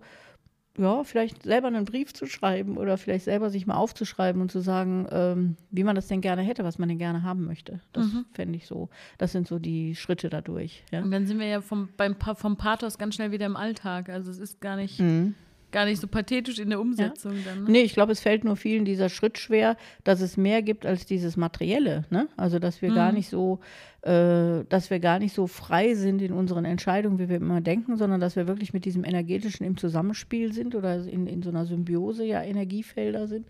ja, 0.78 1.04
vielleicht 1.04 1.42
selber 1.42 1.68
einen 1.68 1.84
Brief 1.84 2.12
zu 2.12 2.26
schreiben 2.26 2.76
oder 2.76 2.96
vielleicht 2.96 3.24
selber 3.24 3.50
sich 3.50 3.66
mal 3.66 3.76
aufzuschreiben 3.76 4.40
und 4.40 4.50
zu 4.50 4.60
sagen, 4.60 5.06
ähm, 5.10 5.56
wie 5.70 5.84
man 5.84 5.96
das 5.96 6.08
denn 6.08 6.20
gerne 6.20 6.42
hätte, 6.42 6.64
was 6.64 6.78
man 6.78 6.88
denn 6.88 6.98
gerne 6.98 7.22
haben 7.22 7.44
möchte. 7.44 7.80
Das 7.92 8.06
mhm. 8.06 8.24
fände 8.32 8.56
ich 8.56 8.66
so. 8.66 8.88
Das 9.18 9.32
sind 9.32 9.48
so 9.48 9.58
die 9.58 9.94
Schritte 9.94 10.28
dadurch. 10.28 10.84
Ja. 10.92 11.02
Und 11.02 11.10
dann 11.10 11.26
sind 11.26 11.38
wir 11.38 11.46
ja 11.46 11.60
vom, 11.60 11.88
beim, 11.96 12.16
vom 12.16 12.56
Pathos 12.56 12.98
ganz 12.98 13.14
schnell 13.14 13.32
wieder 13.32 13.46
im 13.46 13.56
Alltag. 13.56 14.08
Also 14.08 14.30
es 14.30 14.38
ist 14.38 14.60
gar 14.60 14.76
nicht. 14.76 15.00
Mhm 15.00 15.34
gar 15.72 15.84
nicht 15.84 16.00
so 16.00 16.06
pathetisch 16.06 16.58
in 16.58 16.70
der 16.70 16.80
Umsetzung 16.80 17.32
ja. 17.32 17.42
dann. 17.44 17.64
Ne? 17.64 17.70
Nee, 17.70 17.82
ich 17.82 17.94
glaube, 17.94 18.12
es 18.12 18.20
fällt 18.20 18.44
nur 18.44 18.56
vielen 18.56 18.84
dieser 18.84 19.08
Schritt 19.08 19.38
schwer, 19.38 19.76
dass 20.04 20.20
es 20.20 20.36
mehr 20.36 20.62
gibt 20.62 20.86
als 20.86 21.06
dieses 21.06 21.36
Materielle. 21.36 22.04
Ne? 22.10 22.28
Also 22.36 22.58
dass 22.58 22.82
wir 22.82 22.90
mhm. 22.90 22.94
gar 22.94 23.12
nicht 23.12 23.28
so, 23.28 23.60
äh, 24.02 24.64
dass 24.68 24.90
wir 24.90 25.00
gar 25.00 25.18
nicht 25.18 25.34
so 25.34 25.46
frei 25.46 25.94
sind 25.94 26.22
in 26.22 26.32
unseren 26.32 26.64
Entscheidungen, 26.64 27.18
wie 27.18 27.28
wir 27.28 27.36
immer 27.36 27.60
denken, 27.60 27.96
sondern 27.96 28.20
dass 28.20 28.36
wir 28.36 28.46
wirklich 28.46 28.72
mit 28.72 28.84
diesem 28.84 29.04
energetischen 29.04 29.66
im 29.66 29.76
Zusammenspiel 29.76 30.52
sind 30.52 30.74
oder 30.74 31.04
in, 31.04 31.26
in 31.26 31.42
so 31.42 31.50
einer 31.50 31.66
Symbiose 31.66 32.24
ja 32.24 32.42
Energiefelder 32.42 33.26
sind, 33.26 33.46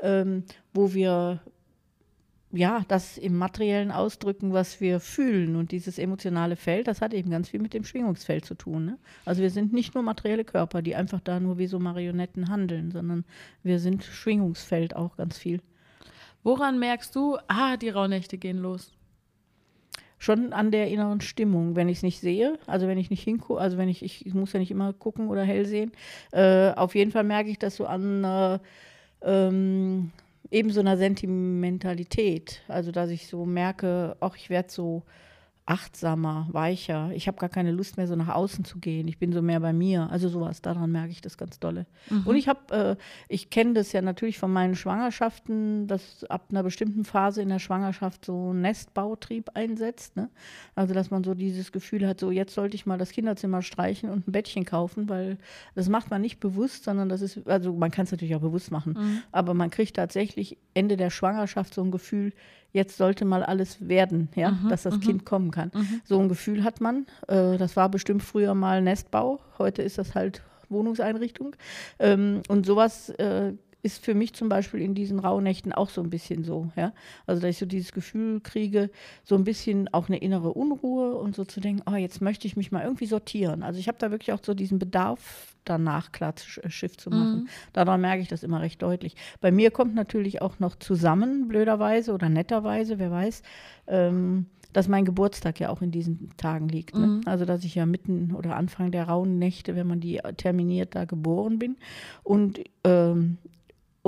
ähm, 0.00 0.44
wo 0.72 0.94
wir 0.94 1.40
ja, 2.50 2.82
das 2.88 3.18
im 3.18 3.36
materiellen 3.36 3.90
Ausdrücken, 3.90 4.52
was 4.52 4.80
wir 4.80 5.00
fühlen. 5.00 5.56
Und 5.56 5.70
dieses 5.70 5.98
emotionale 5.98 6.56
Feld, 6.56 6.88
das 6.88 7.02
hat 7.02 7.12
eben 7.12 7.30
ganz 7.30 7.50
viel 7.50 7.60
mit 7.60 7.74
dem 7.74 7.84
Schwingungsfeld 7.84 8.44
zu 8.44 8.54
tun. 8.54 8.86
Ne? 8.86 8.98
Also 9.26 9.42
wir 9.42 9.50
sind 9.50 9.72
nicht 9.72 9.94
nur 9.94 10.02
materielle 10.02 10.44
Körper, 10.44 10.80
die 10.80 10.96
einfach 10.96 11.20
da 11.20 11.40
nur 11.40 11.58
wie 11.58 11.66
so 11.66 11.78
Marionetten 11.78 12.48
handeln, 12.48 12.90
sondern 12.90 13.24
wir 13.62 13.78
sind 13.78 14.02
Schwingungsfeld 14.02 14.96
auch 14.96 15.16
ganz 15.16 15.36
viel. 15.36 15.60
Woran 16.42 16.78
merkst 16.78 17.14
du, 17.14 17.36
ah, 17.48 17.76
die 17.76 17.90
Rauhnächte 17.90 18.38
gehen 18.38 18.58
los? 18.58 18.92
Schon 20.18 20.52
an 20.52 20.70
der 20.70 20.88
inneren 20.88 21.20
Stimmung, 21.20 21.76
wenn 21.76 21.88
ich 21.88 21.98
es 21.98 22.02
nicht 22.02 22.20
sehe, 22.20 22.58
also 22.66 22.88
wenn 22.88 22.98
ich 22.98 23.10
nicht 23.10 23.22
hingucke, 23.22 23.60
also 23.60 23.76
wenn 23.76 23.88
ich, 23.88 24.02
ich, 24.02 24.34
muss 24.34 24.52
ja 24.52 24.58
nicht 24.58 24.70
immer 24.70 24.92
gucken 24.92 25.28
oder 25.28 25.44
hell 25.44 25.64
sehen. 25.64 25.92
Äh, 26.32 26.72
auf 26.72 26.94
jeden 26.94 27.12
Fall 27.12 27.24
merke 27.24 27.50
ich 27.50 27.58
das 27.58 27.76
so 27.76 27.86
an 27.86 28.24
äh, 28.24 28.58
ähm, 29.22 30.10
eben 30.50 30.70
so 30.70 30.80
einer 30.80 30.96
Sentimentalität. 30.96 32.62
Also, 32.68 32.92
dass 32.92 33.10
ich 33.10 33.26
so 33.26 33.44
merke, 33.44 34.16
ach, 34.20 34.36
ich 34.36 34.50
werde 34.50 34.70
so 34.70 35.02
achtsamer, 35.68 36.48
weicher. 36.50 37.10
Ich 37.14 37.28
habe 37.28 37.36
gar 37.36 37.50
keine 37.50 37.72
Lust 37.72 37.98
mehr, 37.98 38.06
so 38.06 38.16
nach 38.16 38.34
außen 38.34 38.64
zu 38.64 38.78
gehen. 38.78 39.06
Ich 39.06 39.18
bin 39.18 39.32
so 39.32 39.42
mehr 39.42 39.60
bei 39.60 39.74
mir. 39.74 40.08
Also 40.10 40.30
sowas, 40.30 40.62
daran 40.62 40.90
merke 40.90 41.10
ich 41.10 41.20
das 41.20 41.36
ganz 41.36 41.60
dolle. 41.60 41.84
Mhm. 42.08 42.22
Und 42.24 42.36
ich 42.36 42.48
habe, 42.48 42.74
äh, 42.74 42.96
ich 43.28 43.50
kenne 43.50 43.74
das 43.74 43.92
ja 43.92 44.00
natürlich 44.00 44.38
von 44.38 44.50
meinen 44.50 44.76
Schwangerschaften, 44.76 45.86
dass 45.86 46.24
ab 46.24 46.46
einer 46.48 46.62
bestimmten 46.62 47.04
Phase 47.04 47.42
in 47.42 47.50
der 47.50 47.58
Schwangerschaft 47.58 48.24
so 48.24 48.54
ein 48.54 48.62
Nestbautrieb 48.62 49.50
einsetzt. 49.52 50.16
Ne? 50.16 50.30
Also 50.74 50.94
dass 50.94 51.10
man 51.10 51.22
so 51.22 51.34
dieses 51.34 51.70
Gefühl 51.70 52.06
hat, 52.06 52.18
so 52.18 52.30
jetzt 52.30 52.54
sollte 52.54 52.74
ich 52.74 52.86
mal 52.86 52.96
das 52.96 53.10
Kinderzimmer 53.10 53.60
streichen 53.60 54.08
und 54.08 54.26
ein 54.26 54.32
Bettchen 54.32 54.64
kaufen, 54.64 55.10
weil 55.10 55.36
das 55.74 55.90
macht 55.90 56.10
man 56.10 56.22
nicht 56.22 56.40
bewusst, 56.40 56.84
sondern 56.84 57.10
das 57.10 57.20
ist, 57.20 57.46
also 57.46 57.74
man 57.74 57.90
kann 57.90 58.04
es 58.04 58.10
natürlich 58.10 58.34
auch 58.34 58.40
bewusst 58.40 58.70
machen, 58.70 58.94
mhm. 58.98 59.22
aber 59.32 59.52
man 59.52 59.68
kriegt 59.68 59.96
tatsächlich 59.96 60.56
Ende 60.72 60.96
der 60.96 61.10
Schwangerschaft 61.10 61.74
so 61.74 61.82
ein 61.82 61.90
Gefühl, 61.90 62.32
jetzt 62.72 62.96
sollte 62.96 63.24
mal 63.24 63.42
alles 63.42 63.88
werden, 63.88 64.28
ja, 64.34 64.50
mhm, 64.50 64.68
dass 64.68 64.82
das 64.82 64.96
mhm. 64.96 65.00
Kind 65.00 65.24
kommen 65.24 65.50
kann. 65.50 65.70
Mhm. 65.74 66.00
So 66.04 66.18
ein 66.18 66.28
Gefühl 66.28 66.64
hat 66.64 66.80
man. 66.80 67.06
Äh, 67.26 67.56
das 67.56 67.76
war 67.76 67.88
bestimmt 67.88 68.22
früher 68.22 68.54
mal 68.54 68.82
Nestbau, 68.82 69.40
heute 69.58 69.82
ist 69.82 69.98
das 69.98 70.14
halt 70.14 70.42
Wohnungseinrichtung. 70.68 71.56
Ähm, 71.98 72.42
und 72.48 72.66
sowas 72.66 73.10
äh, 73.10 73.52
ist 73.82 74.04
für 74.04 74.14
mich 74.14 74.34
zum 74.34 74.48
Beispiel 74.48 74.80
in 74.80 74.94
diesen 74.94 75.20
Rauhnächten 75.20 75.72
auch 75.72 75.88
so 75.88 76.02
ein 76.02 76.10
bisschen 76.10 76.42
so, 76.42 76.70
ja. 76.74 76.92
Also 77.26 77.40
dass 77.40 77.50
ich 77.50 77.58
so 77.58 77.66
dieses 77.66 77.92
Gefühl 77.92 78.40
kriege, 78.40 78.90
so 79.22 79.36
ein 79.36 79.44
bisschen 79.44 79.92
auch 79.92 80.08
eine 80.08 80.18
innere 80.18 80.52
Unruhe 80.52 81.14
und 81.14 81.36
so 81.36 81.44
zu 81.44 81.60
denken, 81.60 81.82
oh, 81.90 81.94
jetzt 81.94 82.20
möchte 82.20 82.46
ich 82.46 82.56
mich 82.56 82.72
mal 82.72 82.82
irgendwie 82.82 83.06
sortieren. 83.06 83.62
Also 83.62 83.78
ich 83.78 83.86
habe 83.86 83.98
da 83.98 84.10
wirklich 84.10 84.32
auch 84.32 84.40
so 84.42 84.54
diesen 84.54 84.78
Bedarf 84.78 85.54
danach 85.64 86.10
klar 86.10 86.34
äh, 86.62 86.70
Schiff 86.70 86.96
zu 86.96 87.10
machen. 87.10 87.42
Mhm. 87.42 87.48
Daran 87.72 88.00
merke 88.00 88.22
ich 88.22 88.28
das 88.28 88.42
immer 88.42 88.60
recht 88.60 88.82
deutlich. 88.82 89.14
Bei 89.40 89.52
mir 89.52 89.70
kommt 89.70 89.94
natürlich 89.94 90.42
auch 90.42 90.58
noch 90.58 90.76
zusammen, 90.76 91.46
blöderweise 91.46 92.12
oder 92.12 92.28
netterweise, 92.28 92.98
wer 92.98 93.12
weiß, 93.12 93.42
ähm, 93.86 94.46
dass 94.72 94.88
mein 94.88 95.04
Geburtstag 95.04 95.60
ja 95.60 95.70
auch 95.70 95.82
in 95.82 95.90
diesen 95.90 96.30
Tagen 96.36 96.68
liegt. 96.68 96.96
Ne? 96.96 97.06
Mhm. 97.06 97.20
Also 97.26 97.44
dass 97.44 97.64
ich 97.64 97.74
ja 97.76 97.86
mitten 97.86 98.34
oder 98.34 98.56
Anfang 98.56 98.90
der 98.90 99.04
rauen 99.04 99.38
Nächte, 99.38 99.76
wenn 99.76 99.86
man 99.86 100.00
die 100.00 100.20
terminiert, 100.36 100.94
da 100.94 101.04
geboren 101.04 101.58
bin. 101.58 101.76
Und 102.22 102.60
ähm, 102.84 103.38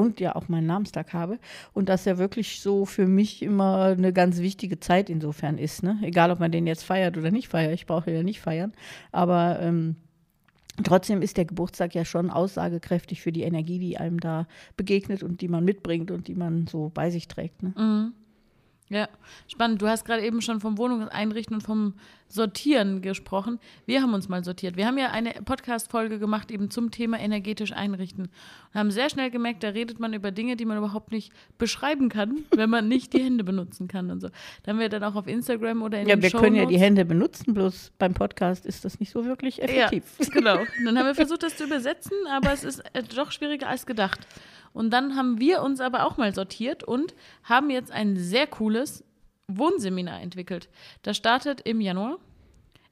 und 0.01 0.21
ja 0.21 0.35
auch 0.35 0.49
meinen 0.49 0.67
Namenstag 0.67 1.13
habe. 1.13 1.39
Und 1.73 1.89
das 1.89 2.05
ja 2.05 2.19
wirklich 2.19 2.61
so 2.61 2.85
für 2.85 3.07
mich 3.07 3.43
immer 3.43 3.85
eine 3.97 4.13
ganz 4.13 4.39
wichtige 4.39 4.81
Zeit 4.81 5.11
insofern 5.11 5.59
ist. 5.59 5.83
Ne? 5.83 5.99
Egal, 6.03 6.31
ob 6.31 6.41
man 6.41 6.53
den 6.53 6.67
jetzt 6.67 6.85
feiert 6.85 7.17
oder 7.17 7.31
nicht 7.31 7.49
feiert. 7.49 7.75
Ich 7.75 7.87
brauche 7.87 8.11
ja 8.11 8.23
nicht 8.23 8.41
feiern. 8.41 8.73
Aber 9.13 9.59
ähm, 9.61 9.97
trotzdem 10.83 11.23
ist 11.23 11.37
der 11.37 11.45
Geburtstag 11.45 11.95
ja 11.95 12.05
schon 12.05 12.31
aussagekräftig 12.31 13.21
für 13.21 13.33
die 13.33 13.43
Energie, 13.43 13.79
die 13.79 13.99
einem 13.99 14.21
da 14.21 14.47
begegnet 14.77 15.23
und 15.23 15.41
die 15.41 15.49
man 15.49 15.65
mitbringt 15.65 16.11
und 16.11 16.29
die 16.29 16.35
man 16.35 16.67
so 16.67 16.91
bei 16.93 17.11
sich 17.11 17.29
trägt. 17.29 17.63
Ne? 17.63 17.75
Mhm. 17.77 18.13
Ja, 18.91 19.09
spannend. 19.47 19.81
Du 19.81 19.87
hast 19.87 20.05
gerade 20.05 20.23
eben 20.23 20.43
schon 20.43 20.59
vom 20.59 20.77
Wohnungseinrichten 20.77 21.55
und 21.55 21.63
vom 21.63 21.95
Sortieren 22.27 23.03
gesprochen. 23.03 23.61
Wir 23.87 24.03
haben 24.03 24.15
uns 24.15 24.29
mal 24.29 24.43
sortiert. 24.43 24.77
Wir 24.77 24.87
haben 24.87 24.99
ja 24.99 25.11
eine 25.13 25.31
Podcast-Folge 25.45 26.19
gemacht 26.19 26.51
eben 26.51 26.71
zum 26.71 26.91
Thema 26.91 27.21
energetisch 27.21 27.73
einrichten 27.73 28.25
und 28.25 28.75
haben 28.75 28.91
sehr 28.91 29.09
schnell 29.09 29.31
gemerkt, 29.31 29.63
da 29.63 29.69
redet 29.69 30.01
man 30.01 30.13
über 30.13 30.33
Dinge, 30.33 30.57
die 30.57 30.65
man 30.65 30.77
überhaupt 30.77 31.13
nicht 31.13 31.33
beschreiben 31.57 32.09
kann, 32.09 32.39
wenn 32.51 32.69
man 32.69 32.89
nicht 32.89 33.13
die 33.13 33.23
Hände 33.23 33.45
benutzen 33.45 33.87
kann 33.87 34.11
und 34.11 34.21
so. 34.21 34.29
Da 34.65 34.73
haben 34.73 34.81
wir 34.81 34.89
dann 34.89 35.05
auch 35.05 35.15
auf 35.15 35.29
Instagram 35.29 35.83
oder 35.83 36.01
in 36.01 36.09
Ja, 36.09 36.17
den 36.17 36.23
wir 36.23 36.31
können 36.31 36.57
ja 36.57 36.67
die 36.67 36.79
Hände 36.79 37.05
benutzen, 37.05 37.55
bloß 37.55 37.93
beim 37.97 38.15
Podcast 38.15 38.67
ist 38.67 38.85
das 38.85 38.99
nicht 38.99 39.13
so 39.13 39.25
wirklich 39.25 39.63
effektiv. 39.63 40.03
Ja, 40.19 40.27
genau. 40.33 40.59
Und 40.59 40.69
dann 40.85 40.99
haben 40.99 41.07
wir 41.07 41.15
versucht, 41.15 41.45
das 41.45 41.57
zu 41.57 41.65
übersetzen, 41.65 42.17
aber 42.29 42.53
es 42.53 42.65
ist 42.65 42.81
äh, 42.93 43.05
doch 43.05 43.31
schwieriger 43.31 43.69
als 43.69 43.87
gedacht. 43.87 44.27
Und 44.73 44.91
dann 44.91 45.17
haben 45.17 45.41
wir 45.41 45.63
uns 45.63 45.81
aber 45.81 46.07
auch 46.07 46.17
mal 46.17 46.35
sortiert 46.35 46.85
und 46.85 47.15
haben 47.43 47.71
jetzt 47.71 47.91
ein 47.91 48.17
sehr 48.17 48.47
cooles 48.47 49.05
Wohnseminar 49.49 50.21
entwickelt. 50.21 50.69
Das 51.03 51.17
startet 51.17 51.61
im 51.63 51.81
Januar, 51.81 52.19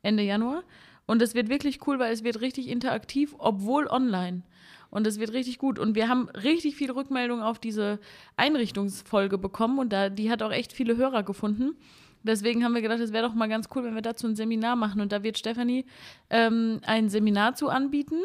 Ende 0.03 0.23
Januar. 0.23 0.65
Und 1.07 1.23
es 1.23 1.35
wird 1.35 1.49
wirklich 1.49 1.87
cool, 1.87 1.99
weil 1.99 2.13
es 2.13 2.25
wird 2.25 2.41
richtig 2.41 2.69
interaktiv, 2.69 3.35
obwohl 3.39 3.87
online. 3.87 4.43
Und 4.91 5.07
es 5.07 5.19
wird 5.19 5.33
richtig 5.33 5.59
gut. 5.59 5.79
Und 5.79 5.95
wir 5.95 6.09
haben 6.09 6.29
richtig 6.31 6.77
viele 6.77 6.97
Rückmeldungen 6.97 7.45
auf 7.45 7.59
diese 7.59 7.99
Einrichtungsfolge 8.37 9.39
bekommen 9.39 9.79
und 9.79 9.93
da, 9.93 10.09
die 10.09 10.31
hat 10.31 10.43
auch 10.43 10.53
echt 10.53 10.73
viele 10.73 10.97
Hörer 10.97 11.23
gefunden. 11.23 11.77
Deswegen 12.23 12.65
haben 12.65 12.75
wir 12.75 12.83
gedacht, 12.83 13.01
es 13.01 13.13
wäre 13.13 13.27
doch 13.27 13.35
mal 13.35 13.49
ganz 13.49 13.69
cool, 13.75 13.85
wenn 13.85 13.95
wir 13.95 14.03
dazu 14.03 14.27
ein 14.27 14.35
Seminar 14.35 14.77
machen. 14.77 15.01
Und 15.01 15.13
da 15.13 15.23
wird 15.23 15.39
Stefanie 15.39 15.87
ähm, 16.31 16.81
ein 16.85 17.09
Seminar 17.09 17.55
zu 17.55 17.69
anbieten 17.69 18.21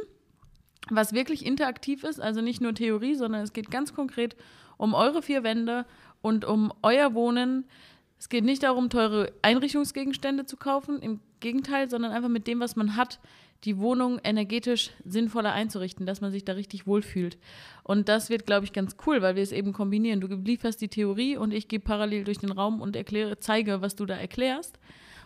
was 0.90 1.14
wirklich 1.14 1.46
interaktiv 1.46 2.04
ist, 2.04 2.20
also 2.20 2.42
nicht 2.42 2.62
nur 2.62 2.74
Theorie, 2.74 3.16
sondern 3.16 3.42
es 3.42 3.54
geht 3.54 3.72
ganz 3.72 3.94
konkret 3.94 4.36
um 4.78 4.94
eure 4.94 5.22
vier 5.22 5.44
Wände 5.44 5.86
und 6.22 6.46
um 6.46 6.74
euer 6.82 7.14
Wohnen. 7.14 7.66
Es 8.20 8.30
geht 8.30 8.44
nicht 8.44 8.64
darum, 8.64 8.90
teure 8.90 9.32
Einrichtungsgegenstände 9.42 10.46
zu 10.46 10.58
kaufen, 10.58 11.00
im 11.02 11.20
Gegenteil, 11.40 11.90
sondern 11.90 12.12
einfach 12.12 12.30
mit 12.30 12.48
dem, 12.48 12.60
was 12.60 12.76
man 12.76 12.96
hat, 12.96 13.20
die 13.64 13.78
Wohnung 13.78 14.20
energetisch 14.24 14.92
sinnvoller 15.06 15.54
einzurichten, 15.54 16.06
dass 16.06 16.22
man 16.22 16.32
sich 16.32 16.44
da 16.44 16.54
richtig 16.54 16.86
wohlfühlt. 16.86 17.38
Und 17.84 18.10
das 18.10 18.30
wird, 18.30 18.46
glaube 18.46 18.66
ich, 18.66 18.74
ganz 18.74 18.98
cool, 19.06 19.22
weil 19.22 19.36
wir 19.36 19.44
es 19.44 19.54
eben 19.54 19.72
kombinieren. 19.72 20.20
Du 20.20 20.28
lieferst 20.28 20.82
die 20.82 20.90
Theorie 20.90 21.38
und 21.38 21.54
ich 21.54 21.68
gehe 21.68 21.80
parallel 21.80 22.26
durch 22.26 22.40
den 22.40 22.52
Raum 22.52 22.82
und 22.82 22.96
erkläre, 22.96 23.40
zeige, 23.40 23.82
was 23.82 23.96
du 23.96 24.06
da 24.06 24.16
erklärst. 24.16 24.80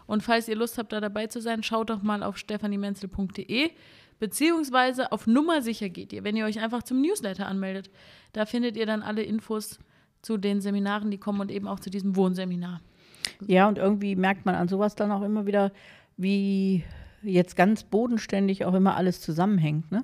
Und 0.05 0.23
falls 0.23 0.47
ihr 0.47 0.55
Lust 0.55 0.77
habt, 0.77 0.93
da 0.93 1.01
dabei 1.01 1.27
zu 1.27 1.41
sein, 1.41 1.63
schaut 1.63 1.89
doch 1.89 2.01
mal 2.01 2.23
auf 2.23 2.37
stephaniemenzel.de 2.37 3.71
beziehungsweise 4.19 5.11
auf 5.11 5.27
Nummer 5.27 5.61
sicher 5.61 5.89
geht 5.89 6.13
ihr, 6.13 6.23
wenn 6.23 6.35
ihr 6.35 6.45
euch 6.45 6.59
einfach 6.59 6.83
zum 6.83 7.01
Newsletter 7.01 7.47
anmeldet. 7.47 7.89
Da 8.33 8.45
findet 8.45 8.77
ihr 8.77 8.85
dann 8.85 9.03
alle 9.03 9.23
Infos 9.23 9.79
zu 10.21 10.37
den 10.37 10.61
Seminaren, 10.61 11.11
die 11.11 11.17
kommen 11.17 11.41
und 11.41 11.51
eben 11.51 11.67
auch 11.67 11.79
zu 11.79 11.89
diesem 11.89 12.15
Wohnseminar. 12.15 12.81
Ja, 13.45 13.67
und 13.67 13.77
irgendwie 13.77 14.15
merkt 14.15 14.45
man 14.45 14.55
an 14.55 14.67
sowas 14.67 14.95
dann 14.95 15.11
auch 15.11 15.21
immer 15.21 15.45
wieder, 15.45 15.71
wie 16.17 16.83
jetzt 17.21 17.55
ganz 17.55 17.83
bodenständig 17.83 18.65
auch 18.65 18.73
immer 18.73 18.95
alles 18.95 19.21
zusammenhängt. 19.21 19.91
Ne? 19.91 20.03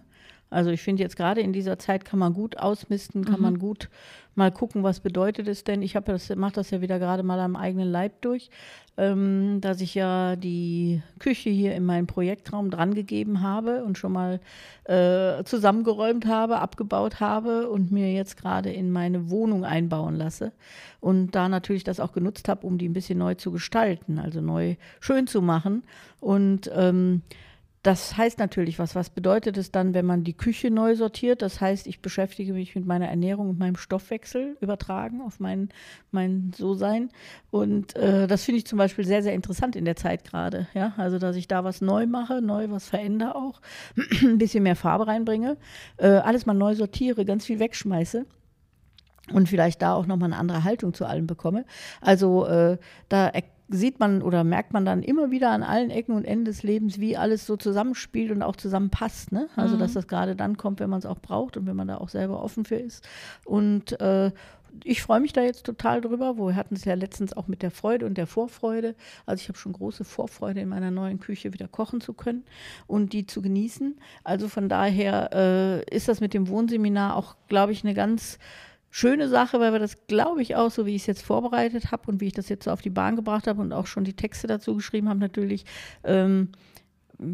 Also 0.49 0.69
ich 0.69 0.82
finde 0.82 1.02
jetzt 1.02 1.15
gerade 1.15 1.41
in 1.41 1.54
dieser 1.54 1.80
Zeit 1.80 2.06
kann 2.06 2.19
man 2.19 2.34
gut 2.34 2.58
ausmisten, 2.58 3.26
kann 3.26 3.38
mhm. 3.38 3.41
man 3.41 3.60
gut 3.60 3.89
mal 4.36 4.52
gucken, 4.52 4.84
was 4.84 5.00
bedeutet 5.00 5.48
es 5.48 5.63
denn. 5.63 5.82
Ich 5.82 5.93
das, 5.93 6.36
mache 6.36 6.54
das 6.54 6.72
ja 6.72 6.82
wieder 6.82 7.00
gerade 7.00 7.24
mal 7.24 7.39
am 7.39 7.56
eigenen 7.56 7.91
Leib 7.91 8.22
durch, 8.22 8.50
ähm, 8.98 9.60
dass 9.62 9.82
ich 9.82 9.96
ja 9.96 10.36
die 10.36 11.02
Küche 11.19 11.50
hier 11.50 11.76
in 11.76 11.86
meinen 11.86 12.08
Projektraum 12.08 12.69
drangegeben 12.69 13.41
habe 13.41 13.84
und 13.84 13.98
schon 13.98 14.13
mal 14.13 14.39
äh, 14.86 15.43
zusammengeräumt 15.43 16.26
habe, 16.26 16.60
abgebaut 16.60 17.19
habe 17.19 17.69
und 17.69 17.91
mir 17.91 18.12
jetzt 18.13 18.38
gerade 18.38 18.72
in 18.72 18.91
meine 18.91 19.30
Wohnung 19.30 19.65
einbauen 19.65 20.15
lasse. 20.15 20.52
Und 21.00 21.32
da 21.32 21.50
natürlich 21.50 21.84
das 21.84 22.00
auch 22.00 22.13
genutzt 22.13 22.48
habe, 22.50 22.65
um 22.65 22.78
die 22.78 22.88
ein 22.88 22.93
bisschen 22.93 23.19
neu 23.19 23.36
zu 23.36 23.52
gestalten, 23.52 24.19
also 24.19 24.41
neu 24.41 24.76
schön 25.00 25.28
zu 25.28 25.41
machen. 25.41 25.84
Und 26.19 26.72
ähm, 26.74 27.22
das 27.84 28.15
heißt 28.15 28.39
natürlich 28.39 28.80
was. 28.80 28.96
Was 28.96 29.10
bedeutet 29.10 29.58
es 29.58 29.69
dann, 29.69 29.93
wenn 29.93 30.06
man 30.06 30.24
die 30.24 30.36
Küche 30.36 30.72
neu 30.72 30.96
sortiert? 30.96 31.41
Das 31.41 31.60
heißt, 31.60 31.86
ich 31.86 32.02
beschäftige 32.02 32.54
mich 32.54 32.76
mit 32.76 32.86
meiner 32.86 33.10
Ernährung 33.10 33.50
und 33.50 33.60
meinem 33.60 33.76
Stoffwechsel 33.76 34.56
übertragen 34.62 35.22
auf 35.22 35.41
mein, 35.41 35.67
mein 36.10 36.54
So-Sein. 36.56 37.10
Und 37.52 37.93
äh, 37.98 38.26
das 38.26 38.46
finde 38.46 38.60
ich 38.60 38.65
zum 38.65 38.78
Beispiel 38.78 39.04
sehr, 39.04 39.22
sehr 39.22 39.34
interessant 39.34 39.76
in 39.76 39.84
der 39.84 39.98
Zeit 39.98 40.24
gerade. 40.24 40.67
Ja? 40.74 40.93
Also, 40.96 41.19
dass 41.19 41.36
ich 41.36 41.50
da 41.50 41.65
was 41.65 41.82
neu 41.82 42.08
mache, 42.08 42.41
neu 42.41 42.69
was 42.69 42.88
verändere 42.88 43.36
auch, 43.36 43.60
ein 44.22 44.38
bisschen 44.38 44.63
mehr 44.63 44.78
Farbe 44.78 45.08
reinbringe, 45.08 45.58
äh, 45.98 46.08
alles 46.08 46.46
mal 46.46 46.54
neu 46.54 46.76
sortiere, 46.76 47.26
ganz 47.26 47.46
viel 47.46 47.60
wegschmeiße 47.60 48.26
und 49.32 49.48
vielleicht 49.48 49.82
da 49.82 49.93
auch 49.93 50.06
nochmal 50.06 50.32
eine 50.32 50.39
andere 50.39 50.63
Haltung 50.63 50.93
zu 50.93 51.06
allem 51.06 51.28
bekomme. 51.28 51.65
Also 52.02 52.46
äh, 52.46 52.78
da 53.10 53.30
sieht 53.73 53.99
man 53.99 54.21
oder 54.21 54.43
merkt 54.43 54.71
man 54.71 54.86
dann 54.86 55.01
immer 55.01 55.31
wieder 55.31 55.49
an 55.49 55.63
allen 55.63 55.89
Ecken 55.89 56.15
und 56.15 56.25
Enden 56.25 56.45
des 56.45 56.63
Lebens, 56.63 56.99
wie 56.99 57.17
alles 57.17 57.45
so 57.45 57.57
zusammenspielt 57.57 58.31
und 58.31 58.43
auch 58.43 58.55
zusammenpasst. 58.55 59.31
Ne? 59.31 59.49
Also, 59.55 59.75
mhm. 59.75 59.79
dass 59.79 59.93
das 59.93 60.07
gerade 60.07 60.36
dann 60.36 60.57
kommt, 60.57 60.79
wenn 60.79 60.89
man 60.89 60.99
es 60.99 61.05
auch 61.05 61.19
braucht 61.19 61.57
und 61.57 61.65
wenn 61.65 61.75
man 61.75 61.88
da 61.88 61.97
auch 61.97 62.09
selber 62.09 62.41
offen 62.43 62.65
für 62.65 62.75
ist. 62.75 63.07
Und 63.45 63.99
äh, 63.99 64.31
ich 64.83 65.01
freue 65.01 65.19
mich 65.19 65.33
da 65.33 65.41
jetzt 65.41 65.65
total 65.65 66.01
drüber. 66.01 66.38
Wir 66.38 66.55
hatten 66.55 66.75
es 66.75 66.86
ja 66.86 66.93
letztens 66.95 67.33
auch 67.33 67.47
mit 67.47 67.62
der 67.62 67.71
Freude 67.71 68.05
und 68.05 68.17
der 68.17 68.27
Vorfreude. 68.27 68.95
Also 69.25 69.41
ich 69.41 69.49
habe 69.49 69.57
schon 69.57 69.73
große 69.73 70.03
Vorfreude, 70.03 70.62
in 70.62 70.69
meiner 70.69 70.91
neuen 70.91 71.19
Küche 71.19 71.53
wieder 71.53 71.67
kochen 71.67 72.01
zu 72.01 72.13
können 72.13 72.43
und 72.88 73.13
die 73.13 73.25
zu 73.25 73.41
genießen. 73.41 73.95
Also 74.23 74.47
von 74.47 74.69
daher 74.69 75.29
äh, 75.33 75.95
ist 75.95 76.07
das 76.07 76.21
mit 76.21 76.33
dem 76.33 76.47
Wohnseminar 76.47 77.15
auch, 77.15 77.36
glaube 77.47 77.71
ich, 77.71 77.83
eine 77.83 77.93
ganz 77.93 78.39
schöne 78.95 79.27
Sache, 79.27 79.60
weil 79.60 79.71
wir 79.71 79.79
das, 79.79 80.06
glaube 80.06 80.43
ich, 80.43 80.56
auch 80.56 80.69
so, 80.69 80.86
wie 80.86 80.95
ich 80.95 81.01
es 81.01 81.08
jetzt 81.08 81.25
vorbereitet 81.25 81.91
habe 81.91 82.12
und 82.12 82.21
wie 82.21 82.27
ich 82.27 82.34
das 82.34 82.47
jetzt 82.47 82.65
so 82.65 82.71
auf 82.71 82.84
die 82.84 82.91
Bahn 82.91 83.15
gebracht 83.15 83.47
habe 83.47 83.60
und 83.60 83.73
auch 83.73 83.88
schon 83.88 84.03
die 84.03 84.13
Texte 84.13 84.45
dazu 84.45 84.75
geschrieben 84.75 85.10
habe, 85.10 85.19
natürlich. 85.19 85.65
Ähm, 86.03 86.49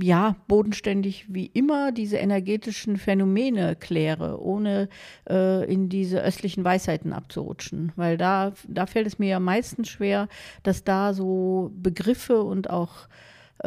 ja, 0.01 0.37
bodenständig 0.47 1.25
wie 1.27 1.47
immer 1.47 1.91
diese 1.91 2.15
energetischen 2.17 2.95
Phänomene 2.95 3.75
kläre, 3.75 4.41
ohne 4.41 4.87
äh, 5.29 5.69
in 5.71 5.89
diese 5.89 6.21
östlichen 6.21 6.63
Weisheiten 6.63 7.11
abzurutschen. 7.11 7.91
Weil 7.97 8.17
da, 8.17 8.53
da 8.67 8.85
fällt 8.85 9.07
es 9.07 9.19
mir 9.19 9.27
ja 9.27 9.39
meistens 9.41 9.89
schwer, 9.89 10.29
dass 10.63 10.85
da 10.85 11.13
so 11.13 11.71
Begriffe 11.73 12.41
und 12.41 12.69
auch 12.69 13.09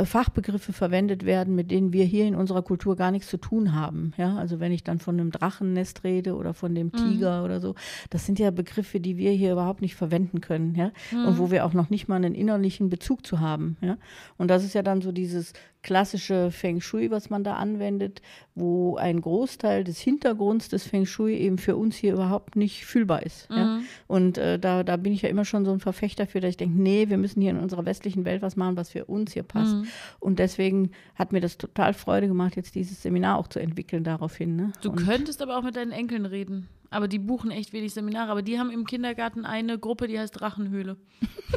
Fachbegriffe 0.04 0.72
verwendet 0.72 1.26
werden, 1.26 1.54
mit 1.54 1.70
denen 1.70 1.92
wir 1.92 2.04
hier 2.04 2.26
in 2.26 2.34
unserer 2.34 2.62
Kultur 2.62 2.96
gar 2.96 3.10
nichts 3.10 3.28
zu 3.28 3.36
tun 3.36 3.74
haben. 3.74 4.12
Ja, 4.16 4.36
also 4.36 4.58
wenn 4.58 4.72
ich 4.72 4.84
dann 4.84 4.98
von 4.98 5.20
einem 5.20 5.30
Drachennest 5.30 6.02
rede 6.04 6.34
oder 6.34 6.54
von 6.54 6.74
dem 6.74 6.86
mhm. 6.86 6.92
Tiger 6.92 7.38
mhm. 7.40 7.44
oder 7.44 7.60
so, 7.60 7.74
das 8.08 8.24
sind 8.24 8.38
ja 8.38 8.50
Begriffe, 8.50 9.00
die 9.00 9.18
wir 9.18 9.32
hier 9.32 9.52
überhaupt 9.52 9.82
nicht 9.82 9.94
verwenden 9.94 10.40
können, 10.40 10.74
ja, 10.74 10.92
mhm. 11.10 11.26
und 11.26 11.38
wo 11.38 11.50
wir 11.50 11.66
auch 11.66 11.74
noch 11.74 11.90
nicht 11.90 12.08
mal 12.08 12.16
einen 12.16 12.34
innerlichen 12.34 12.88
Bezug 12.88 13.26
zu 13.26 13.40
haben, 13.40 13.76
ja. 13.80 13.98
Und 14.38 14.48
das 14.48 14.64
ist 14.64 14.74
ja 14.74 14.82
dann 14.82 15.02
so 15.02 15.12
dieses 15.12 15.52
klassische 15.82 16.50
Feng 16.50 16.80
Shui, 16.80 17.10
was 17.10 17.28
man 17.30 17.44
da 17.44 17.54
anwendet, 17.54 18.22
wo 18.54 18.96
ein 18.96 19.20
Großteil 19.20 19.84
des 19.84 20.00
Hintergrunds 20.00 20.68
des 20.68 20.86
Feng 20.86 21.06
Shui 21.06 21.34
eben 21.34 21.58
für 21.58 21.76
uns 21.76 21.96
hier 21.96 22.12
überhaupt 22.12 22.56
nicht 22.56 22.84
fühlbar 22.84 23.24
ist. 23.24 23.50
Mhm. 23.50 23.56
Ja? 23.56 23.80
Und 24.06 24.38
äh, 24.38 24.58
da, 24.58 24.84
da 24.84 24.96
bin 24.96 25.12
ich 25.12 25.22
ja 25.22 25.28
immer 25.28 25.44
schon 25.44 25.64
so 25.64 25.72
ein 25.72 25.80
Verfechter 25.80 26.26
für, 26.26 26.40
dass 26.40 26.50
ich 26.50 26.56
denke, 26.56 26.80
nee, 26.80 27.08
wir 27.08 27.18
müssen 27.18 27.40
hier 27.40 27.50
in 27.50 27.58
unserer 27.58 27.84
westlichen 27.84 28.24
Welt 28.24 28.42
was 28.42 28.56
machen, 28.56 28.76
was 28.76 28.90
für 28.90 29.06
uns 29.06 29.32
hier 29.32 29.42
passt. 29.42 29.74
Mhm. 29.74 29.86
Und 30.20 30.38
deswegen 30.38 30.90
hat 31.16 31.32
mir 31.32 31.40
das 31.40 31.58
total 31.58 31.94
Freude 31.94 32.28
gemacht, 32.28 32.56
jetzt 32.56 32.74
dieses 32.74 33.02
Seminar 33.02 33.38
auch 33.38 33.48
zu 33.48 33.58
entwickeln 33.58 34.04
daraufhin. 34.04 34.56
Ne? 34.56 34.72
Du 34.82 34.90
Und 34.90 35.04
könntest 35.04 35.42
aber 35.42 35.58
auch 35.58 35.62
mit 35.62 35.76
deinen 35.76 35.92
Enkeln 35.92 36.26
reden. 36.26 36.68
Aber 36.92 37.08
die 37.08 37.18
buchen 37.18 37.50
echt 37.50 37.72
wenig 37.72 37.94
Seminare. 37.94 38.30
Aber 38.30 38.42
die 38.42 38.58
haben 38.58 38.70
im 38.70 38.86
Kindergarten 38.86 39.46
eine 39.46 39.78
Gruppe, 39.78 40.08
die 40.08 40.18
heißt 40.18 40.38
Drachenhöhle. 40.38 40.98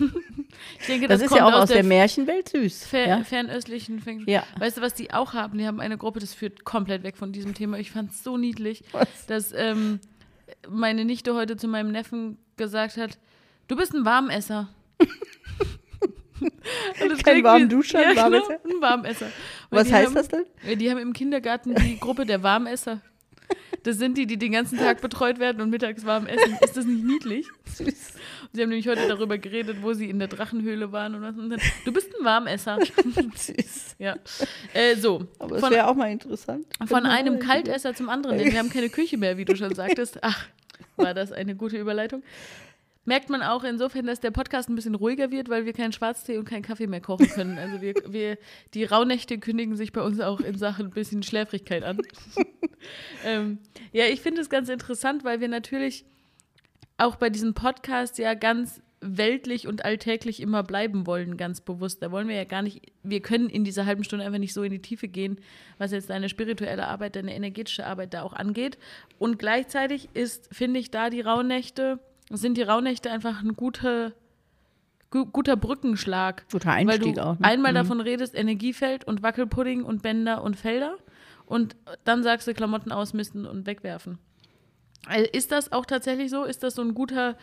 ich 0.80 0.88
denke, 0.88 1.08
das, 1.08 1.19
das 1.19 1.30
ist 1.30 1.38
ja 1.38 1.45
auch 1.45 1.54
aus 1.54 1.67
der, 1.67 1.78
der 1.78 1.86
Märchenwelt 1.86 2.50
süß. 2.50 2.86
Fer 2.86 3.08
ja? 3.08 3.24
Fernöstlichen 3.24 4.00
Feng 4.00 4.24
ja. 4.28 4.43
Weißt 4.58 4.78
du, 4.78 4.82
was 4.82 4.93
die 4.93 5.13
auch 5.13 5.34
haben? 5.34 5.58
Die 5.58 5.67
haben 5.67 5.82
eine 5.82 5.98
Gruppe, 5.98 6.21
das 6.21 6.34
führt 6.34 6.63
komplett 6.63 7.04
weg 7.04 7.17
von 7.17 7.34
diesem 7.34 7.54
Thema. 7.54 7.78
Ich 7.78 7.91
fand 7.91 8.12
es 8.12 8.24
so 8.24 8.38
niedlich, 8.38 8.84
was? 8.93 9.26
dass 9.28 9.54
ähm, 9.54 10.00
meine 10.69 11.04
Nichte 11.04 11.36
heute 11.36 11.58
zu 11.58 11.67
meinem 11.67 11.91
Neffen 11.91 12.38
gesagt 12.56 12.95
hat: 12.95 13.17
Du 13.67 13.76
bist 13.76 13.93
ein 13.93 14.06
Warmesser. 14.06 14.69
Kein 17.24 17.43
Warmduscher, 17.43 18.02
ja, 18.02 18.13
genau, 18.13 18.48
ein 18.48 18.82
Warmesser. 18.82 19.28
Was 19.69 19.91
heißt 19.91 20.08
haben, 20.08 20.15
das 20.15 20.30
denn? 20.30 20.45
Die 20.78 20.89
haben 20.89 20.98
im 20.98 21.13
Kindergarten 21.13 21.76
die 21.76 22.00
Gruppe 22.00 22.26
der 22.26 22.41
Warmesser. 22.43 23.02
Das 23.86 24.00
sind 24.00 24.17
die, 24.17 24.26
die 24.26 24.38
den 24.38 24.52
ganzen 24.52 24.80
Tag 24.80 25.00
betreut 25.00 25.38
werden 25.38 25.62
und 25.62 25.69
mittags 25.69 26.06
warm 26.06 26.26
essen. 26.26 26.58
Ist 26.62 26.76
das 26.76 26.86
nicht 26.86 27.04
niedlich? 27.04 27.48
Süß. 27.65 28.13
Sie 28.52 28.62
haben 28.62 28.69
nämlich 28.69 28.88
heute 28.88 29.08
darüber 29.08 29.38
geredet, 29.38 29.78
wo 29.82 29.93
sie 29.93 30.10
in 30.10 30.17
der 30.17 30.28
Drachenhöhle 30.28 30.91
waren 30.91 31.13
und 31.13 31.21
was. 31.21 31.38
Und 31.38 31.52
dann, 31.52 31.62
du 31.86 31.93
bist 31.93 32.10
ein 32.19 32.26
Warmesser. 32.26 32.80
Süß. 33.36 33.95
Ja. 34.00 34.15
Äh, 34.74 34.95
so. 34.95 35.28
Aber 35.38 35.60
das 35.60 35.69
wäre 35.69 35.88
auch 35.88 35.93
mal 35.93 36.10
interessant. 36.12 36.65
Von 36.88 37.04
genau. 37.04 37.13
einem 37.13 37.38
Kaltesser 37.38 37.93
zum 37.93 38.10
anderen, 38.10 38.39
denn 38.39 38.52
wir 38.52 38.58
haben 38.58 38.71
keine 38.71 38.89
Küche 38.89 39.17
mehr, 39.17 39.38
wie 39.38 39.45
du 39.45 39.56
schon 39.56 39.76
sagtest. 39.76 40.17
Ach, 40.24 40.48
war 40.95 41.13
das 41.13 41.32
eine 41.32 41.56
gute 41.56 41.78
Überleitung? 41.78 42.24
Merkt 43.06 43.30
man 43.30 43.41
auch 43.41 43.63
insofern, 43.63 44.06
dass 44.06 44.20
der 44.20 44.32
Podcast 44.32 44.70
ein 44.70 44.76
bisschen 44.76 44.96
ruhiger 44.96 45.32
wird, 45.32 45.50
weil 45.50 45.65
wir 45.65 45.74
keinen 45.74 45.94
Schwarztee 45.94 46.38
und 46.38 46.46
keinen 46.46 46.63
Kaffee 46.63 46.88
mehr 46.88 47.02
kochen 47.02 47.30
können. 47.30 47.58
Also 47.58 47.82
wir, 47.82 47.94
wir 48.08 48.38
die 48.74 48.84
Rauhnächte 48.84 49.38
kündigen 49.38 49.76
sich 49.76 49.94
bei 49.94 50.02
uns 50.02 50.20
auch 50.20 50.39
in 50.39 50.58
Sachen 50.58 50.88
ein 50.88 50.91
bisschen 50.91 51.24
Schläfrigkeit 51.24 51.84
an. 51.84 52.00
ähm, 53.26 53.60
ja, 53.91 54.06
ich 54.06 54.22
finde 54.22 54.41
es 54.41 54.50
ganz 54.50 54.70
interessant, 54.70 55.24
weil 55.24 55.39
wir 55.39 55.48
natürlich 55.48 56.06
auch 56.98 57.15
bei 57.15 57.30
diesem 57.30 57.54
Podcast 57.54 58.18
ja 58.18 58.34
ganz 58.34 58.82
weltlich 59.02 59.68
und 59.68 59.86
alltäglich 59.86 60.41
immer 60.41 60.63
bleiben 60.63 61.06
wollen, 61.06 61.38
ganz 61.38 61.62
bewusst. 61.62 62.02
Da 62.02 62.12
wollen 62.12 62.28
wir 62.28 62.36
ja 62.36 62.44
gar 62.44 62.62
nicht, 62.62 62.82
wir 63.04 63.22
können 63.22 63.50
in 63.50 63.63
dieser 63.63 63.86
halben 63.86 64.04
Stunde 64.04 64.26
einfach 64.26 64.39
nicht 64.39 64.54
so 64.54 64.63
in 64.63 64.72
die 64.72 64.82
Tiefe 64.82 65.08
gehen, 65.08 65.39
was 65.78 65.91
jetzt 65.91 66.10
deine 66.10 66.30
spirituelle 66.30 66.88
Arbeit, 66.88 67.15
deine 67.15 67.36
energetische 67.36 67.86
Arbeit 67.86 68.13
da 68.13 68.24
auch 68.24 68.34
angeht. 68.34 68.78
Und 69.20 69.38
gleichzeitig 69.38 70.10
ist, 70.13 70.50
finde 70.52 70.80
ich, 70.80 70.91
da 70.91 71.10
die 71.10 71.22
Rauhnächte 71.22 72.00
sind 72.30 72.58
die 72.58 72.64
Rauhnächte 72.64 73.12
einfach 73.12 73.42
ein 73.42 73.56
guter, 73.56 74.14
gu 75.12 75.26
guter 75.26 75.56
Brückenschlag. 75.56 76.46
Guter 76.52 76.72
Einstieg 76.72 77.06
weil 77.06 77.14
du 77.14 77.22
auch. 77.24 77.40
Ne? 77.40 77.46
Einmal 77.46 77.72
mhm. 77.72 77.76
davon 77.76 78.02
redest, 78.02 78.36
Energiefeld 78.36 79.06
und 79.06 79.24
Wackelpudding 79.24 79.84
und 79.84 80.02
Bänder 80.02 80.44
und 80.44 80.56
Felder. 80.56 80.98
Und 81.46 81.76
dann 82.04 82.24
sagst 82.24 82.48
du 82.48 82.54
Klamotten 82.54 82.92
ausmisten 82.92 83.46
und 83.46 83.68
wegwerfen. 83.68 84.18
Also 85.08 85.30
ist 85.32 85.52
das 85.52 85.72
auch 85.72 85.86
tatsächlich 85.86 86.32
so? 86.32 86.44
Ist 86.44 86.64
das 86.64 86.76
so 86.76 86.82
ein 86.82 86.96
guter 86.96 87.38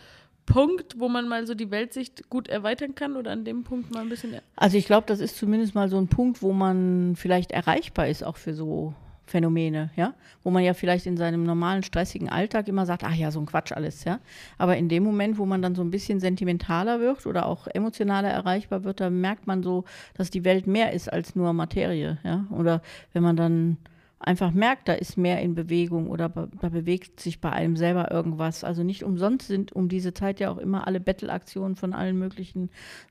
Punkt, 0.45 0.99
wo 0.99 1.07
man 1.07 1.27
mal 1.27 1.47
so 1.47 1.55
die 1.55 1.71
Weltsicht 1.71 2.29
gut 2.29 2.47
erweitern 2.49 2.95
kann 2.95 3.15
oder 3.15 3.31
an 3.31 3.45
dem 3.45 3.63
Punkt 3.63 3.93
mal 3.93 4.01
ein 4.01 4.09
bisschen. 4.09 4.35
Also 4.55 4.77
ich 4.77 4.85
glaube, 4.85 5.07
das 5.07 5.19
ist 5.19 5.37
zumindest 5.37 5.73
mal 5.73 5.87
so 5.87 5.97
ein 5.97 6.07
Punkt, 6.07 6.41
wo 6.41 6.51
man 6.51 7.15
vielleicht 7.15 7.51
erreichbar 7.51 8.09
ist, 8.09 8.23
auch 8.23 8.35
für 8.35 8.53
so 8.53 8.93
Phänomene, 9.25 9.89
ja, 9.95 10.13
wo 10.43 10.51
man 10.51 10.63
ja 10.63 10.73
vielleicht 10.73 11.05
in 11.05 11.15
seinem 11.15 11.43
normalen 11.43 11.83
stressigen 11.83 12.29
Alltag 12.29 12.67
immer 12.67 12.85
sagt, 12.85 13.03
ach 13.03 13.15
ja, 13.15 13.31
so 13.31 13.39
ein 13.39 13.45
Quatsch 13.45 13.71
alles, 13.71 14.03
ja. 14.03 14.19
Aber 14.57 14.75
in 14.75 14.89
dem 14.89 15.03
Moment, 15.03 15.37
wo 15.37 15.45
man 15.45 15.61
dann 15.61 15.75
so 15.75 15.81
ein 15.81 15.91
bisschen 15.91 16.19
sentimentaler 16.19 16.99
wird 16.99 17.25
oder 17.25 17.45
auch 17.45 17.67
emotionaler 17.67 18.29
erreichbar 18.29 18.83
wird, 18.83 18.99
da 18.99 19.09
merkt 19.09 19.47
man 19.47 19.63
so, 19.63 19.85
dass 20.15 20.29
die 20.29 20.43
Welt 20.43 20.67
mehr 20.67 20.91
ist 20.91 21.11
als 21.11 21.35
nur 21.35 21.53
Materie, 21.53 22.17
ja. 22.23 22.45
Oder 22.51 22.81
wenn 23.13 23.23
man 23.23 23.37
dann 23.37 23.77
einfach 24.23 24.51
merkt, 24.51 24.87
da 24.87 24.93
ist 24.93 25.17
mehr 25.17 25.41
in 25.41 25.55
Bewegung 25.55 26.09
oder 26.09 26.29
da 26.29 26.69
bewegt 26.69 27.19
sich 27.19 27.41
bei 27.41 27.51
einem 27.51 27.75
selber 27.75 28.11
irgendwas. 28.11 28.63
Also 28.63 28.83
nicht 28.83 29.03
umsonst 29.03 29.47
sind 29.47 29.73
um 29.73 29.89
diese 29.89 30.13
Zeit 30.13 30.39
ja 30.39 30.49
auch 30.49 30.57
immer 30.57 30.87
alle 30.87 30.99
Bettelaktionen 30.99 31.75
von 31.75 31.93
allen 31.93 32.17
möglichen 32.17 32.69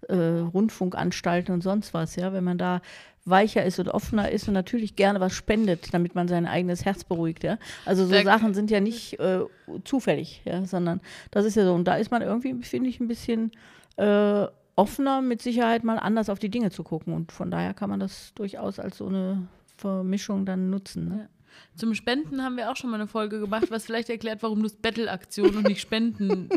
äh, 0.09 0.15
Rundfunkanstalten 0.15 1.55
und 1.55 1.63
sonst 1.63 1.95
was, 1.95 2.17
ja, 2.17 2.33
wenn 2.33 2.45
man 2.45 2.59
da 2.59 2.81
weicher 3.25 3.65
ist 3.65 3.79
und 3.79 3.89
offener 3.89 4.31
ist 4.33 4.49
und 4.49 4.55
natürlich 4.55 4.97
gerne 4.97 5.21
was 5.21 5.33
spendet, 5.33 5.95
damit 5.95 6.15
man 6.15 6.29
sein 6.29 6.47
eigenes 6.47 6.85
Herz 6.85 7.05
beruhigt, 7.05 7.45
ja. 7.45 7.59
Also 7.85 8.05
so 8.05 8.11
Sehr 8.11 8.25
Sachen 8.25 8.55
sind 8.55 8.71
ja 8.71 8.81
nicht 8.81 9.21
äh, 9.21 9.41
zufällig, 9.85 10.43
ja, 10.45 10.65
sondern 10.65 11.01
das 11.31 11.45
ist 11.45 11.57
ja 11.57 11.65
so. 11.65 11.75
Und 11.75 11.85
da 11.85 11.97
ist 11.97 12.11
man 12.11 12.23
irgendwie, 12.23 12.55
finde 12.63 12.89
ich, 12.89 13.01
ein 13.01 13.09
bisschen 13.09 13.53
äh, 13.97 14.47
offener, 14.75 15.21
mit 15.21 15.43
Sicherheit 15.43 15.85
mal 15.85 15.99
anders 15.99 16.29
auf 16.31 16.39
die 16.39 16.49
Dinge 16.49 16.71
zu 16.71 16.83
gucken. 16.83 17.15
Und 17.15 17.33
von 17.33 17.51
daher 17.51 17.75
kann 17.75 17.91
man 17.91 18.01
das 18.01 18.33
durchaus 18.35 18.79
als 18.79 18.99
so 18.99 19.07
eine 19.07 19.47
Vermischung 19.83 20.47
dann 20.47 20.71
nutzen. 20.71 21.09
Ne? 21.09 21.17
Ja. 21.19 21.29
Zum 21.77 21.95
Spenden 21.95 22.43
haben 22.43 22.57
wir 22.57 22.71
auch 22.71 22.77
schon 22.77 22.91
mal 22.91 22.97
eine 22.97 23.09
Folge 23.09 23.41
gemacht, 23.41 23.71
was 23.71 23.85
vielleicht 23.85 24.11
erklärt, 24.11 24.43
warum 24.43 24.61
du 24.61 24.67
es 24.67 24.77
Bettelaktion 24.77 25.57
und 25.57 25.69
nicht 25.69 25.81
Spenden 25.81 26.49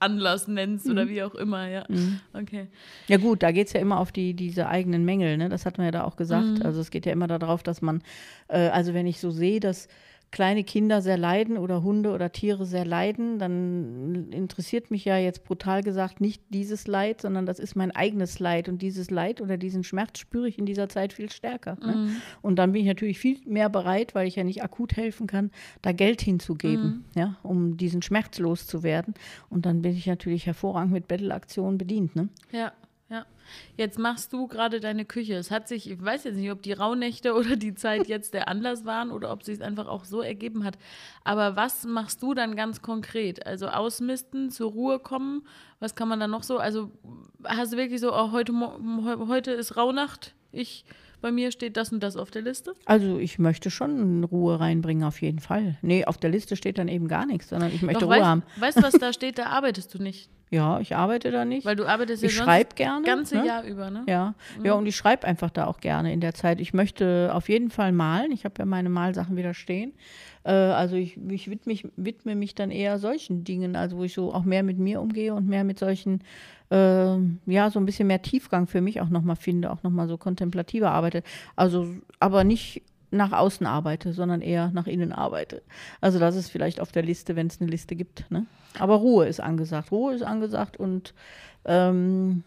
Anlass 0.00 0.48
nennst 0.48 0.88
oder 0.88 1.08
wie 1.08 1.22
auch 1.22 1.34
immer, 1.34 1.68
ja. 1.68 1.84
Mhm. 1.88 2.20
Okay. 2.32 2.68
Ja 3.06 3.16
gut, 3.16 3.42
da 3.42 3.52
geht 3.52 3.68
es 3.68 3.72
ja 3.72 3.80
immer 3.80 3.98
auf 3.98 4.12
die, 4.12 4.34
diese 4.34 4.68
eigenen 4.68 5.04
Mängel, 5.04 5.36
ne? 5.36 5.48
das 5.48 5.64
hat 5.64 5.78
man 5.78 5.86
ja 5.86 5.90
da 5.92 6.04
auch 6.04 6.16
gesagt. 6.16 6.58
Mhm. 6.58 6.62
Also 6.62 6.80
es 6.80 6.90
geht 6.90 7.06
ja 7.06 7.12
immer 7.12 7.26
darauf, 7.26 7.62
dass 7.62 7.80
man, 7.80 8.02
äh, 8.48 8.68
also 8.68 8.92
wenn 8.92 9.06
ich 9.06 9.20
so 9.20 9.30
sehe, 9.30 9.60
dass 9.60 9.88
kleine 10.34 10.64
Kinder 10.64 11.00
sehr 11.00 11.16
leiden 11.16 11.56
oder 11.56 11.84
Hunde 11.84 12.10
oder 12.10 12.32
Tiere 12.32 12.66
sehr 12.66 12.84
leiden, 12.84 13.38
dann 13.38 14.32
interessiert 14.32 14.90
mich 14.90 15.04
ja 15.04 15.16
jetzt 15.16 15.44
brutal 15.44 15.84
gesagt 15.84 16.20
nicht 16.20 16.42
dieses 16.48 16.88
Leid, 16.88 17.20
sondern 17.20 17.46
das 17.46 17.60
ist 17.60 17.76
mein 17.76 17.92
eigenes 17.92 18.40
Leid. 18.40 18.68
Und 18.68 18.82
dieses 18.82 19.12
Leid 19.12 19.40
oder 19.40 19.56
diesen 19.56 19.84
Schmerz 19.84 20.18
spüre 20.18 20.48
ich 20.48 20.58
in 20.58 20.66
dieser 20.66 20.88
Zeit 20.88 21.12
viel 21.12 21.30
stärker. 21.30 21.76
Ne? 21.80 21.94
Mhm. 21.94 22.16
Und 22.42 22.56
dann 22.56 22.72
bin 22.72 22.82
ich 22.82 22.88
natürlich 22.88 23.20
viel 23.20 23.38
mehr 23.46 23.68
bereit, 23.68 24.16
weil 24.16 24.26
ich 24.26 24.34
ja 24.34 24.42
nicht 24.42 24.64
akut 24.64 24.96
helfen 24.96 25.28
kann, 25.28 25.52
da 25.82 25.92
Geld 25.92 26.20
hinzugeben, 26.20 27.04
ja, 27.14 27.36
um 27.44 27.76
diesen 27.76 28.02
Schmerz 28.02 28.40
loszuwerden. 28.40 29.14
Und 29.50 29.66
dann 29.66 29.82
bin 29.82 29.92
ich 29.92 30.08
natürlich 30.08 30.46
hervorragend 30.46 30.92
mit 30.92 31.06
Bettelaktionen 31.06 31.78
bedient. 31.78 32.16
Ne? 32.16 32.28
Ja. 32.50 32.72
Jetzt 33.76 33.98
machst 33.98 34.32
du 34.32 34.46
gerade 34.46 34.80
deine 34.80 35.04
Küche. 35.04 35.34
Es 35.34 35.50
hat 35.50 35.68
sich, 35.68 35.90
ich 35.90 36.02
weiß 36.02 36.24
jetzt 36.24 36.36
nicht, 36.36 36.50
ob 36.50 36.62
die 36.62 36.72
Rauhnächte 36.72 37.34
oder 37.34 37.56
die 37.56 37.74
Zeit 37.74 38.08
jetzt 38.08 38.34
der 38.34 38.48
Anlass 38.48 38.84
waren 38.84 39.10
oder 39.10 39.30
ob 39.32 39.42
sich 39.42 39.56
es 39.56 39.60
einfach 39.60 39.86
auch 39.86 40.04
so 40.04 40.20
ergeben 40.20 40.64
hat. 40.64 40.78
Aber 41.24 41.56
was 41.56 41.84
machst 41.84 42.22
du 42.22 42.34
dann 42.34 42.56
ganz 42.56 42.82
konkret? 42.82 43.46
Also 43.46 43.68
ausmisten, 43.68 44.50
zur 44.50 44.70
Ruhe 44.72 44.98
kommen. 44.98 45.46
Was 45.80 45.94
kann 45.94 46.08
man 46.08 46.20
dann 46.20 46.30
noch 46.30 46.42
so? 46.42 46.58
Also 46.58 46.90
hast 47.44 47.72
du 47.72 47.76
wirklich 47.76 48.00
so, 48.00 48.12
oh, 48.14 48.32
heute, 48.32 48.52
heute 49.28 49.50
ist 49.52 49.76
Rauhnacht. 49.76 50.34
Ich, 50.52 50.84
bei 51.20 51.32
mir 51.32 51.50
steht 51.52 51.76
das 51.76 51.92
und 51.92 52.02
das 52.02 52.16
auf 52.16 52.30
der 52.30 52.42
Liste. 52.42 52.74
Also 52.84 53.18
ich 53.18 53.38
möchte 53.38 53.70
schon 53.70 54.24
Ruhe 54.24 54.60
reinbringen, 54.60 55.04
auf 55.04 55.20
jeden 55.22 55.40
Fall. 55.40 55.76
Nee, 55.82 56.04
auf 56.04 56.18
der 56.18 56.30
Liste 56.30 56.54
steht 56.56 56.78
dann 56.78 56.88
eben 56.88 57.08
gar 57.08 57.26
nichts, 57.26 57.48
sondern 57.48 57.72
ich 57.72 57.82
möchte 57.82 58.00
Doch, 58.00 58.08
Ruhe 58.08 58.16
weißt, 58.16 58.24
haben. 58.26 58.42
weißt 58.58 58.78
du, 58.78 58.82
was 58.82 58.92
da 58.94 59.12
steht? 59.14 59.38
Da 59.38 59.46
arbeitest 59.46 59.92
du 59.94 60.02
nicht. 60.02 60.28
Ja, 60.54 60.78
ich 60.78 60.94
arbeite 60.94 61.32
da 61.32 61.44
nicht. 61.44 61.64
Weil 61.64 61.74
du 61.74 61.84
arbeitest 61.84 62.22
ja 62.22 62.28
ich 62.28 62.36
schreibe 62.36 62.76
gerne. 62.76 63.04
das 63.04 63.16
ganze 63.16 63.38
ne? 63.38 63.46
Jahr 63.46 63.64
über, 63.64 63.90
ne? 63.90 64.04
Ja, 64.06 64.34
ja, 64.62 64.74
und 64.74 64.86
ich 64.86 64.94
schreibe 64.94 65.26
einfach 65.26 65.50
da 65.50 65.66
auch 65.66 65.80
gerne 65.80 66.12
in 66.12 66.20
der 66.20 66.32
Zeit. 66.32 66.60
Ich 66.60 66.72
möchte 66.72 67.30
auf 67.34 67.48
jeden 67.48 67.70
Fall 67.70 67.90
malen. 67.90 68.30
Ich 68.30 68.44
habe 68.44 68.54
ja 68.60 68.64
meine 68.64 68.88
Malsachen 68.88 69.36
wieder 69.36 69.52
stehen. 69.52 69.94
Äh, 70.44 70.52
also 70.52 70.94
ich, 70.94 71.18
ich 71.28 71.50
widme, 71.50 71.72
mich, 71.72 71.88
widme 71.96 72.36
mich 72.36 72.54
dann 72.54 72.70
eher 72.70 73.00
solchen 73.00 73.42
Dingen, 73.42 73.74
also 73.74 73.96
wo 73.96 74.04
ich 74.04 74.14
so 74.14 74.32
auch 74.32 74.44
mehr 74.44 74.62
mit 74.62 74.78
mir 74.78 75.00
umgehe 75.00 75.34
und 75.34 75.48
mehr 75.48 75.64
mit 75.64 75.80
solchen, 75.80 76.20
äh, 76.70 77.16
ja, 77.46 77.70
so 77.70 77.80
ein 77.80 77.86
bisschen 77.86 78.06
mehr 78.06 78.22
Tiefgang 78.22 78.68
für 78.68 78.80
mich 78.80 79.00
auch 79.00 79.08
nochmal 79.08 79.36
finde, 79.36 79.72
auch 79.72 79.82
nochmal 79.82 80.06
so 80.06 80.18
kontemplativer 80.18 80.92
arbeite. 80.92 81.24
Also, 81.56 81.88
aber 82.20 82.44
nicht 82.44 82.82
nach 83.16 83.32
außen 83.32 83.66
arbeite, 83.66 84.12
sondern 84.12 84.40
eher 84.40 84.70
nach 84.72 84.86
innen 84.86 85.12
arbeite. 85.12 85.62
Also 86.00 86.18
das 86.18 86.36
ist 86.36 86.50
vielleicht 86.50 86.80
auf 86.80 86.92
der 86.92 87.02
Liste, 87.02 87.36
wenn 87.36 87.46
es 87.46 87.60
eine 87.60 87.70
Liste 87.70 87.96
gibt. 87.96 88.30
Ne? 88.30 88.46
Aber 88.78 88.96
Ruhe 88.96 89.26
ist 89.26 89.40
angesagt. 89.40 89.92
Ruhe 89.92 90.14
ist 90.14 90.22
angesagt 90.22 90.76
und 90.76 91.14
ähm, 91.64 92.44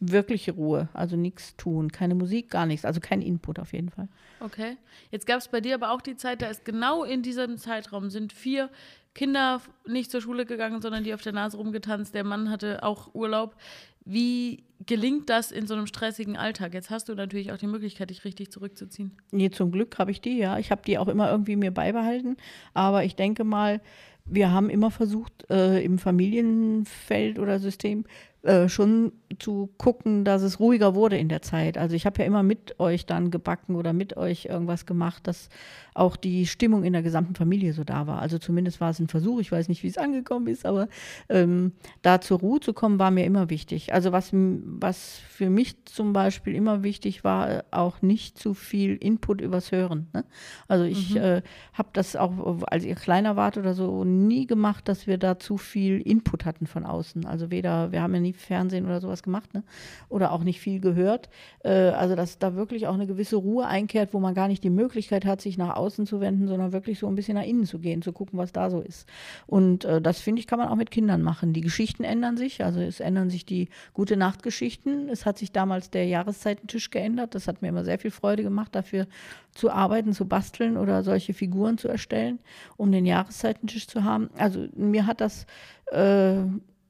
wirkliche 0.00 0.52
Ruhe. 0.52 0.88
Also 0.92 1.16
nichts 1.16 1.56
tun, 1.56 1.92
keine 1.92 2.14
Musik, 2.14 2.50
gar 2.50 2.66
nichts. 2.66 2.84
Also 2.84 3.00
kein 3.00 3.22
Input 3.22 3.58
auf 3.58 3.72
jeden 3.72 3.90
Fall. 3.90 4.08
Okay. 4.40 4.76
Jetzt 5.10 5.26
gab 5.26 5.38
es 5.38 5.48
bei 5.48 5.60
dir 5.60 5.74
aber 5.74 5.92
auch 5.92 6.02
die 6.02 6.16
Zeit, 6.16 6.42
da 6.42 6.48
ist 6.48 6.64
genau 6.64 7.04
in 7.04 7.22
diesem 7.22 7.58
Zeitraum 7.58 8.10
sind 8.10 8.32
vier 8.32 8.70
Kinder 9.14 9.62
nicht 9.86 10.10
zur 10.10 10.20
Schule 10.20 10.44
gegangen, 10.44 10.82
sondern 10.82 11.02
die 11.02 11.14
auf 11.14 11.22
der 11.22 11.32
Nase 11.32 11.56
rumgetanzt. 11.56 12.14
Der 12.14 12.24
Mann 12.24 12.50
hatte 12.50 12.82
auch 12.82 13.14
Urlaub. 13.14 13.56
Wie 14.06 14.62
gelingt 14.86 15.28
das 15.28 15.50
in 15.50 15.66
so 15.66 15.74
einem 15.74 15.86
stressigen 15.86 16.36
Alltag? 16.36 16.74
Jetzt 16.74 16.90
hast 16.90 17.08
du 17.08 17.14
natürlich 17.14 17.50
auch 17.52 17.56
die 17.56 17.66
Möglichkeit, 17.66 18.10
dich 18.10 18.24
richtig 18.24 18.52
zurückzuziehen. 18.52 19.10
Nee, 19.32 19.50
zum 19.50 19.72
Glück 19.72 19.98
habe 19.98 20.12
ich 20.12 20.20
die, 20.20 20.38
ja. 20.38 20.58
Ich 20.58 20.70
habe 20.70 20.82
die 20.86 20.96
auch 20.96 21.08
immer 21.08 21.28
irgendwie 21.30 21.56
mir 21.56 21.72
beibehalten. 21.72 22.36
Aber 22.72 23.02
ich 23.02 23.16
denke 23.16 23.42
mal, 23.42 23.80
wir 24.24 24.52
haben 24.52 24.70
immer 24.70 24.92
versucht, 24.92 25.50
äh, 25.50 25.84
im 25.84 25.98
Familienfeld 25.98 27.40
oder 27.40 27.58
System 27.58 28.04
äh, 28.46 28.68
schon 28.68 29.12
zu 29.40 29.68
gucken, 29.76 30.24
dass 30.24 30.42
es 30.42 30.60
ruhiger 30.60 30.94
wurde 30.94 31.18
in 31.18 31.28
der 31.28 31.42
Zeit. 31.42 31.76
Also 31.76 31.96
ich 31.96 32.06
habe 32.06 32.20
ja 32.20 32.26
immer 32.26 32.44
mit 32.44 32.78
euch 32.78 33.04
dann 33.04 33.32
gebacken 33.32 33.74
oder 33.74 33.92
mit 33.92 34.16
euch 34.16 34.46
irgendwas 34.46 34.86
gemacht, 34.86 35.26
dass 35.26 35.48
auch 35.94 36.16
die 36.16 36.46
Stimmung 36.46 36.84
in 36.84 36.92
der 36.92 37.02
gesamten 37.02 37.34
Familie 37.34 37.72
so 37.72 37.82
da 37.82 38.06
war. 38.06 38.20
Also 38.20 38.38
zumindest 38.38 38.80
war 38.80 38.90
es 38.90 39.00
ein 39.00 39.08
Versuch. 39.08 39.40
Ich 39.40 39.50
weiß 39.50 39.68
nicht, 39.68 39.82
wie 39.82 39.88
es 39.88 39.98
angekommen 39.98 40.46
ist, 40.46 40.64
aber 40.64 40.88
ähm, 41.28 41.72
da 42.02 42.20
zur 42.20 42.38
Ruhe 42.38 42.60
zu 42.60 42.72
kommen, 42.72 42.98
war 42.98 43.10
mir 43.10 43.24
immer 43.24 43.50
wichtig. 43.50 43.92
Also 43.92 44.12
was, 44.12 44.30
was 44.32 45.18
für 45.28 45.50
mich 45.50 45.84
zum 45.86 46.12
Beispiel 46.12 46.54
immer 46.54 46.82
wichtig 46.82 47.24
war, 47.24 47.50
äh, 47.50 47.62
auch 47.70 48.02
nicht 48.02 48.38
zu 48.38 48.54
viel 48.54 48.96
Input 48.96 49.40
übers 49.40 49.72
Hören. 49.72 50.06
Ne? 50.12 50.24
Also 50.68 50.84
ich 50.84 51.16
äh, 51.16 51.42
habe 51.72 51.88
das 51.94 52.14
auch, 52.14 52.62
als 52.68 52.84
ihr 52.84 52.94
kleiner 52.94 53.36
wart 53.36 53.56
oder 53.56 53.74
so, 53.74 54.04
nie 54.04 54.46
gemacht, 54.46 54.88
dass 54.88 55.06
wir 55.06 55.18
da 55.18 55.38
zu 55.38 55.56
viel 55.56 56.00
Input 56.00 56.44
hatten 56.44 56.66
von 56.66 56.84
außen. 56.84 57.26
Also 57.26 57.50
weder, 57.50 57.90
wir 57.90 58.02
haben 58.02 58.14
ja 58.14 58.20
nie 58.20 58.35
Fernsehen 58.40 58.86
oder 58.86 59.00
sowas 59.00 59.22
gemacht, 59.22 59.54
ne? 59.54 59.62
oder 60.08 60.32
auch 60.32 60.44
nicht 60.44 60.60
viel 60.60 60.80
gehört. 60.80 61.28
Äh, 61.64 61.70
also 61.70 62.14
dass 62.14 62.38
da 62.38 62.54
wirklich 62.54 62.86
auch 62.86 62.94
eine 62.94 63.06
gewisse 63.06 63.36
Ruhe 63.36 63.66
einkehrt, 63.66 64.12
wo 64.14 64.20
man 64.20 64.34
gar 64.34 64.48
nicht 64.48 64.64
die 64.64 64.70
Möglichkeit 64.70 65.24
hat, 65.24 65.40
sich 65.40 65.58
nach 65.58 65.76
außen 65.76 66.06
zu 66.06 66.20
wenden, 66.20 66.48
sondern 66.48 66.72
wirklich 66.72 66.98
so 66.98 67.06
ein 67.06 67.14
bisschen 67.14 67.34
nach 67.34 67.44
innen 67.44 67.64
zu 67.64 67.78
gehen, 67.78 68.02
zu 68.02 68.12
gucken, 68.12 68.38
was 68.38 68.52
da 68.52 68.70
so 68.70 68.80
ist. 68.80 69.08
Und 69.46 69.84
äh, 69.84 70.00
das 70.00 70.20
finde 70.20 70.40
ich, 70.40 70.46
kann 70.46 70.58
man 70.58 70.68
auch 70.68 70.76
mit 70.76 70.90
Kindern 70.90 71.22
machen. 71.22 71.52
Die 71.52 71.60
Geschichten 71.60 72.04
ändern 72.04 72.36
sich, 72.36 72.64
also 72.64 72.80
es 72.80 73.00
ändern 73.00 73.30
sich 73.30 73.44
die 73.46 73.68
gute 73.92 74.16
Nachtgeschichten. 74.16 75.08
Es 75.08 75.26
hat 75.26 75.38
sich 75.38 75.52
damals 75.52 75.90
der 75.90 76.06
Jahreszeitentisch 76.06 76.90
geändert. 76.90 77.34
Das 77.34 77.48
hat 77.48 77.62
mir 77.62 77.68
immer 77.68 77.84
sehr 77.84 77.98
viel 77.98 78.10
Freude 78.10 78.42
gemacht, 78.42 78.74
dafür 78.74 79.06
zu 79.52 79.70
arbeiten, 79.70 80.12
zu 80.12 80.26
basteln 80.26 80.76
oder 80.76 81.02
solche 81.02 81.34
Figuren 81.34 81.78
zu 81.78 81.88
erstellen, 81.88 82.38
um 82.76 82.92
den 82.92 83.06
Jahreszeitentisch 83.06 83.88
zu 83.88 84.04
haben. 84.04 84.30
Also 84.36 84.66
mir 84.74 85.06
hat 85.06 85.20
das 85.20 85.46
äh, 85.92 86.36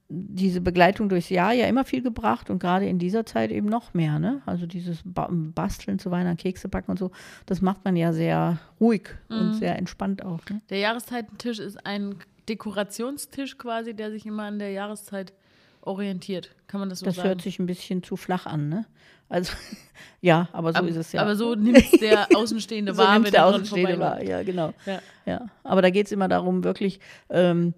diese 0.09 0.61
Begleitung 0.61 1.09
durchs 1.09 1.29
Jahr 1.29 1.51
ja 1.51 1.67
immer 1.67 1.83
viel 1.83 2.01
gebracht 2.01 2.49
und 2.49 2.59
gerade 2.59 2.85
in 2.85 2.97
dieser 2.97 3.25
Zeit 3.25 3.51
eben 3.51 3.67
noch 3.67 3.93
mehr. 3.93 4.19
Ne? 4.19 4.41
Also 4.45 4.65
dieses 4.65 4.99
ba 5.03 5.27
Basteln 5.29 5.99
zu 5.99 6.11
Weihnachten, 6.11 6.37
Kekse 6.37 6.69
backen 6.69 6.91
und 6.91 6.99
so, 6.99 7.11
das 7.45 7.61
macht 7.61 7.83
man 7.83 7.95
ja 7.95 8.13
sehr 8.13 8.59
ruhig 8.79 9.09
und 9.27 9.55
sehr 9.55 9.77
entspannt 9.77 10.23
auch. 10.23 10.39
Ne? 10.49 10.61
Der 10.69 10.79
Jahreszeitentisch 10.79 11.59
ist 11.59 11.85
ein 11.85 12.15
Dekorationstisch 12.47 13.57
quasi, 13.57 13.93
der 13.93 14.11
sich 14.11 14.25
immer 14.25 14.43
an 14.43 14.59
der 14.59 14.71
Jahreszeit 14.71 15.33
orientiert. 15.81 16.51
Kann 16.67 16.79
man 16.79 16.89
das 16.89 16.99
so 16.99 17.05
Das 17.05 17.15
sagen? 17.15 17.27
hört 17.29 17.41
sich 17.41 17.59
ein 17.59 17.65
bisschen 17.65 18.03
zu 18.03 18.15
flach 18.15 18.45
an, 18.45 18.69
ne? 18.69 18.85
Also, 19.29 19.53
ja, 20.21 20.47
aber 20.53 20.71
so 20.71 20.79
aber, 20.79 20.87
ist 20.87 20.95
es 20.95 21.11
ja. 21.11 21.21
aber 21.21 21.35
so 21.35 21.55
nimmt 21.55 22.01
der 22.01 22.27
Außenstehende 22.35 22.93
so 22.93 23.03
wahr, 23.03 23.13
nimmt's 23.13 23.27
wenn 23.27 23.31
der 23.33 23.41
er 23.41 23.47
Außenstehende 23.47 23.99
wahr, 23.99 24.23
ja, 24.23 24.43
genau. 24.43 24.73
Ja. 24.85 25.01
Ja, 25.25 25.47
aber 25.63 25.81
da 25.81 25.89
geht 25.89 26.05
es 26.05 26.13
immer 26.13 26.29
darum, 26.29 26.63
wirklich 26.63 27.01
ähm, 27.29 27.73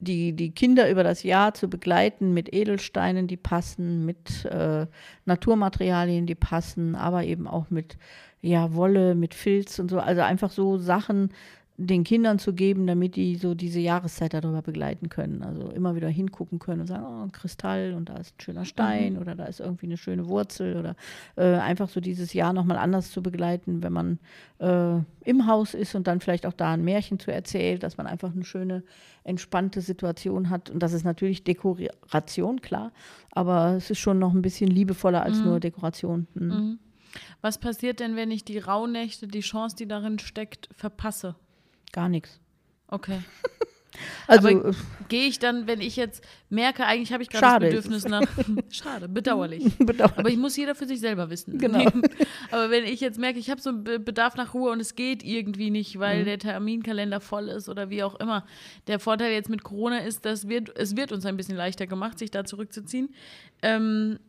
die, 0.00 0.32
die 0.32 0.52
Kinder 0.52 0.90
über 0.90 1.02
das 1.02 1.22
Jahr 1.22 1.54
zu 1.54 1.68
begleiten 1.68 2.32
mit 2.32 2.54
Edelsteinen, 2.54 3.26
die 3.26 3.36
passen, 3.36 4.04
mit 4.06 4.44
äh, 4.44 4.86
Naturmaterialien, 5.24 6.26
die 6.26 6.36
passen, 6.36 6.94
aber 6.94 7.24
eben 7.24 7.48
auch 7.48 7.70
mit 7.70 7.98
ja, 8.40 8.74
Wolle, 8.74 9.14
mit 9.14 9.34
Filz 9.34 9.78
und 9.78 9.90
so. 9.90 9.98
Also 9.98 10.22
einfach 10.22 10.50
so 10.50 10.78
Sachen 10.78 11.30
den 11.80 12.02
Kindern 12.02 12.40
zu 12.40 12.54
geben, 12.54 12.88
damit 12.88 13.14
die 13.14 13.36
so 13.36 13.54
diese 13.54 13.78
Jahreszeit 13.78 14.34
darüber 14.34 14.62
begleiten 14.62 15.08
können. 15.08 15.44
Also 15.44 15.70
immer 15.70 15.94
wieder 15.94 16.08
hingucken 16.08 16.58
können 16.58 16.80
und 16.80 16.88
sagen, 16.88 17.04
oh, 17.06 17.22
ein 17.22 17.30
Kristall 17.30 17.94
und 17.94 18.08
da 18.08 18.16
ist 18.16 18.34
ein 18.34 18.40
schöner 18.40 18.64
Stein 18.64 19.16
oder 19.16 19.36
da 19.36 19.44
ist 19.44 19.60
irgendwie 19.60 19.86
eine 19.86 19.96
schöne 19.96 20.26
Wurzel 20.26 20.76
oder 20.76 20.96
äh, 21.36 21.54
einfach 21.54 21.88
so 21.88 22.00
dieses 22.00 22.32
Jahr 22.32 22.52
nochmal 22.52 22.78
anders 22.78 23.12
zu 23.12 23.22
begleiten, 23.22 23.84
wenn 23.84 23.92
man 23.92 24.18
äh, 24.58 24.98
im 25.24 25.46
Haus 25.46 25.74
ist 25.74 25.94
und 25.94 26.08
dann 26.08 26.18
vielleicht 26.18 26.46
auch 26.46 26.52
da 26.52 26.72
ein 26.72 26.82
Märchen 26.82 27.20
zu 27.20 27.30
erzählt, 27.30 27.84
dass 27.84 27.96
man 27.96 28.08
einfach 28.08 28.32
eine 28.32 28.44
schöne, 28.44 28.82
entspannte 29.22 29.80
Situation 29.80 30.50
hat. 30.50 30.70
Und 30.70 30.82
das 30.82 30.92
ist 30.92 31.04
natürlich 31.04 31.44
Dekoration, 31.44 32.60
klar, 32.60 32.90
aber 33.30 33.74
es 33.76 33.88
ist 33.88 33.98
schon 33.98 34.18
noch 34.18 34.34
ein 34.34 34.42
bisschen 34.42 34.68
liebevoller 34.68 35.22
als 35.22 35.38
nur 35.44 35.60
Dekoration. 35.60 36.26
Mhm. 36.34 36.80
Was 37.40 37.58
passiert 37.58 38.00
denn, 38.00 38.16
wenn 38.16 38.32
ich 38.32 38.44
die 38.44 38.58
Rauhnächte, 38.58 39.28
die 39.28 39.40
Chance, 39.40 39.76
die 39.76 39.86
darin 39.86 40.18
steckt, 40.18 40.68
verpasse? 40.74 41.36
Gar 41.92 42.08
nichts. 42.08 42.38
Okay. 42.88 43.20
Also, 44.28 44.48
äh, 44.48 44.72
gehe 45.08 45.26
ich 45.26 45.40
dann, 45.40 45.66
wenn 45.66 45.80
ich 45.80 45.96
jetzt 45.96 46.22
merke, 46.50 46.84
eigentlich 46.86 47.12
habe 47.12 47.22
ich 47.22 47.30
gerade 47.30 47.64
das 47.66 47.74
Bedürfnis 47.84 48.04
nach. 48.06 48.22
Schade, 48.70 49.08
bedauerlich. 49.08 49.64
bedauerlich. 49.78 50.18
Aber 50.18 50.28
ich 50.30 50.36
muss 50.36 50.56
jeder 50.56 50.76
für 50.76 50.86
sich 50.86 51.00
selber 51.00 51.30
wissen. 51.30 51.58
Genau. 51.58 51.84
Aber 52.52 52.70
wenn 52.70 52.84
ich 52.84 53.00
jetzt 53.00 53.18
merke, 53.18 53.40
ich 53.40 53.50
habe 53.50 53.60
so 53.60 53.70
einen 53.70 53.82
Be- 53.82 53.98
Bedarf 53.98 54.36
nach 54.36 54.54
Ruhe 54.54 54.70
und 54.70 54.78
es 54.78 54.94
geht 54.94 55.24
irgendwie 55.24 55.70
nicht, 55.70 55.96
Mhm. 55.96 56.00
weil 56.00 56.24
der 56.24 56.38
Terminkalender 56.38 57.20
voll 57.20 57.48
ist 57.48 57.68
oder 57.68 57.90
wie 57.90 58.04
auch 58.04 58.14
immer. 58.20 58.46
Der 58.86 59.00
Vorteil 59.00 59.32
jetzt 59.32 59.48
mit 59.50 59.64
Corona 59.64 59.98
ist, 60.00 60.24
dass 60.24 60.46
wir, 60.46 60.62
es 60.76 60.94
wird 60.94 61.10
uns 61.10 61.26
ein 61.26 61.36
bisschen 61.36 61.56
leichter 61.56 61.88
gemacht, 61.88 62.20
sich 62.20 62.30
da 62.30 62.44
zurückzuziehen. 62.44 63.12
Ähm, 63.62 64.20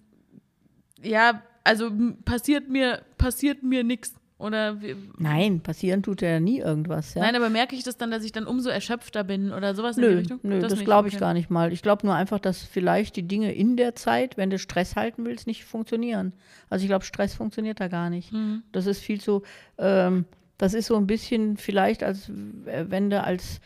ja, 1.03 1.43
also 1.63 1.91
passiert 2.25 2.69
mir, 2.69 3.03
passiert 3.19 3.61
mir 3.61 3.83
nichts. 3.83 4.15
Oder 4.39 4.81
wir, 4.81 4.95
Nein, 5.17 5.59
passieren 5.59 6.01
tut 6.01 6.21
ja 6.21 6.39
nie 6.39 6.59
irgendwas. 6.59 7.13
Ja? 7.13 7.21
Nein, 7.23 7.35
aber 7.35 7.49
merke 7.49 7.75
ich 7.75 7.83
das 7.83 7.97
dann, 7.97 8.09
dass 8.09 8.23
ich 8.23 8.31
dann 8.31 8.47
umso 8.47 8.69
erschöpfter 8.69 9.25
bin 9.25 9.51
oder 9.51 9.75
sowas 9.75 9.97
in 9.97 10.03
die 10.03 10.09
Nö, 10.09 10.17
Richtung? 10.19 10.39
nö 10.43 10.59
das, 10.59 10.71
nicht, 10.73 10.85
glaube 10.85 11.09
ich 11.09 11.15
okay. 11.15 11.19
gar 11.19 11.33
nicht 11.33 11.49
mal. 11.49 11.73
Ich 11.73 11.81
glaube 11.81 12.05
nur 12.07 12.15
einfach, 12.15 12.39
dass 12.39 12.63
vielleicht 12.63 13.17
die 13.17 13.27
Dinge 13.27 13.53
in 13.53 13.75
der 13.75 13.95
Zeit, 13.95 14.37
wenn 14.37 14.49
du 14.49 14.57
Stress 14.57 14.95
halten 14.95 15.25
willst, 15.25 15.45
nicht 15.45 15.65
funktionieren. 15.65 16.31
Also 16.69 16.83
ich 16.83 16.89
glaube, 16.89 17.03
Stress 17.03 17.33
funktioniert 17.33 17.81
da 17.81 17.89
gar 17.89 18.09
nicht. 18.09 18.31
Mhm. 18.31 18.63
Das 18.71 18.85
ist 18.85 18.99
viel 19.01 19.19
zu, 19.19 19.43
ähm, 19.77 20.23
das 20.57 20.73
ist 20.73 20.87
so 20.87 20.95
ein 20.95 21.05
bisschen 21.05 21.57
vielleicht, 21.57 22.01
als 22.01 22.29
w- 22.29 22.85
wenn 22.87 23.09
du 23.09 23.21
als 23.21 23.59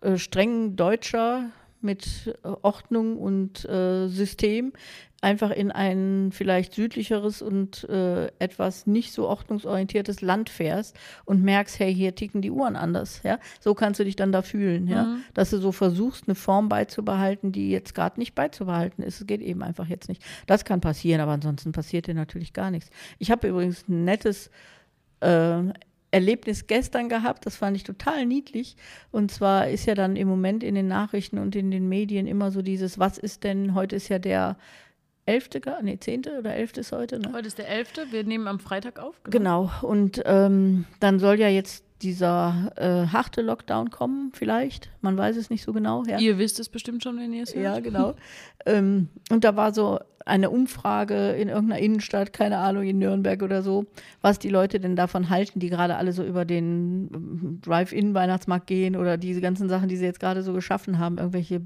äh, 0.00 0.16
streng 0.16 0.74
Deutscher 0.74 1.50
mit 1.82 2.34
äh, 2.44 2.48
Ordnung 2.62 3.18
und 3.18 3.64
äh, 3.66 4.08
System 4.08 4.72
einfach 5.20 5.50
in 5.50 5.72
ein 5.72 6.30
vielleicht 6.32 6.74
südlicheres 6.74 7.42
und 7.42 7.84
äh, 7.88 8.26
etwas 8.38 8.86
nicht 8.86 9.12
so 9.12 9.26
ordnungsorientiertes 9.26 10.20
Land 10.20 10.48
fährst 10.48 10.96
und 11.24 11.42
merkst, 11.42 11.80
hey, 11.80 11.92
hier 11.92 12.14
ticken 12.14 12.40
die 12.40 12.52
Uhren 12.52 12.76
anders, 12.76 13.20
ja. 13.24 13.38
So 13.58 13.74
kannst 13.74 13.98
du 13.98 14.04
dich 14.04 14.14
dann 14.14 14.30
da 14.30 14.42
fühlen, 14.42 14.86
ja. 14.86 15.04
Mhm. 15.04 15.22
Dass 15.34 15.50
du 15.50 15.58
so 15.58 15.72
versuchst, 15.72 16.24
eine 16.28 16.36
Form 16.36 16.68
beizubehalten, 16.68 17.50
die 17.50 17.70
jetzt 17.70 17.94
gerade 17.94 18.20
nicht 18.20 18.34
beizubehalten 18.36 19.02
ist. 19.02 19.20
Es 19.20 19.26
geht 19.26 19.40
eben 19.40 19.62
einfach 19.62 19.88
jetzt 19.88 20.08
nicht. 20.08 20.22
Das 20.46 20.64
kann 20.64 20.80
passieren, 20.80 21.20
aber 21.20 21.32
ansonsten 21.32 21.72
passiert 21.72 22.06
dir 22.06 22.14
natürlich 22.14 22.52
gar 22.52 22.70
nichts. 22.70 22.90
Ich 23.18 23.32
habe 23.32 23.48
übrigens 23.48 23.88
ein 23.88 24.04
nettes 24.04 24.50
äh, 25.18 25.62
Erlebnis 26.10 26.68
gestern 26.68 27.08
gehabt, 27.08 27.44
das 27.44 27.56
fand 27.56 27.76
ich 27.76 27.82
total 27.82 28.24
niedlich. 28.24 28.76
Und 29.10 29.30
zwar 29.30 29.68
ist 29.68 29.86
ja 29.86 29.94
dann 29.94 30.14
im 30.14 30.28
Moment 30.28 30.62
in 30.62 30.74
den 30.74 30.88
Nachrichten 30.88 31.38
und 31.38 31.56
in 31.56 31.70
den 31.70 31.88
Medien 31.88 32.26
immer 32.26 32.50
so 32.50 32.62
dieses, 32.62 32.98
was 32.98 33.18
ist 33.18 33.44
denn, 33.44 33.74
heute 33.74 33.96
ist 33.96 34.08
ja 34.08 34.18
der 34.18 34.56
11., 35.28 35.60
gar- 35.60 35.82
nee, 35.82 35.98
10. 35.98 36.22
oder 36.38 36.54
11. 36.54 36.78
ist 36.78 36.92
heute, 36.92 37.18
ne? 37.18 37.30
Heute 37.32 37.46
ist 37.48 37.58
der 37.58 37.68
11. 37.68 37.92
Wir 38.10 38.24
nehmen 38.24 38.48
am 38.48 38.58
Freitag 38.60 38.98
auf. 38.98 39.14
Genau. 39.24 39.70
Und 39.82 40.22
ähm, 40.24 40.86
dann 41.00 41.18
soll 41.18 41.38
ja 41.38 41.48
jetzt 41.48 41.84
dieser 42.02 42.72
äh, 42.76 43.08
harte 43.08 43.42
Lockdown 43.42 43.90
kommen, 43.90 44.30
vielleicht. 44.32 44.90
Man 45.00 45.16
weiß 45.16 45.36
es 45.36 45.50
nicht 45.50 45.62
so 45.62 45.72
genau. 45.72 46.04
Ja, 46.04 46.18
Ihr 46.18 46.38
wisst 46.38 46.60
es 46.60 46.68
bestimmt 46.68 47.02
schon, 47.02 47.18
wenn 47.18 47.32
ihr 47.32 47.42
es 47.42 47.54
hört. 47.54 47.64
ja 47.64 47.80
genau. 47.80 48.14
ähm, 48.66 49.08
und 49.30 49.44
da 49.44 49.56
war 49.56 49.74
so 49.74 49.98
eine 50.28 50.50
Umfrage 50.50 51.32
in 51.32 51.48
irgendeiner 51.48 51.80
Innenstadt, 51.80 52.32
keine 52.32 52.58
Ahnung, 52.58 52.84
in 52.84 52.98
Nürnberg 52.98 53.42
oder 53.42 53.62
so, 53.62 53.86
was 54.20 54.38
die 54.38 54.50
Leute 54.50 54.78
denn 54.78 54.94
davon 54.94 55.30
halten, 55.30 55.58
die 55.58 55.70
gerade 55.70 55.96
alle 55.96 56.12
so 56.12 56.22
über 56.22 56.44
den 56.44 57.08
ähm, 57.12 57.58
Drive-In-Weihnachtsmarkt 57.62 58.66
gehen 58.66 58.94
oder 58.94 59.16
diese 59.16 59.40
ganzen 59.40 59.68
Sachen, 59.68 59.88
die 59.88 59.96
sie 59.96 60.04
jetzt 60.04 60.20
gerade 60.20 60.42
so 60.42 60.52
geschaffen 60.52 60.98
haben, 60.98 61.18
irgendwelche 61.18 61.60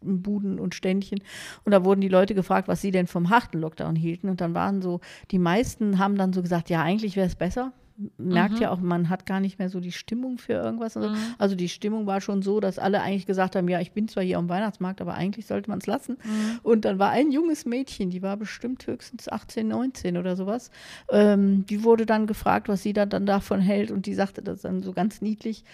Buden 0.00 0.60
und 0.60 0.74
Ständchen. 0.74 1.20
Und 1.64 1.72
da 1.72 1.84
wurden 1.84 2.00
die 2.00 2.08
Leute 2.08 2.34
gefragt, 2.34 2.68
was 2.68 2.80
sie 2.80 2.92
denn 2.92 3.06
vom 3.06 3.30
harten 3.30 3.58
Lockdown 3.58 3.96
hielten. 3.96 4.28
Und 4.28 4.40
dann 4.40 4.54
waren 4.54 4.80
so, 4.80 5.00
die 5.30 5.38
meisten 5.38 5.98
haben 5.98 6.16
dann 6.16 6.32
so 6.32 6.40
gesagt, 6.40 6.70
ja, 6.70 6.82
eigentlich 6.82 7.16
wäre 7.16 7.26
es 7.26 7.34
besser. 7.34 7.72
Merkt 8.16 8.60
ja 8.60 8.70
auch, 8.70 8.78
man 8.78 9.08
hat 9.08 9.26
gar 9.26 9.40
nicht 9.40 9.58
mehr 9.58 9.68
so 9.68 9.80
die 9.80 9.90
Stimmung 9.90 10.38
für 10.38 10.52
irgendwas. 10.52 10.92
so. 10.92 11.00
Also 11.36 11.56
die 11.56 11.68
Stimmung 11.68 12.06
war 12.06 12.20
schon 12.20 12.42
so, 12.42 12.60
dass 12.60 12.78
alle 12.78 13.00
eigentlich 13.02 13.26
gesagt 13.26 13.56
haben, 13.56 13.66
ja, 13.68 13.80
ich 13.80 13.90
bin 13.90 14.06
zwar 14.06 14.22
hier 14.22 14.38
am 14.38 14.48
Weihnachtsmarkt, 14.48 15.00
aber 15.00 15.14
eigentlich 15.14 15.46
sollte 15.46 15.68
man 15.68 15.80
es 15.80 15.86
lassen. 15.86 16.16
Und 16.62 16.84
dann 16.84 17.00
war 17.00 17.10
ein 17.10 17.32
junges 17.32 17.66
Mädchen, 17.66 18.10
die 18.10 18.22
war 18.22 18.36
bestimmt 18.36 18.86
höchstens 18.86 19.28
18, 19.28 19.66
19 19.66 20.16
oder 20.16 20.36
sowas. 20.36 20.70
Ähm, 21.10 21.66
die 21.66 21.82
wurde 21.82 22.06
dann 22.06 22.28
gefragt, 22.28 22.68
was 22.68 22.84
sie 22.84 22.92
da 22.92 23.04
dann 23.04 23.26
davon 23.26 23.60
hält 23.60 23.90
und 23.90 24.06
die 24.06 24.14
sagte 24.14 24.42
das 24.42 24.62
dann 24.62 24.82
so 24.82 24.92
ganz 24.92 25.20
niedlich. 25.20 25.64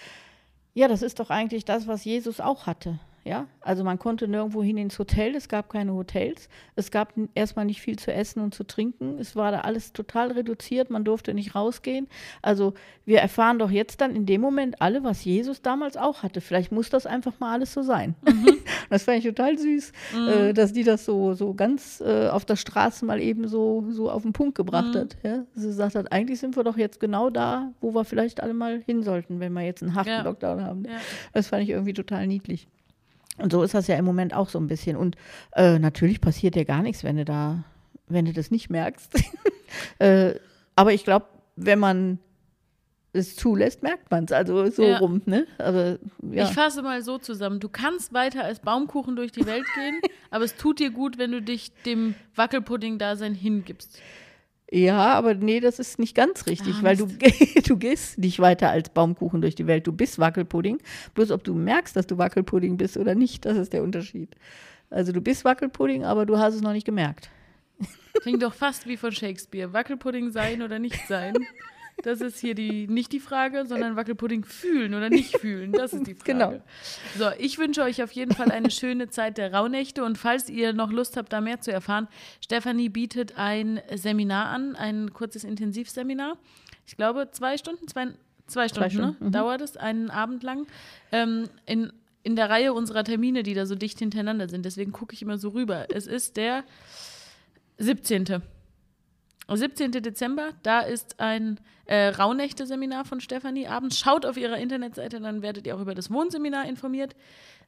Ja, 0.73 0.89
das 0.89 1.03
ist 1.03 1.21
doch 1.21 1.29
eigentlich 1.31 1.65
das, 1.65 1.87
was 1.87 2.05
Jesus 2.05 2.41
auch 2.41 2.67
hatte. 2.67 2.99
Ja, 3.25 3.47
also 3.63 3.85
man 3.85 3.99
konnte 3.99 4.29
nirgendwo 4.29 4.63
hin 4.63 4.77
ins 4.77 4.99
Hotel, 4.99 5.35
es 5.35 5.49
gab 5.49 5.71
keine 5.71 5.95
Hotels, 5.95 6.51
es 6.77 6.91
gab 6.91 7.15
erstmal 7.35 7.65
nicht 7.65 7.81
viel 7.81 7.99
zu 7.99 8.13
essen 8.13 8.41
und 8.41 8.55
zu 8.55 8.65
trinken, 8.65 9.19
es 9.19 9.35
war 9.35 9.51
da 9.51 9.61
alles 9.61 9.95
total 9.95 10.33
reduziert, 10.33 10.91
man 10.91 11.05
durfte 11.05 11.33
nicht 11.33 11.55
rausgehen. 11.55 12.07
Also 12.43 12.75
wir 13.07 13.21
erfahren 13.21 13.59
doch 13.59 13.71
jetzt 13.71 14.03
dann 14.03 14.15
in 14.15 14.27
dem 14.27 14.43
Moment 14.43 14.83
alle, 14.83 15.05
was 15.05 15.25
Jesus 15.25 15.63
damals 15.63 15.97
auch 15.97 16.23
hatte. 16.23 16.43
Vielleicht 16.43 16.71
muss 16.71 16.91
das 16.91 17.07
einfach 17.07 17.41
mal 17.41 17.53
alles 17.53 17.73
so 17.73 17.83
sein. 17.83 18.15
das 18.91 19.05
fand 19.05 19.19
ich 19.19 19.25
total 19.25 19.57
süß, 19.57 19.93
äh, 20.29 20.53
dass 20.53 20.75
die 20.75 20.85
das 20.85 21.07
so, 21.07 21.33
so 21.33 21.55
ganz 21.55 22.03
äh, 22.05 22.29
auf 22.29 22.45
der 22.45 22.57
Straße 22.57 23.07
mal 23.07 23.23
eben 23.23 23.49
so, 23.49 23.87
so 23.89 24.11
auf 24.11 24.23
den 24.23 24.35
Punkt 24.35 24.55
gebracht 24.55 24.95
hat. 24.95 25.17
Ja? 25.23 25.45
Sie 25.55 25.73
sagt 25.73 25.95
hat, 25.95 26.13
eigentlich 26.13 26.41
sind 26.41 26.57
wir 26.57 26.65
doch 26.65 26.77
jetzt 26.77 27.01
genau 27.01 27.31
da, 27.31 27.73
wo 27.81 27.95
wir 27.95 28.05
vielleicht 28.05 28.43
alle 28.43 28.53
mal 28.53 28.83
hin 28.85 29.03
sollten, 29.03 29.41
wenn 29.41 29.55
wir 29.55 29.63
jetzt 29.63 29.83
einen 29.83 29.95
harten 29.95 30.11
Ja. 30.11 30.23
Lockdown 30.23 30.63
haben. 30.63 30.85
Ja. 30.85 30.99
Das 31.33 31.49
fand 31.49 31.63
ich 31.63 31.71
irgendwie 31.71 31.95
total 31.95 32.27
niedlich. 32.27 32.69
Und 33.39 33.53
so 33.53 33.63
ist 33.63 33.75
das 33.75 33.87
ja 33.87 33.97
im 33.97 34.05
Moment 34.05 34.35
auch 34.35 34.49
so 34.49 34.59
ein 34.59 34.67
bisschen. 34.67 34.97
Und 34.97 35.17
äh, 35.53 35.79
natürlich 35.79 36.21
passiert 36.21 36.55
dir 36.55 36.65
gar 36.65 36.83
nichts, 36.83 37.05
wenn 37.05 37.17
du 37.17 37.25
da, 37.25 37.65
wenn 38.09 38.25
du 38.25 38.33
das 38.33 38.51
nicht 38.51 38.71
merkst. 38.71 39.13
äh, 39.99 40.35
aber 40.77 40.93
ich 40.93 41.05
glaube, 41.05 41.27
wenn 41.57 41.79
man 41.79 42.19
es 43.13 43.37
zulässt, 43.37 43.83
merkt 43.83 44.11
man 44.11 44.25
es. 44.25 44.33
Also 44.33 44.69
so 44.71 44.83
Ja. 44.85 44.99
rum, 44.99 45.23
ne? 45.25 45.47
Also, 45.59 45.99
ja. 46.33 46.45
Ich 46.45 46.51
fasse 46.53 46.83
mal 46.83 47.03
so 47.03 47.19
zusammen. 47.19 47.61
Du 47.61 47.69
kannst 47.69 48.13
weiter 48.13 48.45
als 48.45 48.61
Baumkuchen 48.61 49.17
durch 49.17 49.33
die 49.33 49.47
Welt 49.47 49.67
gehen, 49.75 50.01
aber 50.31 50.45
es 50.45 50.57
tut 50.57 50.81
dir 50.81 50.91
gut, 50.91 51.17
wenn 51.17 51.31
du 51.31 51.41
dich 51.41 51.73
dem 51.87 52.15
Wackelpudding-Dasein 52.35 53.35
hingibst. 53.35 54.01
Ja, 54.71 55.13
aber 55.15 55.35
nee, 55.35 55.61
das 55.61 55.79
ist 55.79 55.99
nicht 55.99 56.15
ganz 56.15 56.47
richtig, 56.47 56.77
Ah, 56.81 56.83
weil 56.83 56.97
du, 56.97 57.07
du 57.67 57.77
gehst 57.77 58.19
nicht 58.19 58.39
weiter 58.41 58.71
als 58.71 58.89
Baumkuchen 58.89 59.41
durch 59.41 59.55
die 59.55 59.67
Welt. 59.67 59.87
Du 59.87 59.93
bist 59.93 60.19
Wackelpudding. 60.19 60.79
Bloß 61.15 61.31
ob 61.31 61.45
du 61.45 61.55
merkst, 61.55 61.95
dass 61.95 62.07
du 62.07 62.19
Wackelpudding 62.19 62.77
bist 62.77 62.97
oder 62.97 63.15
nicht, 63.15 63.45
das 63.45 63.57
ist 63.57 63.73
der 63.73 63.83
Unterschied. 63.83 64.35
Also 64.91 65.13
du 65.13 65.21
bist 65.21 65.45
Wackelpudding, 65.45 66.05
aber 66.05 66.27
du 66.27 66.39
hast 66.39 66.55
es 66.55 66.61
noch 66.61 66.73
nicht 66.73 66.87
gemerkt. 66.87 67.31
Klingt 68.23 68.43
doch 68.43 68.55
fast 68.55 68.87
wie 68.87 68.97
von 68.97 69.13
Shakespeare. 69.13 69.73
Wackelpudding 69.73 70.31
sein 70.31 70.63
oder 70.63 70.79
nicht 70.79 71.07
sein. 71.09 71.35
Das 72.03 72.21
ist 72.21 72.39
hier 72.39 72.55
die, 72.55 72.87
nicht 72.87 73.13
die 73.13 73.21
Frage, 73.21 73.67
sondern 73.67 73.97
Wackelpudding 73.97 74.45
fühlen 74.45 74.95
oder 74.95 75.09
nicht 75.09 75.39
fühlen. 75.39 75.73
Das 75.73 75.93
ist 75.93 76.07
die 76.07 76.15
Frage. 76.15 76.33
Genau. 76.33 76.63
So, 77.17 77.31
ich 77.39 77.59
wünsche 77.59 77.83
euch 77.83 78.03
auf 78.03 78.13
jeden 78.13 78.35
Fall 78.35 78.51
eine 78.51 78.71
schöne 78.71 79.09
Zeit 79.09 79.39
der 79.39 79.53
Rauhnächte 79.53 80.05
und 80.05 80.19
falls 80.19 80.51
ihr 80.51 80.73
noch 80.73 80.91
Lust 80.91 81.17
habt, 81.17 81.33
da 81.33 81.41
mehr 81.41 81.61
zu 81.61 81.73
erfahren, 81.73 82.09
Stefanie 82.43 82.89
bietet 82.89 83.39
ein 83.39 83.81
Seminar 83.95 84.49
an, 84.49 84.77
ein 84.77 85.13
kurzes 85.13 85.45
Intensivseminar. 85.45 86.37
Ich 86.87 86.97
glaube, 86.97 87.29
zwei 87.31 87.57
Stunden, 87.57 87.89
zwei, 87.89 88.09
zwei 88.47 88.69
Stunden, 88.69 88.91
Stunden, 88.91 89.25
ne? 89.25 89.31
dauert 89.31 89.61
es, 89.61 89.77
einen 89.77 90.11
Abend 90.11 90.43
lang. 90.43 90.67
Ähm, 91.13 91.49
in, 91.67 91.93
in 92.23 92.37
der 92.37 92.51
Reihe 92.51 92.73
unserer 92.73 93.05
Termine, 93.05 93.43
die 93.43 93.55
da 93.55 93.67
so 93.67 93.75
dicht 93.75 93.99
hintereinander 93.99 94.49
sind. 94.49 94.65
Deswegen 94.65 94.93
gucke 94.93 95.15
ich 95.15 95.23
immer 95.23 95.39
so 95.39 95.51
rüber. 95.51 95.87
Es 95.91 96.07
ist 96.07 96.37
der 96.37 96.65
17. 97.79 98.43
17. 99.49 99.93
Dezember, 99.93 100.51
da 100.63 100.81
ist 100.81 101.21
ein 101.21 101.61
äh, 101.87 102.09
Rauhnächte-Seminar 102.09 103.05
von 103.05 103.21
Stefanie 103.21 103.67
abends. 103.67 103.99
Schaut 103.99 104.25
auf 104.25 104.37
ihrer 104.37 104.59
Internetseite, 104.59 105.21
dann 105.21 105.43
werdet 105.43 105.67
ihr 105.67 105.77
auch 105.77 105.81
über 105.81 105.95
das 105.95 106.11
Wohnseminar 106.11 106.67
informiert. 106.67 107.15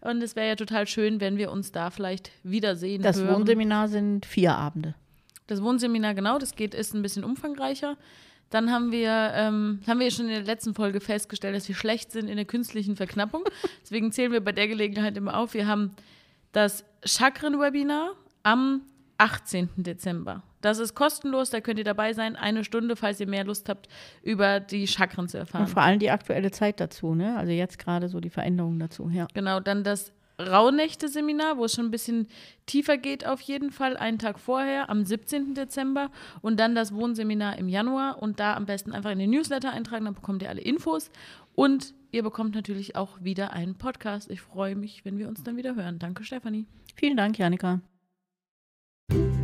Und 0.01 0.23
es 0.23 0.37
wäre 0.37 0.49
ja 0.49 0.57
total 0.57 0.87
schön, 0.87 1.21
wenn 1.21 1.37
wir 1.37 1.51
uns 1.51 1.73
da 1.73 1.91
vielleicht 1.91 2.31
wiedersehen. 2.43 3.03
Das 3.03 3.19
hören. 3.19 3.35
Wohnseminar 3.35 3.89
sind 3.89 4.27
vier 4.27 4.55
Abende. 4.55 4.95
Das 5.47 5.63
Wohnseminar, 5.63 6.15
genau, 6.15 6.39
das 6.39 6.55
geht, 6.55 6.75
ist 6.75 6.95
ein 6.95 7.03
bisschen 7.03 7.25
umfangreicher. 7.25 7.97
Dann 8.51 8.71
haben 8.71 8.93
wir, 8.93 9.33
ähm, 9.35 9.81
haben 9.87 10.01
wir 10.01 10.11
schon 10.11 10.27
in 10.27 10.33
der 10.33 10.45
letzten 10.45 10.75
Folge 10.75 11.01
festgestellt, 11.01 11.57
dass 11.57 11.67
wir 11.69 11.75
schlecht 11.75 12.13
sind 12.13 12.29
in 12.29 12.37
der 12.37 12.45
künstlichen 12.45 12.97
Verknappung. 12.97 13.45
Deswegen 13.83 14.13
zählen 14.13 14.33
wir 14.33 14.41
bei 14.41 14.53
der 14.53 14.69
Gelegenheit 14.69 15.17
immer 15.17 15.37
auf. 15.37 15.55
Wir 15.55 15.67
haben 15.67 15.95
das 16.53 16.85
Chakren-Webinar 17.05 18.13
am 18.45 18.83
18. 19.19 19.69
Dezember. 19.77 20.43
Das 20.61 20.79
ist 20.79 20.95
kostenlos, 20.95 21.51
da 21.51 21.61
könnt 21.61 21.79
ihr 21.79 21.85
dabei 21.85 22.13
sein. 22.13 22.37
Eine 22.37 22.65
Stunde, 22.65 22.97
falls 22.97 23.21
ihr 23.21 23.29
mehr 23.29 23.45
Lust 23.45 23.69
habt, 23.69 23.89
über 24.23 24.61
die 24.61 24.87
Chakren 24.87 25.29
zu 25.29 25.37
Und 25.37 25.43
erfahren. 25.43 25.67
vor 25.69 25.83
allem 25.83 25.99
die 25.99 26.11
aktuelle 26.11 26.51
Zeit 26.51 26.81
dazu, 26.81 27.15
ne? 27.15 27.37
Also 27.37 27.53
jetzt 27.53 27.79
gerade 27.79 28.09
so 28.09 28.21
die 28.21 28.31
Veränderungen 28.31 28.79
dazu, 28.79 29.09
ja. 29.11 29.27
Genau, 29.35 29.61
dann 29.61 29.85
das 29.85 30.13
Rauhnächte-Seminar, 30.39 31.57
wo 31.57 31.65
es 31.65 31.73
schon 31.75 31.87
ein 31.87 31.91
bisschen 31.91 32.27
tiefer 32.67 32.99
geht, 32.99 33.27
auf 33.27 33.41
jeden 33.41 33.71
Fall, 33.71 33.97
einen 33.97 34.19
Tag 34.19 34.39
vorher, 34.39 34.91
am 34.91 35.05
17. 35.05 35.55
Dezember. 35.55 36.11
Und 36.43 36.61
dann 36.61 36.75
das 36.75 36.93
Wohnseminar 36.95 37.57
im 37.59 37.69
Januar. 37.69 38.21
Und 38.23 38.39
da 38.39 38.55
am 38.55 38.67
besten 38.67 38.93
einfach 38.93 39.11
in 39.11 39.19
den 39.19 39.31
Newsletter 39.31 39.73
eintragen, 39.73 40.05
dann 40.05 40.15
bekommt 40.15 40.43
ihr 40.43 40.51
alle 40.51 40.61
Infos. 40.61 41.11
Und 41.55 41.95
ihr 42.11 42.23
bekommt 42.23 42.55
natürlich 42.55 42.97
auch 42.97 43.23
wieder 43.23 43.53
einen 43.55 43.77
Podcast. 43.77 44.31
Ich 44.31 44.43
freue 44.43 44.77
mich, 44.77 45.05
wenn 45.07 45.17
wir 45.19 45.29
uns 45.29 45.43
dann 45.43 45.57
wieder 45.57 45.75
hören. 45.75 45.99
Danke, 45.99 46.23
Stefanie. 46.25 46.67
Vielen 46.97 47.17
Dank, 47.17 47.39
Janika. 47.39 47.81
thank 49.09 49.21
you 49.21 49.36